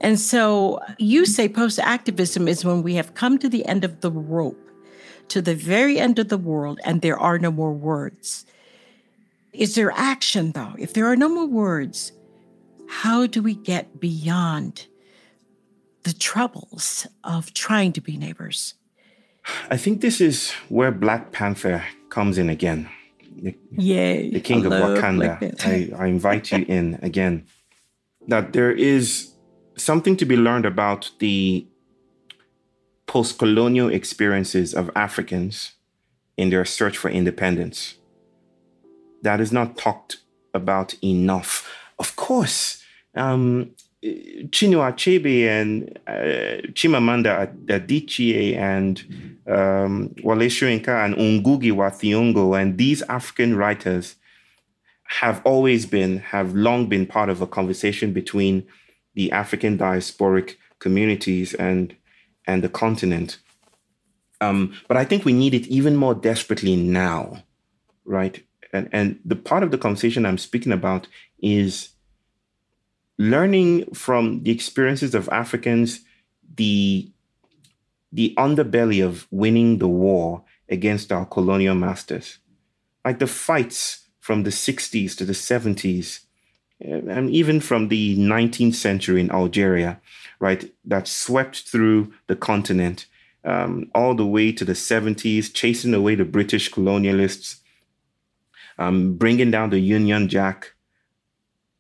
And 0.04 0.20
so 0.20 0.82
you 1.00 1.26
say 1.26 1.48
post 1.48 1.80
activism 1.80 2.50
is 2.50 2.66
when 2.66 2.84
we 2.84 2.96
have 2.96 3.14
come 3.14 3.40
to 3.40 3.48
the 3.48 3.66
end 3.66 3.86
of 3.86 4.02
the 4.02 4.12
rope, 4.12 4.60
to 5.30 5.42
the 5.42 5.56
very 5.56 5.98
end 5.98 6.20
of 6.20 6.28
the 6.28 6.38
world, 6.38 6.80
and 6.84 7.02
there 7.02 7.18
are 7.18 7.40
no 7.40 7.50
more 7.50 7.72
words. 7.72 8.46
Is 9.54 9.76
there 9.76 9.92
action, 9.96 10.52
though? 10.52 10.76
If 10.78 10.94
there 10.94 11.06
are 11.06 11.16
no 11.16 11.30
more 11.30 11.48
words, 11.48 12.12
how 12.90 13.28
do 13.28 13.42
we 13.42 13.56
get 13.56 14.02
beyond 14.02 14.88
the 16.04 16.14
troubles 16.14 17.08
of 17.24 17.54
trying 17.54 17.94
to 17.94 18.02
be 18.02 18.18
neighbors? 18.18 18.74
I 19.72 19.78
think 19.78 20.02
this 20.02 20.20
is 20.20 20.52
where 20.68 20.92
Black 20.92 21.32
Panther 21.32 21.86
comes 22.10 22.38
in 22.38 22.50
again. 22.50 22.90
The, 23.38 23.56
Yay. 23.72 24.32
The 24.32 24.42
king 24.42 24.66
I 24.66 24.76
of 24.76 24.98
Wakanda. 24.98 25.66
I, 25.66 26.04
I 26.04 26.08
invite 26.08 26.52
you 26.52 26.66
in 26.68 27.00
again. 27.02 27.46
That 28.28 28.54
there 28.54 28.72
is 28.72 29.33
something 29.76 30.18
to 30.18 30.26
be 30.26 30.38
learned 30.38 30.66
about 30.66 31.12
the 31.20 31.66
post 33.06 33.38
colonial 33.38 33.90
experiences 33.90 34.74
of 34.74 34.90
Africans 34.96 35.74
in 36.38 36.50
their 36.50 36.66
search 36.66 36.98
for 36.98 37.10
independence. 37.10 37.96
That 39.22 39.40
is 39.40 39.52
not 39.52 39.78
talked 39.78 40.18
about 40.54 40.96
enough. 41.04 41.72
Of 42.00 42.16
course, 42.16 42.84
um, 43.16 43.72
Chinua 44.04 44.94
Achebe 44.94 45.48
and 45.48 45.98
uh, 46.08 46.68
Chimamanda 46.74 47.56
Adichie 47.68 48.56
and 48.58 49.02
um, 49.48 50.14
Wole 50.24 50.50
Soyinka 50.50 51.06
and 51.06 51.16
Ngugi 51.16 51.72
wa 51.72 51.90
Thiong'o 51.90 52.60
and 52.60 52.78
these 52.78 53.02
African 53.04 53.56
writers 53.56 54.16
have 55.06 55.42
always 55.46 55.86
been, 55.86 56.18
have 56.20 56.54
long 56.54 56.88
been 56.88 57.06
part 57.06 57.30
of 57.30 57.42
a 57.42 57.48
conversation 57.48 58.12
between 58.12 58.66
the 59.16 59.32
African 59.32 59.78
diasporic 59.78 60.56
communities 60.80 61.54
and 61.54 61.96
and 62.46 62.64
the 62.64 62.70
continent. 62.70 63.40
Um, 64.42 64.74
but 64.88 64.98
I 64.98 65.06
think 65.06 65.24
we 65.24 65.34
need 65.34 65.54
it 65.54 65.68
even 65.68 65.96
more 65.96 66.14
desperately 66.14 66.76
now, 66.76 67.44
right? 68.06 68.44
And 68.74 68.90
and 68.92 69.20
the 69.24 69.36
part 69.36 69.64
of 69.64 69.72
the 69.72 69.78
conversation 69.78 70.26
I'm 70.26 70.38
speaking 70.38 70.74
about 70.74 71.08
is 71.40 71.90
learning 73.18 73.94
from 73.94 74.44
the 74.44 74.52
experiences 74.52 75.16
of 75.16 75.30
Africans, 75.30 76.02
the 76.56 77.10
the 78.12 78.34
underbelly 78.38 79.04
of 79.04 79.28
winning 79.32 79.80
the 79.80 79.88
war 79.88 80.44
against 80.70 81.12
our 81.12 81.26
colonial 81.26 81.76
masters, 81.76 82.40
like 83.04 83.20
the 83.20 83.28
fights 83.28 84.08
from 84.20 84.44
the 84.44 84.52
60s 84.52 85.18
to 85.18 85.26
the 85.26 85.34
70s 85.34 86.20
and 86.84 87.30
even 87.30 87.60
from 87.60 87.88
the 87.88 88.18
19th 88.18 88.76
century 88.76 89.22
in 89.22 89.32
Algeria, 89.32 90.00
right, 90.40 90.72
that 90.86 91.08
swept 91.08 91.62
through 91.62 92.14
the 92.28 92.36
continent 92.36 93.06
um, 93.46 93.90
all 93.96 94.16
the 94.16 94.26
way 94.26 94.52
to 94.52 94.66
the 94.66 94.74
70s, 94.74 95.54
chasing 95.54 95.94
away 95.94 96.16
the 96.16 96.26
British 96.26 96.72
colonialists, 96.72 97.60
um, 98.78 99.16
bringing 99.16 99.52
down 99.52 99.70
the 99.70 99.80
Union 99.80 100.28
Jack. 100.28 100.74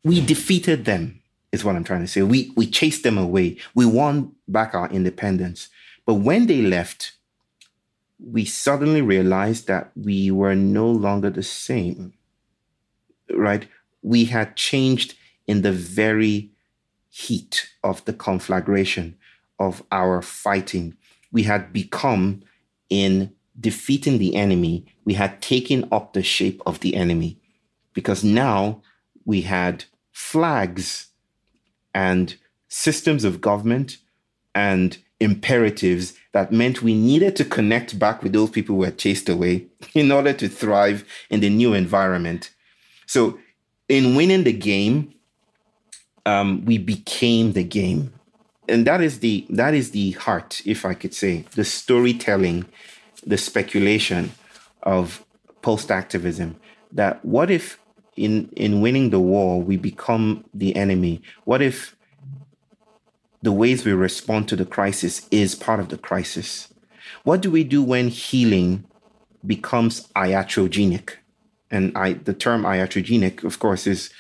We 0.03 0.25
defeated 0.25 0.85
them, 0.85 1.21
is 1.51 1.63
what 1.63 1.75
I'm 1.75 1.83
trying 1.83 2.01
to 2.01 2.07
say. 2.07 2.21
We, 2.21 2.51
we 2.55 2.67
chased 2.67 3.03
them 3.03 3.17
away. 3.17 3.57
We 3.73 3.85
won 3.85 4.33
back 4.47 4.73
our 4.73 4.89
independence. 4.89 5.69
But 6.05 6.15
when 6.15 6.47
they 6.47 6.61
left, 6.61 7.13
we 8.19 8.45
suddenly 8.45 9.01
realized 9.01 9.67
that 9.67 9.91
we 9.95 10.31
were 10.31 10.55
no 10.55 10.89
longer 10.89 11.29
the 11.29 11.43
same, 11.43 12.13
right? 13.29 13.67
We 14.03 14.25
had 14.25 14.55
changed 14.55 15.15
in 15.47 15.61
the 15.61 15.71
very 15.71 16.51
heat 17.09 17.69
of 17.83 18.03
the 18.05 18.13
conflagration 18.13 19.15
of 19.59 19.83
our 19.91 20.21
fighting. 20.21 20.95
We 21.31 21.43
had 21.43 21.73
become, 21.73 22.43
in 22.89 23.33
defeating 23.59 24.17
the 24.17 24.35
enemy, 24.35 24.85
we 25.05 25.13
had 25.13 25.41
taken 25.41 25.87
up 25.91 26.13
the 26.13 26.23
shape 26.23 26.61
of 26.65 26.79
the 26.81 26.95
enemy 26.95 27.39
because 27.93 28.23
now 28.23 28.81
we 29.25 29.41
had 29.41 29.85
flags 30.11 31.07
and 31.93 32.35
systems 32.67 33.23
of 33.23 33.41
government 33.41 33.97
and 34.55 34.97
imperatives 35.19 36.13
that 36.33 36.51
meant 36.51 36.81
we 36.81 36.93
needed 36.93 37.35
to 37.35 37.45
connect 37.45 37.97
back 37.97 38.23
with 38.23 38.33
those 38.33 38.49
people 38.49 38.75
who 38.75 38.81
were 38.81 38.91
chased 38.91 39.29
away 39.29 39.67
in 39.93 40.11
order 40.11 40.33
to 40.33 40.47
thrive 40.47 41.05
in 41.29 41.39
the 41.39 41.49
new 41.49 41.73
environment. 41.73 42.51
So 43.05 43.39
in 43.89 44.15
winning 44.15 44.43
the 44.43 44.53
game, 44.53 45.13
um, 46.25 46.63
we 46.65 46.77
became 46.77 47.53
the 47.53 47.63
game, 47.63 48.13
and 48.69 48.87
that 48.87 49.01
is 49.01 49.19
the 49.19 49.45
that 49.49 49.73
is 49.73 49.91
the 49.91 50.11
heart, 50.11 50.61
if 50.65 50.85
I 50.85 50.93
could 50.93 51.13
say, 51.13 51.45
the 51.55 51.65
storytelling, 51.65 52.65
the 53.25 53.37
speculation 53.37 54.31
of 54.83 55.25
post 55.61 55.91
activism. 55.91 56.55
That 56.91 57.23
what 57.25 57.51
if 57.51 57.79
in 58.15 58.49
in 58.55 58.81
winning 58.81 59.09
the 59.09 59.19
war 59.19 59.61
we 59.61 59.77
become 59.77 60.45
the 60.53 60.75
enemy? 60.75 61.21
What 61.43 61.61
if 61.61 61.95
the 63.41 63.51
ways 63.51 63.83
we 63.83 63.91
respond 63.91 64.47
to 64.47 64.55
the 64.55 64.65
crisis 64.65 65.27
is 65.29 65.55
part 65.55 65.81
of 65.81 65.89
the 65.89 65.97
crisis? 65.97 66.73
What 67.23 67.41
do 67.41 67.51
we 67.51 67.63
do 67.63 67.83
when 67.83 68.07
healing 68.07 68.85
becomes 69.45 70.07
iatrogenic? 70.15 71.17
And 71.73 71.91
I, 71.97 72.13
the 72.13 72.35
term 72.35 72.63
iatrogenic, 72.63 73.43
of 73.43 73.57
course, 73.57 73.87
is 73.87 74.11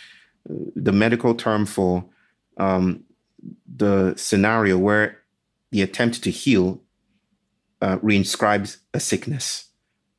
uh, 0.49 0.55
the 0.75 0.91
medical 0.91 1.35
term 1.35 1.67
for 1.67 2.03
um, 2.57 3.03
the 3.67 4.15
scenario 4.17 4.79
where 4.79 5.19
the 5.69 5.83
attempt 5.83 6.23
to 6.23 6.31
heal 6.31 6.81
uh, 7.79 7.97
reinscribes 7.97 8.77
a 8.95 8.99
sickness, 8.99 9.67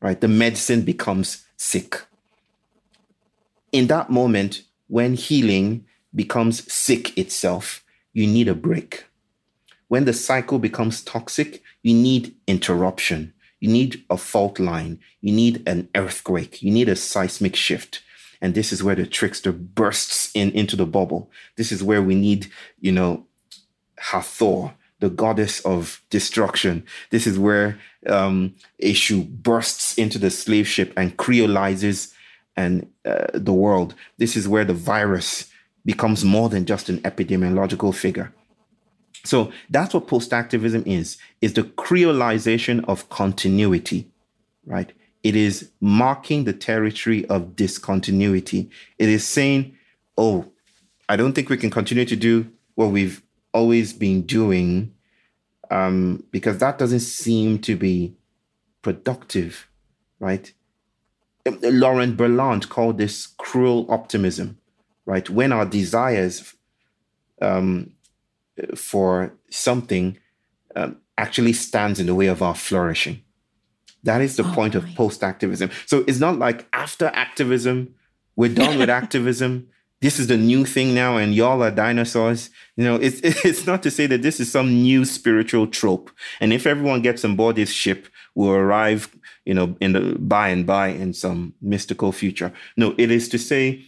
right? 0.01 0.21
The 0.21 0.29
medicine 0.29 0.83
becomes 0.83 1.45
sick. 1.57 2.03
In 3.73 3.89
that 3.89 4.11
moment, 4.11 4.63
when 4.87 5.15
healing 5.15 5.87
becomes 6.15 6.73
sick 6.73 7.19
itself, 7.19 7.85
you 8.13 8.29
need 8.29 8.47
a 8.47 8.55
break. 8.55 9.07
When 9.89 10.05
the 10.05 10.13
cycle 10.13 10.61
becomes 10.61 11.03
toxic, 11.03 11.63
you 11.83 11.95
need 11.95 12.37
interruption. 12.47 13.34
You 13.61 13.71
need 13.71 14.05
a 14.11 14.17
fault 14.17 14.59
line. 14.59 15.01
You 15.21 15.33
need 15.33 15.67
an 15.67 15.89
earthquake. 15.95 16.63
You 16.63 16.71
need 16.71 16.89
a 16.89 16.97
seismic 16.97 17.57
shift. 17.57 18.03
And 18.41 18.55
this 18.55 18.73
is 18.73 18.83
where 18.83 18.95
the 18.95 19.07
trickster 19.07 19.53
bursts 19.53 20.31
in 20.35 20.51
into 20.53 20.77
the 20.77 20.87
bubble. 20.87 21.31
This 21.57 21.73
is 21.73 21.83
where 21.83 22.03
we 22.03 22.15
need, 22.15 22.51
you 22.81 22.93
know, 22.93 23.27
Hathor, 23.99 24.75
the 25.01 25.09
goddess 25.09 25.61
of 25.61 26.03
destruction. 26.11 26.85
This 27.11 27.27
is 27.27 27.39
where 27.39 27.79
um, 28.07 28.55
bursts 29.43 29.97
into 29.97 30.19
the 30.19 30.31
slave 30.31 30.69
ship 30.69 30.93
and 30.97 31.17
creolizes 31.17 32.13
and 32.57 32.87
uh, 33.05 33.27
the 33.35 33.53
world. 33.53 33.95
This 34.19 34.37
is 34.37 34.47
where 34.47 34.65
the 34.65 34.75
virus 34.75 35.51
becomes 35.85 36.25
more 36.25 36.49
than 36.49 36.65
just 36.65 36.89
an 36.89 36.99
epidemiological 37.01 37.95
figure. 37.95 38.33
So 39.25 39.53
that's 39.71 39.95
what 39.95 40.07
post-activism 40.07 40.85
is, 40.87 41.17
is 41.41 41.55
the 41.55 41.63
creolization 41.63 42.85
of 42.87 43.09
continuity, 43.09 44.07
right? 44.67 44.93
It 45.23 45.35
is 45.35 45.71
marking 45.81 46.45
the 46.45 46.53
territory 46.53 47.25
of 47.27 47.57
discontinuity. 47.57 48.71
It 48.99 49.09
is 49.09 49.27
saying, 49.27 49.77
oh, 50.19 50.53
I 51.09 51.17
don't 51.17 51.33
think 51.33 51.49
we 51.49 51.57
can 51.57 51.71
continue 51.71 52.05
to 52.05 52.17
do 52.17 52.51
what 52.75 52.91
we've 52.91 53.23
always 53.55 53.95
been 53.95 54.23
doing 54.23 54.93
um, 55.71 56.25
because 56.31 56.59
that 56.59 56.77
doesn't 56.77 57.01
seem 57.01 57.59
to 57.61 57.77
be 57.77 58.15
productive, 58.83 59.67
right? 60.21 60.53
Lauren 61.63 62.17
Berlant 62.17 62.69
called 62.69 62.99
this 62.99 63.27
cruel 63.27 63.87
optimism, 63.89 64.59
right? 65.07 65.29
When 65.31 65.53
our 65.53 65.65
desires 65.65 66.55
um, 67.41 67.94
for 68.75 69.35
something 69.51 70.19
um, 70.77 70.99
actually 71.19 71.53
stands 71.53 72.01
in 72.01 72.07
the 72.07 72.15
way 72.15 72.27
of 72.27 72.43
our 72.43 72.55
flourishing. 72.55 73.23
That 74.03 74.21
is 74.21 74.37
the 74.37 74.45
oh, 74.45 74.53
point 74.53 74.75
of 74.75 74.85
post 74.95 75.23
activism. 75.23 75.71
So 75.87 76.05
it's 76.07 76.19
not 76.19 76.39
like 76.39 76.67
after 76.73 77.07
activism, 77.07 77.95
we're 78.37 78.55
done 78.55 78.79
with 78.79 78.91
activism. 79.03 79.69
This 80.01 80.19
is 80.19 80.27
the 80.27 80.37
new 80.37 80.67
thing 80.67 80.95
now, 80.95 81.17
and 81.17 81.35
y'all 81.35 81.63
are 81.63 81.71
dinosaurs. 81.71 82.51
You 82.77 82.85
know, 82.85 82.97
it's 82.97 83.21
it's 83.45 83.67
not 83.67 83.83
to 83.85 83.91
say 83.91 84.07
that 84.07 84.23
this 84.23 84.41
is 84.41 84.51
some 84.51 84.83
new 84.83 85.05
spiritual 85.05 85.67
trope. 85.67 86.11
And 86.41 86.53
if 86.53 86.67
everyone 86.67 87.01
gets 87.01 87.25
on 87.25 87.37
board 87.37 87.57
this 87.57 87.71
ship, 87.71 88.09
we'll 88.35 88.51
arrive, 88.51 89.09
you 89.47 89.55
know, 89.55 89.77
in 89.81 89.93
the 89.93 90.17
by 90.19 90.49
and 90.49 90.67
by 90.67 90.89
in 90.89 91.15
some 91.15 91.55
mystical 91.63 92.13
future. 92.13 92.53
No, 92.77 92.95
it 92.99 93.11
is 93.11 93.29
to 93.31 93.39
say 93.39 93.87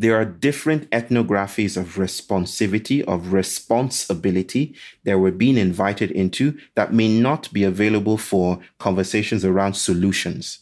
there 0.00 0.18
are 0.18 0.24
different 0.24 0.88
ethnographies 0.92 1.76
of 1.76 1.96
responsivity, 1.96 3.04
of 3.04 3.34
responsibility 3.34 4.74
that 5.04 5.18
we're 5.18 5.30
being 5.30 5.58
invited 5.58 6.10
into 6.12 6.58
that 6.74 6.90
may 6.90 7.06
not 7.06 7.52
be 7.52 7.64
available 7.64 8.16
for 8.16 8.58
conversations 8.78 9.44
around 9.44 9.74
solutions, 9.74 10.60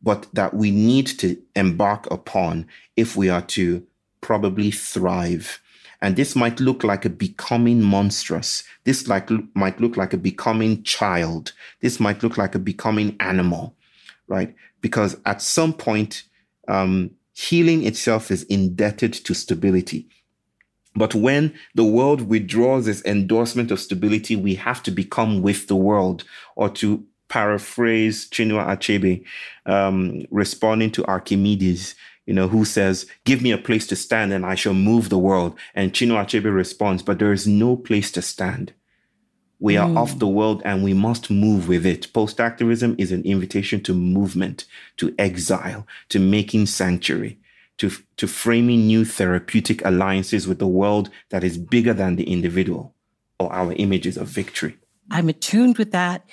but 0.00 0.28
that 0.32 0.54
we 0.54 0.70
need 0.70 1.08
to 1.08 1.36
embark 1.56 2.08
upon 2.12 2.64
if 2.94 3.16
we 3.16 3.28
are 3.28 3.42
to 3.42 3.84
probably 4.20 4.70
thrive. 4.70 5.60
And 6.00 6.14
this 6.14 6.36
might 6.36 6.60
look 6.60 6.84
like 6.84 7.04
a 7.04 7.10
becoming 7.10 7.82
monstrous. 7.82 8.62
This 8.84 9.08
like 9.08 9.30
might 9.52 9.80
look 9.80 9.96
like 9.96 10.12
a 10.12 10.16
becoming 10.16 10.84
child. 10.84 11.54
This 11.80 11.98
might 11.98 12.22
look 12.22 12.38
like 12.38 12.54
a 12.54 12.60
becoming 12.60 13.16
animal, 13.18 13.74
right? 14.28 14.54
Because 14.80 15.16
at 15.26 15.42
some 15.42 15.72
point, 15.72 16.22
um, 16.68 17.10
healing 17.40 17.86
itself 17.86 18.30
is 18.30 18.42
indebted 18.44 19.12
to 19.12 19.34
stability. 19.34 20.06
But 20.94 21.14
when 21.14 21.54
the 21.74 21.84
world 21.84 22.22
withdraws 22.22 22.86
its 22.86 23.02
endorsement 23.04 23.70
of 23.70 23.80
stability, 23.80 24.36
we 24.36 24.56
have 24.56 24.82
to 24.82 24.90
become 24.90 25.40
with 25.40 25.66
the 25.66 25.76
world. 25.76 26.24
Or 26.56 26.68
to 26.70 27.04
paraphrase 27.28 28.28
Chinua 28.28 28.66
Achebe, 28.66 29.24
um, 29.64 30.24
responding 30.30 30.90
to 30.92 31.04
Archimedes, 31.06 31.94
you 32.26 32.34
know, 32.34 32.48
who 32.48 32.64
says, 32.64 33.06
Give 33.24 33.40
me 33.40 33.52
a 33.52 33.58
place 33.58 33.86
to 33.86 33.96
stand 33.96 34.32
and 34.32 34.44
I 34.44 34.54
shall 34.54 34.74
move 34.74 35.08
the 35.08 35.18
world. 35.18 35.56
And 35.74 35.92
Chinua 35.92 36.24
Achebe 36.24 36.54
responds, 36.54 37.02
But 37.02 37.18
there 37.18 37.32
is 37.32 37.46
no 37.46 37.76
place 37.76 38.10
to 38.12 38.22
stand. 38.22 38.74
We 39.60 39.76
are 39.76 39.88
mm. 39.88 39.98
off 39.98 40.18
the 40.18 40.26
world 40.26 40.62
and 40.64 40.82
we 40.82 40.94
must 40.94 41.30
move 41.30 41.68
with 41.68 41.84
it. 41.84 42.12
Post 42.14 42.40
activism 42.40 42.96
is 42.98 43.12
an 43.12 43.22
invitation 43.24 43.82
to 43.82 43.94
movement, 43.94 44.64
to 44.96 45.14
exile, 45.18 45.86
to 46.08 46.18
making 46.18 46.66
sanctuary, 46.66 47.38
to, 47.76 47.90
to 48.16 48.26
framing 48.26 48.86
new 48.86 49.04
therapeutic 49.04 49.84
alliances 49.84 50.48
with 50.48 50.58
the 50.58 50.66
world 50.66 51.10
that 51.28 51.44
is 51.44 51.58
bigger 51.58 51.92
than 51.92 52.16
the 52.16 52.24
individual 52.24 52.94
or 53.38 53.52
our 53.52 53.72
images 53.74 54.16
of 54.16 54.28
victory. 54.28 54.78
I'm 55.10 55.28
attuned 55.28 55.76
with 55.76 55.92
that 55.92 56.24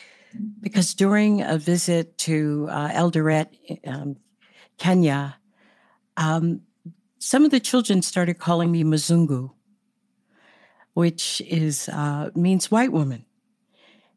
because 0.61 0.93
during 0.93 1.41
a 1.41 1.57
visit 1.57 2.17
to 2.19 2.67
uh, 2.69 2.89
Eldoret, 2.89 3.47
um, 3.85 4.15
Kenya, 4.77 5.37
um, 6.15 6.61
some 7.19 7.43
of 7.43 7.51
the 7.51 7.59
children 7.59 8.01
started 8.01 8.39
calling 8.39 8.71
me 8.71 8.83
Mzungu 8.83 9.51
which 10.97 11.41
is 11.41 11.89
uh, 11.89 12.31
means 12.33 12.71
white 12.71 12.91
woman. 12.91 13.23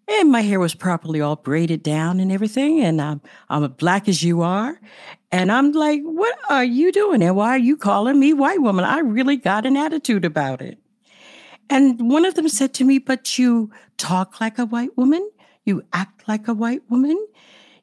And 0.08 0.32
my 0.32 0.40
hair 0.40 0.58
was 0.58 0.74
properly 0.74 1.20
all 1.20 1.36
braided 1.36 1.82
down 1.82 2.20
and 2.20 2.32
everything, 2.32 2.80
and 2.80 3.02
I'm 3.02 3.20
I'm 3.50 3.70
black 3.72 4.08
as 4.08 4.22
you 4.22 4.40
are, 4.40 4.80
and 5.30 5.52
I'm 5.52 5.72
like, 5.72 6.00
what 6.02 6.38
are 6.48 6.64
you 6.64 6.90
doing? 6.90 7.22
And 7.22 7.36
why 7.36 7.50
are 7.50 7.58
you 7.58 7.76
calling 7.76 8.18
me 8.18 8.32
white 8.32 8.62
woman? 8.62 8.86
I 8.86 9.00
really 9.00 9.36
got 9.36 9.66
an 9.66 9.76
attitude 9.76 10.24
about 10.24 10.62
it. 10.62 10.78
And 11.68 12.10
one 12.10 12.24
of 12.24 12.34
them 12.34 12.48
said 12.48 12.72
to 12.74 12.84
me, 12.84 12.98
but 12.98 13.38
you 13.38 13.70
talk 13.98 14.40
like 14.40 14.58
a 14.58 14.64
white 14.64 14.96
woman, 14.96 15.30
you 15.66 15.84
act 15.92 16.26
like 16.28 16.48
a 16.48 16.54
white 16.54 16.88
woman, 16.88 17.18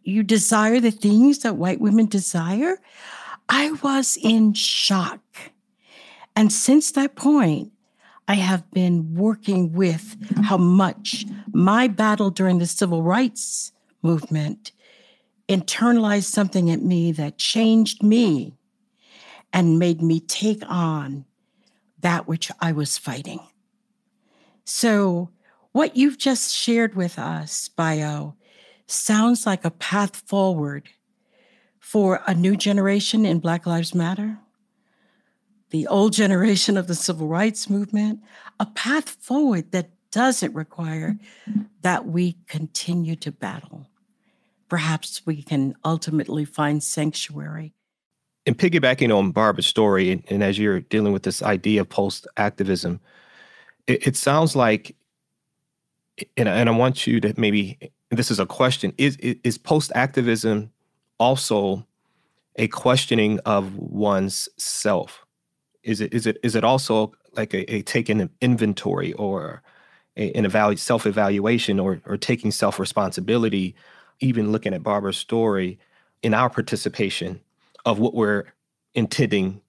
you 0.02 0.24
desire 0.24 0.80
the 0.80 0.90
things 0.90 1.40
that 1.44 1.56
white 1.56 1.80
women 1.80 2.08
desire. 2.08 2.82
I 3.48 3.74
was 3.84 4.18
in 4.20 4.54
shock. 4.54 5.22
And 6.36 6.52
since 6.52 6.94
that 6.94 7.16
point, 7.16 7.74
I 8.28 8.36
have 8.36 8.70
been 8.72 9.16
working 9.16 9.72
with 9.72 10.18
how 10.44 10.58
much 10.58 11.26
my 11.54 11.88
battle 11.88 12.30
during 12.30 12.60
the 12.60 12.66
civil 12.68 13.02
rights 13.02 13.72
movement 14.02 14.72
internalized 15.48 16.26
something 16.26 16.70
at 16.70 16.82
me 16.82 17.12
that 17.14 17.38
changed 17.38 18.04
me 18.04 18.58
and 19.54 19.80
made 19.80 20.02
me 20.02 20.20
take 20.20 20.62
on 20.68 21.26
that 22.00 22.28
which 22.28 22.52
I 22.60 22.74
was 22.74 22.98
fighting. 22.98 23.40
So, 24.66 25.30
what 25.72 25.96
you've 25.96 26.18
just 26.18 26.54
shared 26.54 26.96
with 26.96 27.18
us, 27.18 27.70
Bayo, 27.70 28.36
sounds 28.88 29.46
like 29.46 29.64
a 29.64 29.72
path 29.72 30.18
forward 30.28 30.90
for 31.80 32.22
a 32.28 32.34
new 32.34 32.58
generation 32.58 33.26
in 33.26 33.40
Black 33.40 33.66
Lives 33.66 33.96
Matter 33.96 34.40
the 35.70 35.88
old 35.88 36.14
generation 36.14 36.78
of 36.78 36.88
the 36.88 36.96
civil 36.96 37.28
rights 37.28 37.70
movement, 37.70 38.22
a 38.60 38.66
path 38.66 39.10
forward 39.10 39.72
that 39.72 39.90
doesn't 40.12 40.54
require 40.54 41.18
that 41.82 42.06
we 42.08 42.38
continue 42.48 43.16
to 43.18 43.32
battle. 43.32 43.90
Perhaps 44.70 45.22
we 45.26 45.44
can 45.44 45.76
ultimately 45.84 46.46
find 46.46 46.82
sanctuary. 46.82 47.74
And 48.46 48.58
piggybacking 48.58 49.16
on 49.16 49.32
Barbara's 49.32 49.68
story, 49.68 50.10
and, 50.12 50.24
and 50.30 50.44
as 50.44 50.58
you're 50.58 50.80
dealing 50.80 51.12
with 51.12 51.24
this 51.24 51.44
idea 51.44 51.82
of 51.82 51.90
post 51.90 52.28
activism, 52.38 53.02
it, 53.88 54.08
it, 54.08 54.16
sounds 54.16 54.56
like, 54.56 54.96
and, 56.38 56.48
and 56.48 56.70
I 56.70 56.72
want 56.72 57.06
you 57.06 57.20
to 57.22 57.34
maybe, 57.38 57.78
this 58.10 58.32
is 58.32 58.40
a 58.40 58.46
question 58.46 58.94
is, 58.98 59.18
is 59.18 59.58
post 59.58 59.92
activism 59.96 60.72
also 61.18 61.86
a 62.56 62.68
questioning 62.70 63.40
of 63.46 63.76
one's 63.76 64.48
self? 64.58 65.27
Is 65.88 66.02
it 66.02 66.14
is 66.14 66.28
it 66.28 66.38
is 66.44 66.56
it 66.56 66.64
also 66.64 67.14
like 67.34 67.54
a, 67.54 67.74
a 67.74 67.82
taking 67.82 68.30
inventory 68.42 69.14
or 69.14 69.64
a, 70.18 70.32
an 70.34 70.46
evalu- 70.46 70.78
self-evaluation 70.78 71.80
or 71.80 72.02
or 72.06 72.18
taking 72.18 72.52
self-responsibility 72.52 73.74
even 74.20 74.52
looking 74.52 74.74
at 74.74 74.84
barbara's 74.84 75.18
story 75.18 75.80
in 76.22 76.34
our 76.34 76.50
participation 76.50 77.40
of 77.86 78.00
what 78.00 78.14
we're 78.14 78.44
intending 78.96 79.62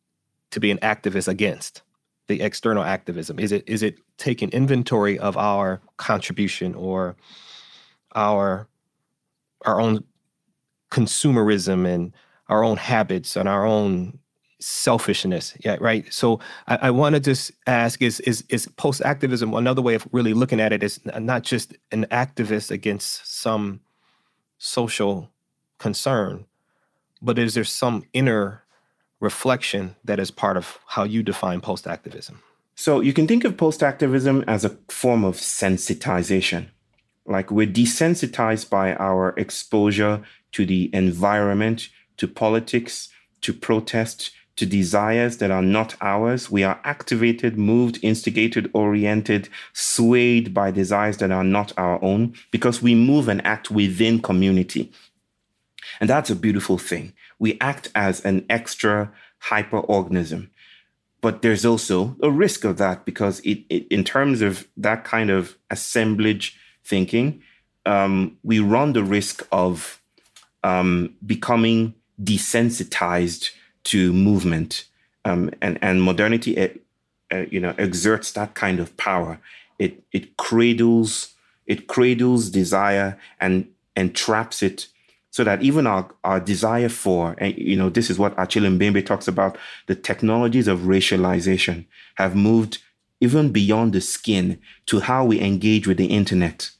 to 0.51 0.59
be 0.61 0.71
an 0.71 0.79
activist 0.79 1.29
against 1.29 1.83
the 2.27 2.41
external 2.41 2.83
activism? 2.83 3.39
Is 3.39 3.53
it 3.53 3.65
is 3.67 3.83
it 3.83 3.99
taking 4.17 4.51
inventory 4.51 5.19
of 5.19 5.37
our 5.37 5.81
contribution 5.99 6.75
or 6.75 7.17
our 8.15 8.69
our 9.65 9.81
own 9.81 10.05
consumerism 10.91 11.87
and 11.87 12.13
our 12.49 12.65
own 12.65 12.77
habits 12.77 13.37
and 13.37 13.49
our 13.49 13.67
own 13.67 14.19
selfishness. 14.61 15.57
Yeah 15.65 15.77
right? 15.81 16.13
So 16.13 16.41
i, 16.67 16.77
I 16.83 16.91
want 16.91 17.15
to 17.15 17.21
just 17.21 17.53
ask 17.67 18.03
is 18.03 18.21
is 18.21 18.45
is 18.49 18.67
post 18.77 19.01
activism 19.03 19.55
another 19.55 19.83
way 19.83 19.95
of 19.95 20.07
really 20.13 20.35
looking 20.35 20.61
at 20.61 20.73
it 20.73 20.83
is 20.83 21.01
not 21.05 21.43
just 21.43 21.77
an 21.93 22.07
activist 22.07 22.71
against 22.71 23.41
some 23.41 23.81
social 24.59 25.31
concern 25.79 26.45
but 27.23 27.39
is 27.39 27.55
there 27.55 27.65
some 27.65 28.05
inner 28.13 28.65
reflection 29.21 29.95
that 30.05 30.19
is 30.19 30.31
part 30.31 30.57
of 30.57 30.79
how 30.87 31.05
you 31.05 31.23
define 31.23 31.61
post 31.61 31.87
activism 31.87 32.41
so 32.81 33.01
you 33.01 33.13
can 33.13 33.27
think 33.27 33.43
of 33.43 33.57
post 33.57 33.83
activism 33.83 34.45
as 34.47 34.65
a 34.65 34.79
form 34.89 35.25
of 35.25 35.35
sensitization. 35.35 36.69
Like 37.27 37.51
we're 37.51 37.67
desensitized 37.67 38.71
by 38.71 38.95
our 38.95 39.35
exposure 39.37 40.23
to 40.53 40.65
the 40.65 40.89
environment 40.95 41.89
to 42.19 42.29
politics 42.29 43.09
to 43.41 43.53
protest 43.53 44.31
to 44.59 44.67
desires 44.67 45.37
that 45.39 45.53
are 45.53 45.63
not 45.63 45.95
ours. 46.01 46.51
We 46.51 46.65
are 46.65 46.81
activated, 46.83 47.57
moved, 47.57 48.01
instigated, 48.03 48.69
oriented, 48.75 49.49
swayed 49.73 50.53
by 50.53 50.73
desires 50.73 51.19
that 51.19 51.31
are 51.31 51.45
not 51.45 51.73
our 51.77 52.03
own 52.03 52.35
because 52.51 52.83
we 52.83 52.97
move 52.97 53.29
and 53.29 53.45
act 53.47 53.71
within 53.71 54.21
community. 54.21 54.91
And 56.01 56.11
that's 56.11 56.29
a 56.29 56.37
beautiful 56.37 56.77
thing. 56.77 57.13
We 57.39 57.57
act 57.61 57.91
as 57.95 58.25
an 58.25 58.45
extra 58.51 59.13
hyper 59.39 59.79
organism. 59.79 60.51
But 61.21 61.43
there's 61.43 61.65
also 61.65 62.17
a 62.21 62.31
risk 62.31 62.65
of 62.65 62.79
that 62.79 63.05
because 63.05 63.39
it, 63.41 63.65
it 63.71 63.87
in 63.89 64.03
terms 64.03 64.43
of 64.43 64.67
that 64.77 65.05
kind 65.05 65.31
of 65.31 65.57
assemblage 65.71 66.57
thinking, 66.85 67.43
um, 67.87 68.39
we 68.43 68.59
run 68.59 68.93
the 68.93 69.05
risk 69.05 69.47
of 69.53 70.03
um, 70.65 71.15
becoming 71.25 71.95
desensitized 72.21 73.51
to 73.85 74.13
movement, 74.13 74.85
um, 75.25 75.51
and 75.61 75.79
and 75.83 76.03
modernity, 76.03 76.57
it, 76.57 76.83
uh, 77.33 77.45
you 77.51 77.61
know, 77.61 77.75
exerts 77.79 78.33
that 78.33 78.55
kind 78.55 78.81
of 78.81 78.97
power. 78.97 79.41
It 79.79 80.03
it 80.13 80.37
cradles 80.37 81.35
it 81.69 81.87
cradles 81.87 82.51
desire 82.51 83.17
and 83.41 83.69
entraps 83.95 84.63
it 84.63 84.89
so 85.31 85.45
that 85.45 85.63
even 85.63 85.87
our, 85.87 86.11
our 86.25 86.41
desire 86.41 86.89
for, 86.89 87.37
and 87.39 87.57
you 87.57 87.77
know, 87.77 87.91
this 87.91 88.11
is 88.11 88.19
what 88.19 88.35
Achille 88.39 88.65
Mbembe 88.65 89.05
talks 89.05 89.29
about, 89.29 89.57
the 89.87 89.95
technologies 89.95 90.67
of 90.67 90.81
racialization 90.81 91.85
have 92.17 92.35
moved 92.35 92.79
even 93.21 93.53
beyond 93.53 93.93
the 93.93 94.01
skin 94.01 94.59
to 94.87 95.01
how 95.01 95.25
we 95.25 95.41
engage 95.41 95.87
with 95.87 95.99
the 95.99 96.07
internet, 96.07 96.71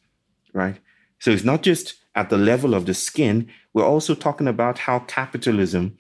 right? 0.55 0.77
So 1.19 1.31
it's 1.31 1.45
not 1.45 1.63
just 1.63 1.95
at 2.15 2.31
the 2.31 2.39
level 2.39 2.75
of 2.75 2.87
the 2.87 2.95
skin, 2.95 3.49
we're 3.75 3.85
also 3.85 4.15
talking 4.15 4.49
about 4.49 4.79
how 4.79 5.01
capitalism 5.01 5.99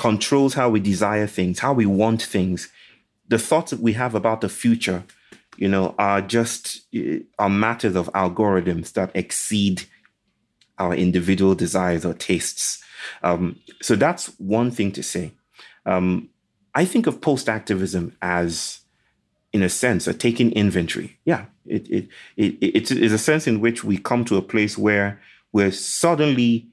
controls 0.00 0.54
how 0.54 0.70
we 0.70 0.80
desire 0.80 1.26
things, 1.26 1.58
how 1.58 1.74
we 1.74 1.84
want 1.84 2.22
things. 2.22 2.70
The 3.28 3.38
thoughts 3.38 3.70
that 3.70 3.80
we 3.80 3.92
have 3.92 4.14
about 4.14 4.40
the 4.40 4.48
future, 4.48 5.04
you 5.58 5.68
know, 5.68 5.94
are 5.98 6.22
just 6.22 6.80
eh, 6.94 7.18
are 7.38 7.50
matters 7.50 7.96
of 7.96 8.10
algorithms 8.14 8.94
that 8.94 9.10
exceed 9.14 9.82
our 10.78 10.94
individual 10.94 11.54
desires 11.54 12.06
or 12.06 12.14
tastes. 12.14 12.82
Um, 13.22 13.60
so 13.82 13.94
that's 13.94 14.28
one 14.38 14.70
thing 14.70 14.90
to 14.92 15.02
say. 15.02 15.32
Um, 15.84 16.30
I 16.74 16.86
think 16.86 17.06
of 17.06 17.20
post 17.20 17.50
activism 17.50 18.16
as, 18.22 18.80
in 19.52 19.62
a 19.62 19.68
sense, 19.68 20.06
a 20.06 20.14
taking 20.14 20.50
inventory. 20.52 21.18
Yeah, 21.26 21.44
it, 21.66 21.86
it, 21.90 22.08
it, 22.38 22.54
it, 22.62 22.90
it's 22.90 23.12
a 23.12 23.18
sense 23.18 23.46
in 23.46 23.60
which 23.60 23.84
we 23.84 23.98
come 23.98 24.24
to 24.24 24.38
a 24.38 24.42
place 24.42 24.78
where 24.78 25.20
we're 25.52 25.72
suddenly 25.72 26.70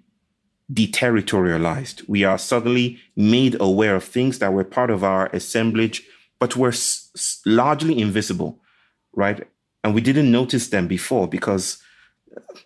deterritorialized. 0.71 2.07
We 2.07 2.23
are 2.23 2.37
suddenly 2.37 2.99
made 3.15 3.55
aware 3.59 3.95
of 3.95 4.03
things 4.03 4.39
that 4.39 4.53
were 4.53 4.63
part 4.63 4.89
of 4.89 5.03
our 5.03 5.27
assemblage, 5.27 6.03
but 6.39 6.55
were 6.55 6.69
s- 6.69 7.41
largely 7.45 7.99
invisible, 7.99 8.59
right? 9.13 9.47
And 9.83 9.95
we 9.95 10.01
didn't 10.01 10.31
notice 10.31 10.69
them 10.69 10.87
before 10.87 11.27
because, 11.27 11.77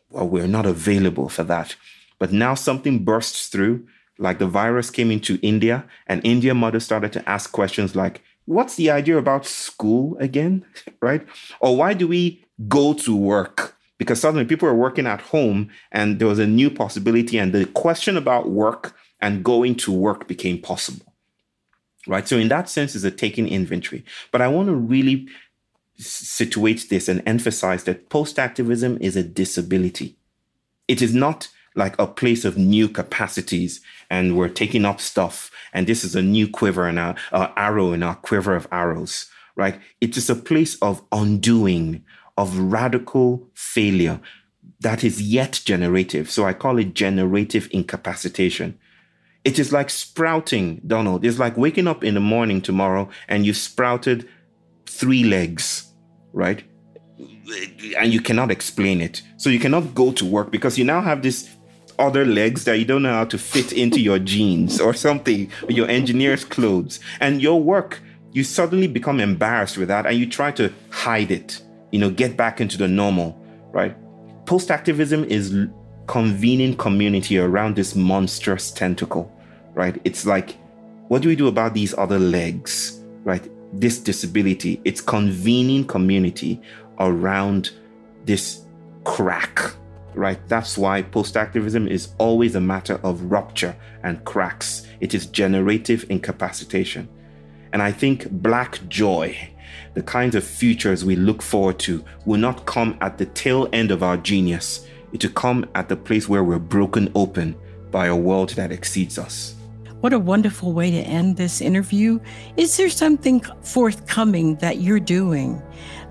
well, 0.10 0.28
we're 0.28 0.48
not 0.48 0.66
available 0.66 1.30
for 1.30 1.44
that. 1.44 1.76
But 2.20 2.32
now 2.32 2.54
something 2.56 3.04
bursts 3.04 3.48
through, 3.48 3.88
like 4.18 4.40
the 4.40 4.48
virus 4.48 4.90
came 4.90 5.12
into 5.12 5.40
India, 5.42 5.86
and 6.08 6.22
India 6.26 6.54
mothers 6.54 6.84
started 6.86 7.14
to 7.14 7.30
ask 7.30 7.52
questions 7.52 7.96
like, 7.96 8.22
what's 8.46 8.76
the 8.76 8.92
idea 8.92 9.18
about 9.18 9.46
school 9.46 10.18
again, 10.20 10.66
right? 11.02 11.26
Or 11.60 11.76
why 11.78 11.94
do 11.94 12.08
we 12.08 12.44
go 12.68 12.94
to 12.94 13.16
work? 13.16 13.76
Because 14.02 14.20
suddenly 14.20 14.46
people 14.46 14.68
were 14.68 14.74
working 14.74 15.06
at 15.06 15.22
home 15.22 15.70
and 15.92 16.18
there 16.18 16.28
was 16.28 16.40
a 16.40 16.48
new 16.48 16.72
possibility 16.72 17.38
and 17.38 17.54
the 17.54 17.68
question 17.68 18.18
about 18.18 18.50
work 18.50 18.96
and 19.20 19.46
going 19.46 19.76
to 19.76 19.92
work 19.92 20.28
became 20.28 20.60
possible 20.60 21.12
right? 22.08 22.28
So 22.28 22.38
in 22.38 22.48
that 22.48 22.68
sense 22.68 22.96
is 22.96 23.04
a 23.04 23.12
taking 23.12 23.48
inventory. 23.48 24.04
But 24.32 24.42
i 24.42 24.48
want 24.48 24.70
to 24.70 24.76
really 24.76 25.28
situate 25.98 26.90
this 26.90 27.08
and 27.08 27.22
emphasize 27.28 27.84
that 27.84 28.10
post 28.10 28.40
activism 28.40 28.98
is 29.02 29.16
a 29.16 29.24
disability. 29.24 30.16
It 30.88 31.02
is 31.02 31.14
not 31.14 31.50
like 31.76 31.98
a 32.00 32.08
place 32.08 32.44
of 32.44 32.58
new 32.58 32.90
capacities 32.90 33.82
and 34.10 34.36
we're 34.36 34.50
taking 34.50 34.84
up 34.84 35.00
stuff 35.00 35.52
and 35.74 35.86
this 35.86 36.04
is 36.04 36.16
a 36.16 36.22
new 36.22 36.50
quiver 36.50 36.88
and 36.88 36.98
a, 36.98 37.16
a 37.32 37.54
arrow 37.56 37.94
in 37.94 38.02
our 38.02 38.16
quiver 38.16 38.56
of 38.56 38.68
arrows 38.72 39.30
right? 39.56 39.80
It 40.00 40.16
is 40.18 40.30
a 40.30 40.36
place 40.36 40.76
of 40.82 41.02
undoing 41.12 42.04
of 42.42 42.58
radical 42.58 43.48
failure 43.54 44.20
that 44.82 45.04
is 45.04 45.22
yet 45.22 45.62
generative. 45.64 46.30
So 46.30 46.44
I 46.44 46.54
call 46.54 46.80
it 46.80 46.96
generative 46.96 47.70
incapacitation. 47.72 48.78
It 49.44 49.60
is 49.60 49.72
like 49.72 49.90
sprouting, 49.90 50.82
Donald. 50.86 51.24
It's 51.24 51.40
like 51.40 51.56
waking 51.56 51.88
up 51.88 52.04
in 52.04 52.16
the 52.16 52.20
morning 52.20 52.62
tomorrow 52.62 53.10
and 53.28 53.46
you 53.46 53.54
sprouted 53.54 54.28
three 54.88 55.24
legs, 55.24 55.94
right? 56.34 56.64
And 58.00 58.12
you 58.12 58.22
cannot 58.22 58.50
explain 58.50 59.02
it. 59.02 59.22
So 59.38 59.50
you 59.50 59.60
cannot 59.60 59.94
go 59.94 60.12
to 60.14 60.26
work 60.26 60.52
because 60.52 60.78
you 60.78 60.84
now 60.84 61.02
have 61.02 61.22
these 61.22 61.50
other 62.00 62.26
legs 62.26 62.64
that 62.66 62.80
you 62.80 62.86
don't 62.86 63.04
know 63.04 63.14
how 63.14 63.26
to 63.26 63.38
fit 63.38 63.72
into 63.74 64.00
your 64.00 64.18
jeans 64.18 64.82
or 64.82 64.96
something, 64.96 65.52
or 65.64 65.72
your 65.72 65.88
engineer's 65.88 66.44
clothes. 66.44 67.00
And 67.20 67.42
your 67.42 67.62
work, 67.62 68.00
you 68.32 68.44
suddenly 68.44 68.88
become 68.88 69.20
embarrassed 69.20 69.78
with 69.78 69.90
that 69.90 70.08
and 70.08 70.18
you 70.18 70.28
try 70.28 70.52
to 70.54 70.74
hide 70.90 71.30
it 71.30 71.62
you 71.92 72.00
know, 72.00 72.10
get 72.10 72.38
back 72.38 72.62
into 72.62 72.78
the 72.78 72.88
normal, 72.88 73.38
right? 73.72 73.96
Post 74.46 74.72
activism 74.72 75.24
is 75.26 75.68
convening 76.08 76.76
community 76.76 77.38
around 77.38 77.76
this 77.76 77.96
monstrous 77.96 78.72
tentacle, 78.72 79.32
right? 79.74 80.00
It's 80.04 80.26
like, 80.26 80.58
what 81.08 81.22
do 81.22 81.30
we 81.30 81.36
do 81.36 81.48
about 81.48 81.74
these 81.74 81.94
other 81.98 82.20
legs, 82.20 83.02
right? 83.24 83.48
This 83.74 84.00
disability, 84.00 84.82
it's 84.84 85.02
convening 85.02 85.86
community 85.86 86.62
around 87.00 87.72
this 88.26 88.66
crack, 89.04 89.74
right? 90.14 90.40
That's 90.48 90.78
why 90.78 91.02
post 91.02 91.38
activism 91.38 91.88
is 91.88 92.10
always 92.18 92.56
a 92.56 92.62
matter 92.62 93.00
of 93.04 93.22
rupture 93.24 93.76
and 94.04 94.24
cracks. 94.26 94.88
It 95.00 95.14
is 95.14 95.26
generative 95.28 96.06
incapacitation. 96.10 97.08
And 97.74 97.82
I 97.82 97.92
think 97.92 98.30
black 98.30 98.80
joy 98.90 99.51
the 99.94 100.04
kinds 100.04 100.36
of 100.36 100.44
futures 100.44 101.04
we 101.04 101.16
look 101.16 101.42
forward 101.42 101.80
to 101.80 102.04
will 102.26 102.40
not 102.40 102.66
come 102.66 102.98
at 103.02 103.18
the 103.18 103.26
tail 103.26 103.68
end 103.74 103.92
of 103.92 104.04
our 104.04 104.18
genius. 104.18 104.88
It 105.14 105.24
will 105.24 105.32
come 105.32 105.70
at 105.76 105.90
the 105.90 105.98
place 105.98 106.30
where 106.30 106.44
we're 106.44 106.60
broken 106.60 107.12
open 107.16 107.56
by 107.92 108.08
a 108.08 108.16
world 108.16 108.52
that 108.52 108.72
exceeds 108.72 109.20
us. 109.20 109.56
What 110.00 110.14
a 110.14 110.20
wonderful 110.20 110.74
way 110.74 110.90
to 110.90 110.98
end 110.98 111.38
this 111.38 111.62
interview. 111.62 112.20
Is 112.58 112.76
there 112.78 112.90
something 112.90 113.42
forthcoming 113.62 114.56
that 114.56 114.78
you're 114.78 115.00
doing 115.00 115.62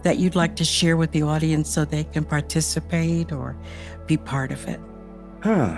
that 0.04 0.18
you'd 0.18 0.36
like 0.36 0.54
to 0.56 0.64
share 0.64 0.96
with 0.96 1.10
the 1.10 1.22
audience 1.22 1.68
so 1.68 1.84
they 1.84 2.04
can 2.04 2.24
participate 2.24 3.32
or 3.32 3.56
be 4.06 4.16
part 4.16 4.52
of 4.52 4.68
it? 4.68 4.78
Huh. 5.42 5.76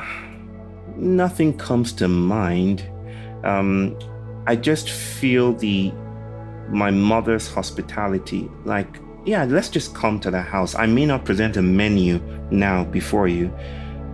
Nothing 0.97 1.57
comes 1.57 1.93
to 1.95 2.09
mind. 2.09 2.85
Um, 3.45 3.97
I 4.47 4.57
just 4.57 4.91
feel 4.91 5.55
the 5.55 5.93
my 6.73 6.91
mother's 6.91 7.53
hospitality. 7.53 8.51
Like, 8.65 8.99
yeah, 9.25 9.45
let's 9.45 9.69
just 9.69 9.95
come 9.95 10.19
to 10.21 10.31
the 10.31 10.43
house. 10.43 10.75
I 10.75 10.87
may 10.87 11.07
not 11.07 11.25
present 11.25 11.57
a 11.57 11.63
menu 11.63 12.19
now 12.51 12.85
before 12.85 13.29
you 13.29 13.55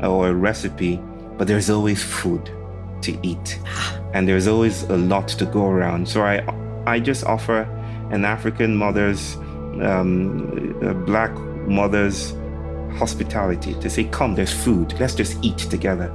or 0.03 0.29
a 0.29 0.35
recipe, 0.35 1.01
but 1.37 1.47
there's 1.47 1.71
always 1.71 2.03
food 2.03 2.51
to 3.03 3.19
eat. 3.23 3.59
And 4.15 4.27
there's 4.27 4.49
always 4.49 4.85
a 4.85 4.97
lot 4.97 5.29
to 5.29 5.45
go 5.45 5.67
around. 5.67 6.09
So 6.09 6.23
I 6.23 6.43
I 6.87 6.99
just 6.99 7.25
offer 7.25 7.69
an 8.11 8.25
African 8.25 8.75
mother's 8.75 9.37
um, 9.83 11.05
black 11.05 11.31
mother's 11.69 12.33
hospitality 12.97 13.75
to 13.75 13.91
say, 13.91 14.05
come, 14.05 14.35
there's 14.35 14.53
food. 14.53 14.99
Let's 14.99 15.15
just 15.15 15.37
eat 15.45 15.59
together. 15.59 16.11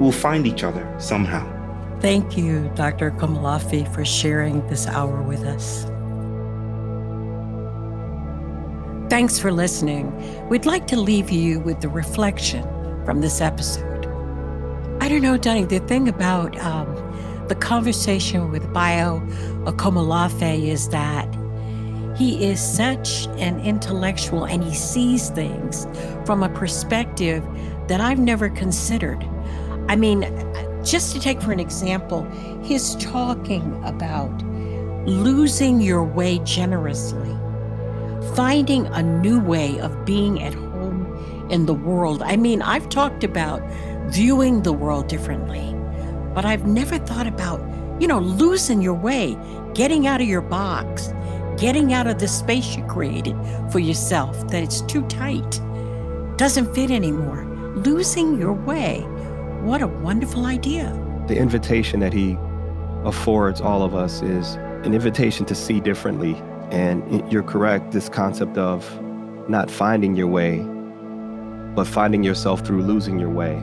We'll 0.00 0.10
find 0.10 0.46
each 0.48 0.64
other 0.64 0.84
somehow. 0.98 1.61
Thank 2.02 2.36
you, 2.36 2.68
Dr. 2.74 3.12
Komolafe, 3.12 3.86
for 3.94 4.04
sharing 4.04 4.66
this 4.66 4.88
hour 4.88 5.22
with 5.22 5.44
us. 5.44 5.84
Thanks 9.08 9.38
for 9.38 9.52
listening. 9.52 10.10
We'd 10.48 10.66
like 10.66 10.88
to 10.88 10.96
leave 10.96 11.30
you 11.30 11.60
with 11.60 11.80
the 11.80 11.88
reflection 11.88 12.64
from 13.04 13.20
this 13.20 13.40
episode. 13.40 14.06
I 15.00 15.08
don't 15.08 15.22
know, 15.22 15.36
Donny, 15.36 15.64
the 15.64 15.78
thing 15.78 16.08
about 16.08 16.58
um, 16.58 16.92
the 17.46 17.54
conversation 17.54 18.50
with 18.50 18.72
Bayo 18.72 19.20
Akomolafe 19.64 20.66
is 20.66 20.88
that 20.88 21.28
he 22.16 22.44
is 22.44 22.60
such 22.60 23.26
an 23.38 23.60
intellectual 23.60 24.44
and 24.44 24.64
he 24.64 24.74
sees 24.74 25.30
things 25.30 25.86
from 26.26 26.42
a 26.42 26.48
perspective 26.48 27.46
that 27.86 28.00
I've 28.00 28.18
never 28.18 28.48
considered. 28.48 29.24
I 29.88 29.96
mean, 29.96 30.22
just 30.84 31.12
to 31.12 31.20
take 31.20 31.40
for 31.40 31.52
an 31.52 31.60
example, 31.60 32.28
he's 32.62 32.96
talking 32.96 33.82
about 33.84 34.30
losing 35.06 35.80
your 35.80 36.04
way 36.04 36.38
generously, 36.40 37.36
finding 38.34 38.86
a 38.86 39.02
new 39.02 39.40
way 39.40 39.78
of 39.80 40.04
being 40.04 40.42
at 40.42 40.54
home 40.54 41.48
in 41.50 41.66
the 41.66 41.74
world. 41.74 42.22
I 42.22 42.36
mean, 42.36 42.62
I've 42.62 42.88
talked 42.88 43.24
about 43.24 43.62
viewing 44.06 44.62
the 44.62 44.72
world 44.72 45.08
differently, 45.08 45.74
but 46.34 46.44
I've 46.44 46.66
never 46.66 46.98
thought 46.98 47.26
about, 47.26 47.60
you 48.00 48.08
know, 48.08 48.20
losing 48.20 48.80
your 48.80 48.94
way, 48.94 49.36
getting 49.74 50.06
out 50.06 50.20
of 50.20 50.26
your 50.26 50.40
box, 50.40 51.12
getting 51.58 51.92
out 51.92 52.06
of 52.06 52.18
the 52.18 52.28
space 52.28 52.76
you 52.76 52.84
created 52.84 53.36
for 53.70 53.78
yourself 53.78 54.48
that 54.48 54.62
it's 54.62 54.80
too 54.82 55.02
tight, 55.08 55.60
doesn't 56.36 56.74
fit 56.74 56.90
anymore. 56.90 57.44
Losing 57.76 58.38
your 58.38 58.52
way. 58.52 59.06
What 59.62 59.80
a 59.80 59.86
wonderful 59.86 60.44
idea. 60.44 60.92
The 61.28 61.38
invitation 61.38 62.00
that 62.00 62.12
he 62.12 62.36
affords 63.04 63.60
all 63.60 63.82
of 63.84 63.94
us 63.94 64.20
is 64.20 64.56
an 64.84 64.92
invitation 64.92 65.46
to 65.46 65.54
see 65.54 65.78
differently. 65.78 66.34
And 66.72 67.32
you're 67.32 67.44
correct, 67.44 67.92
this 67.92 68.08
concept 68.08 68.58
of 68.58 69.00
not 69.48 69.70
finding 69.70 70.16
your 70.16 70.26
way, 70.26 70.58
but 71.76 71.86
finding 71.86 72.24
yourself 72.24 72.66
through 72.66 72.82
losing 72.82 73.20
your 73.20 73.30
way 73.30 73.54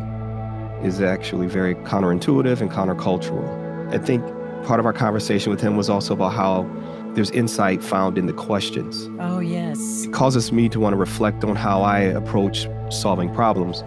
is 0.83 1.01
actually 1.01 1.47
very 1.47 1.75
counterintuitive 1.75 2.61
and 2.61 2.71
countercultural. 2.71 3.93
I 3.93 3.97
think 3.97 4.23
part 4.63 4.79
of 4.79 4.85
our 4.85 4.93
conversation 4.93 5.51
with 5.51 5.59
him 5.59 5.75
was 5.75 5.89
also 5.89 6.13
about 6.13 6.33
how 6.33 6.65
there's 7.13 7.31
insight 7.31 7.83
found 7.83 8.17
in 8.17 8.25
the 8.25 8.33
questions. 8.33 9.09
Oh, 9.19 9.39
yes. 9.39 10.05
It 10.05 10.13
causes 10.13 10.53
me 10.53 10.69
to 10.69 10.79
want 10.79 10.93
to 10.93 10.97
reflect 10.97 11.43
on 11.43 11.57
how 11.57 11.81
I 11.81 11.99
approach 11.99 12.69
solving 12.89 13.33
problems. 13.35 13.83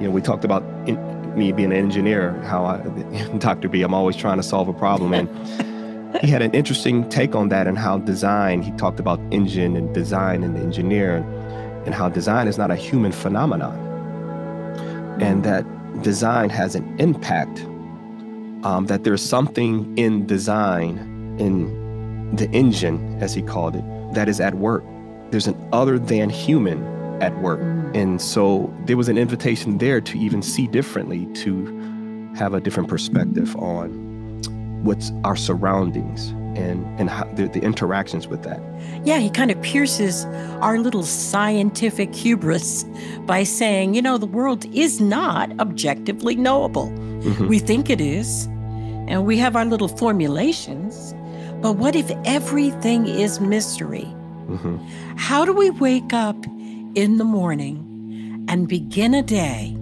You 0.00 0.08
know, 0.08 0.10
we 0.10 0.20
talked 0.20 0.44
about 0.44 0.64
in, 0.88 1.13
me 1.36 1.52
being 1.52 1.72
an 1.72 1.78
engineer, 1.78 2.32
how 2.42 2.64
I, 2.64 2.78
Dr. 3.38 3.68
B, 3.68 3.82
I'm 3.82 3.94
always 3.94 4.16
trying 4.16 4.36
to 4.36 4.42
solve 4.42 4.68
a 4.68 4.72
problem. 4.72 5.12
And 5.14 5.28
he 6.20 6.28
had 6.28 6.42
an 6.42 6.52
interesting 6.52 7.08
take 7.08 7.34
on 7.34 7.48
that 7.48 7.66
and 7.66 7.76
how 7.78 7.98
design, 7.98 8.62
he 8.62 8.70
talked 8.72 9.00
about 9.00 9.20
engine 9.30 9.76
and 9.76 9.94
design 9.94 10.42
and 10.42 10.56
engineer, 10.56 11.16
and, 11.16 11.86
and 11.86 11.94
how 11.94 12.08
design 12.08 12.48
is 12.48 12.58
not 12.58 12.70
a 12.70 12.76
human 12.76 13.12
phenomenon. 13.12 13.78
And 15.20 15.44
that 15.44 15.64
design 16.02 16.50
has 16.50 16.74
an 16.74 16.98
impact, 16.98 17.60
um, 18.64 18.86
that 18.86 19.04
there's 19.04 19.22
something 19.22 19.96
in 19.96 20.26
design, 20.26 20.98
in 21.38 22.36
the 22.36 22.48
engine, 22.50 23.18
as 23.22 23.34
he 23.34 23.42
called 23.42 23.76
it, 23.76 23.84
that 24.14 24.28
is 24.28 24.40
at 24.40 24.54
work. 24.54 24.84
There's 25.30 25.46
an 25.46 25.68
other 25.72 25.98
than 25.98 26.30
human 26.30 26.93
at 27.24 27.36
work. 27.40 27.60
Mm. 27.60 27.96
And 27.96 28.22
so 28.22 28.72
there 28.84 28.96
was 28.96 29.08
an 29.08 29.18
invitation 29.18 29.78
there 29.78 30.00
to 30.00 30.18
even 30.18 30.42
see 30.42 30.66
differently, 30.66 31.26
to 31.34 32.32
have 32.36 32.54
a 32.54 32.60
different 32.60 32.88
perspective 32.88 33.56
on 33.56 33.90
what's 34.84 35.10
our 35.24 35.36
surroundings 35.36 36.28
and, 36.56 36.84
and 37.00 37.08
how 37.08 37.24
the, 37.34 37.48
the 37.48 37.60
interactions 37.60 38.28
with 38.28 38.42
that. 38.42 38.60
Yeah, 39.04 39.18
he 39.18 39.30
kind 39.30 39.50
of 39.50 39.60
pierces 39.62 40.24
our 40.60 40.78
little 40.78 41.02
scientific 41.02 42.14
hubris 42.14 42.84
by 43.20 43.44
saying, 43.44 43.94
you 43.94 44.02
know, 44.02 44.18
the 44.18 44.26
world 44.26 44.66
is 44.74 45.00
not 45.00 45.50
objectively 45.58 46.36
knowable. 46.36 46.88
Mm-hmm. 46.88 47.48
We 47.48 47.58
think 47.58 47.88
it 47.88 48.00
is, 48.00 48.44
and 49.08 49.24
we 49.24 49.38
have 49.38 49.56
our 49.56 49.64
little 49.64 49.88
formulations 49.88 51.14
but 51.64 51.76
what 51.76 51.96
if 51.96 52.10
everything 52.26 53.06
is 53.06 53.40
mystery? 53.40 54.04
Mm-hmm. 54.48 54.76
How 55.16 55.46
do 55.46 55.54
we 55.54 55.70
wake 55.70 56.12
up 56.12 56.36
in 56.94 57.18
the 57.18 57.24
morning 57.24 58.44
and 58.48 58.68
begin 58.68 59.14
a 59.14 59.22
day 59.22 59.76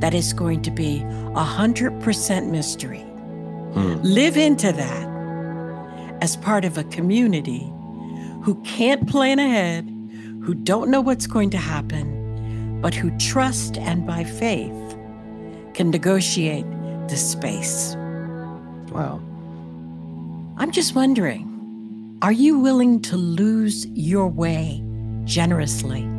that 0.00 0.14
is 0.14 0.32
going 0.32 0.62
to 0.62 0.70
be 0.70 1.00
100% 1.00 2.50
mystery? 2.50 3.04
Mm. 3.74 4.00
Live 4.02 4.36
into 4.36 4.72
that 4.72 5.14
as 6.22 6.36
part 6.36 6.64
of 6.64 6.78
a 6.78 6.84
community 6.84 7.70
who 8.42 8.54
can't 8.62 9.08
plan 9.08 9.38
ahead, 9.38 9.84
who 10.42 10.54
don't 10.54 10.90
know 10.90 11.00
what's 11.00 11.26
going 11.26 11.50
to 11.50 11.58
happen, 11.58 12.80
but 12.80 12.94
who 12.94 13.10
trust 13.18 13.78
and 13.78 14.06
by 14.06 14.22
faith 14.22 14.96
can 15.74 15.90
negotiate 15.90 16.66
the 17.08 17.16
space. 17.16 17.96
Wow. 18.92 19.20
I'm 20.56 20.70
just 20.70 20.94
wondering 20.94 21.50
are 22.22 22.32
you 22.32 22.58
willing 22.58 23.02
to 23.02 23.16
lose 23.16 23.86
your 23.88 24.28
way 24.28 24.82
generously? 25.24 26.13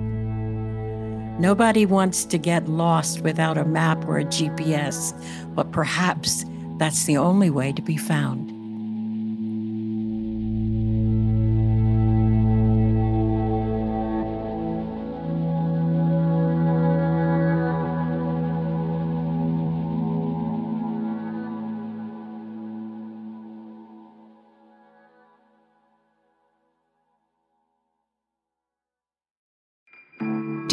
Nobody 1.37 1.85
wants 1.85 2.23
to 2.25 2.37
get 2.37 2.69
lost 2.69 3.19
without 3.19 3.57
a 3.57 3.65
map 3.65 4.07
or 4.07 4.19
a 4.19 4.23
GPS, 4.23 5.13
but 5.53 5.73
perhaps 5.73 6.45
that's 6.77 7.03
the 7.03 7.17
only 7.17 7.49
way 7.49 7.73
to 7.73 7.81
be 7.81 7.97
found. 7.97 8.54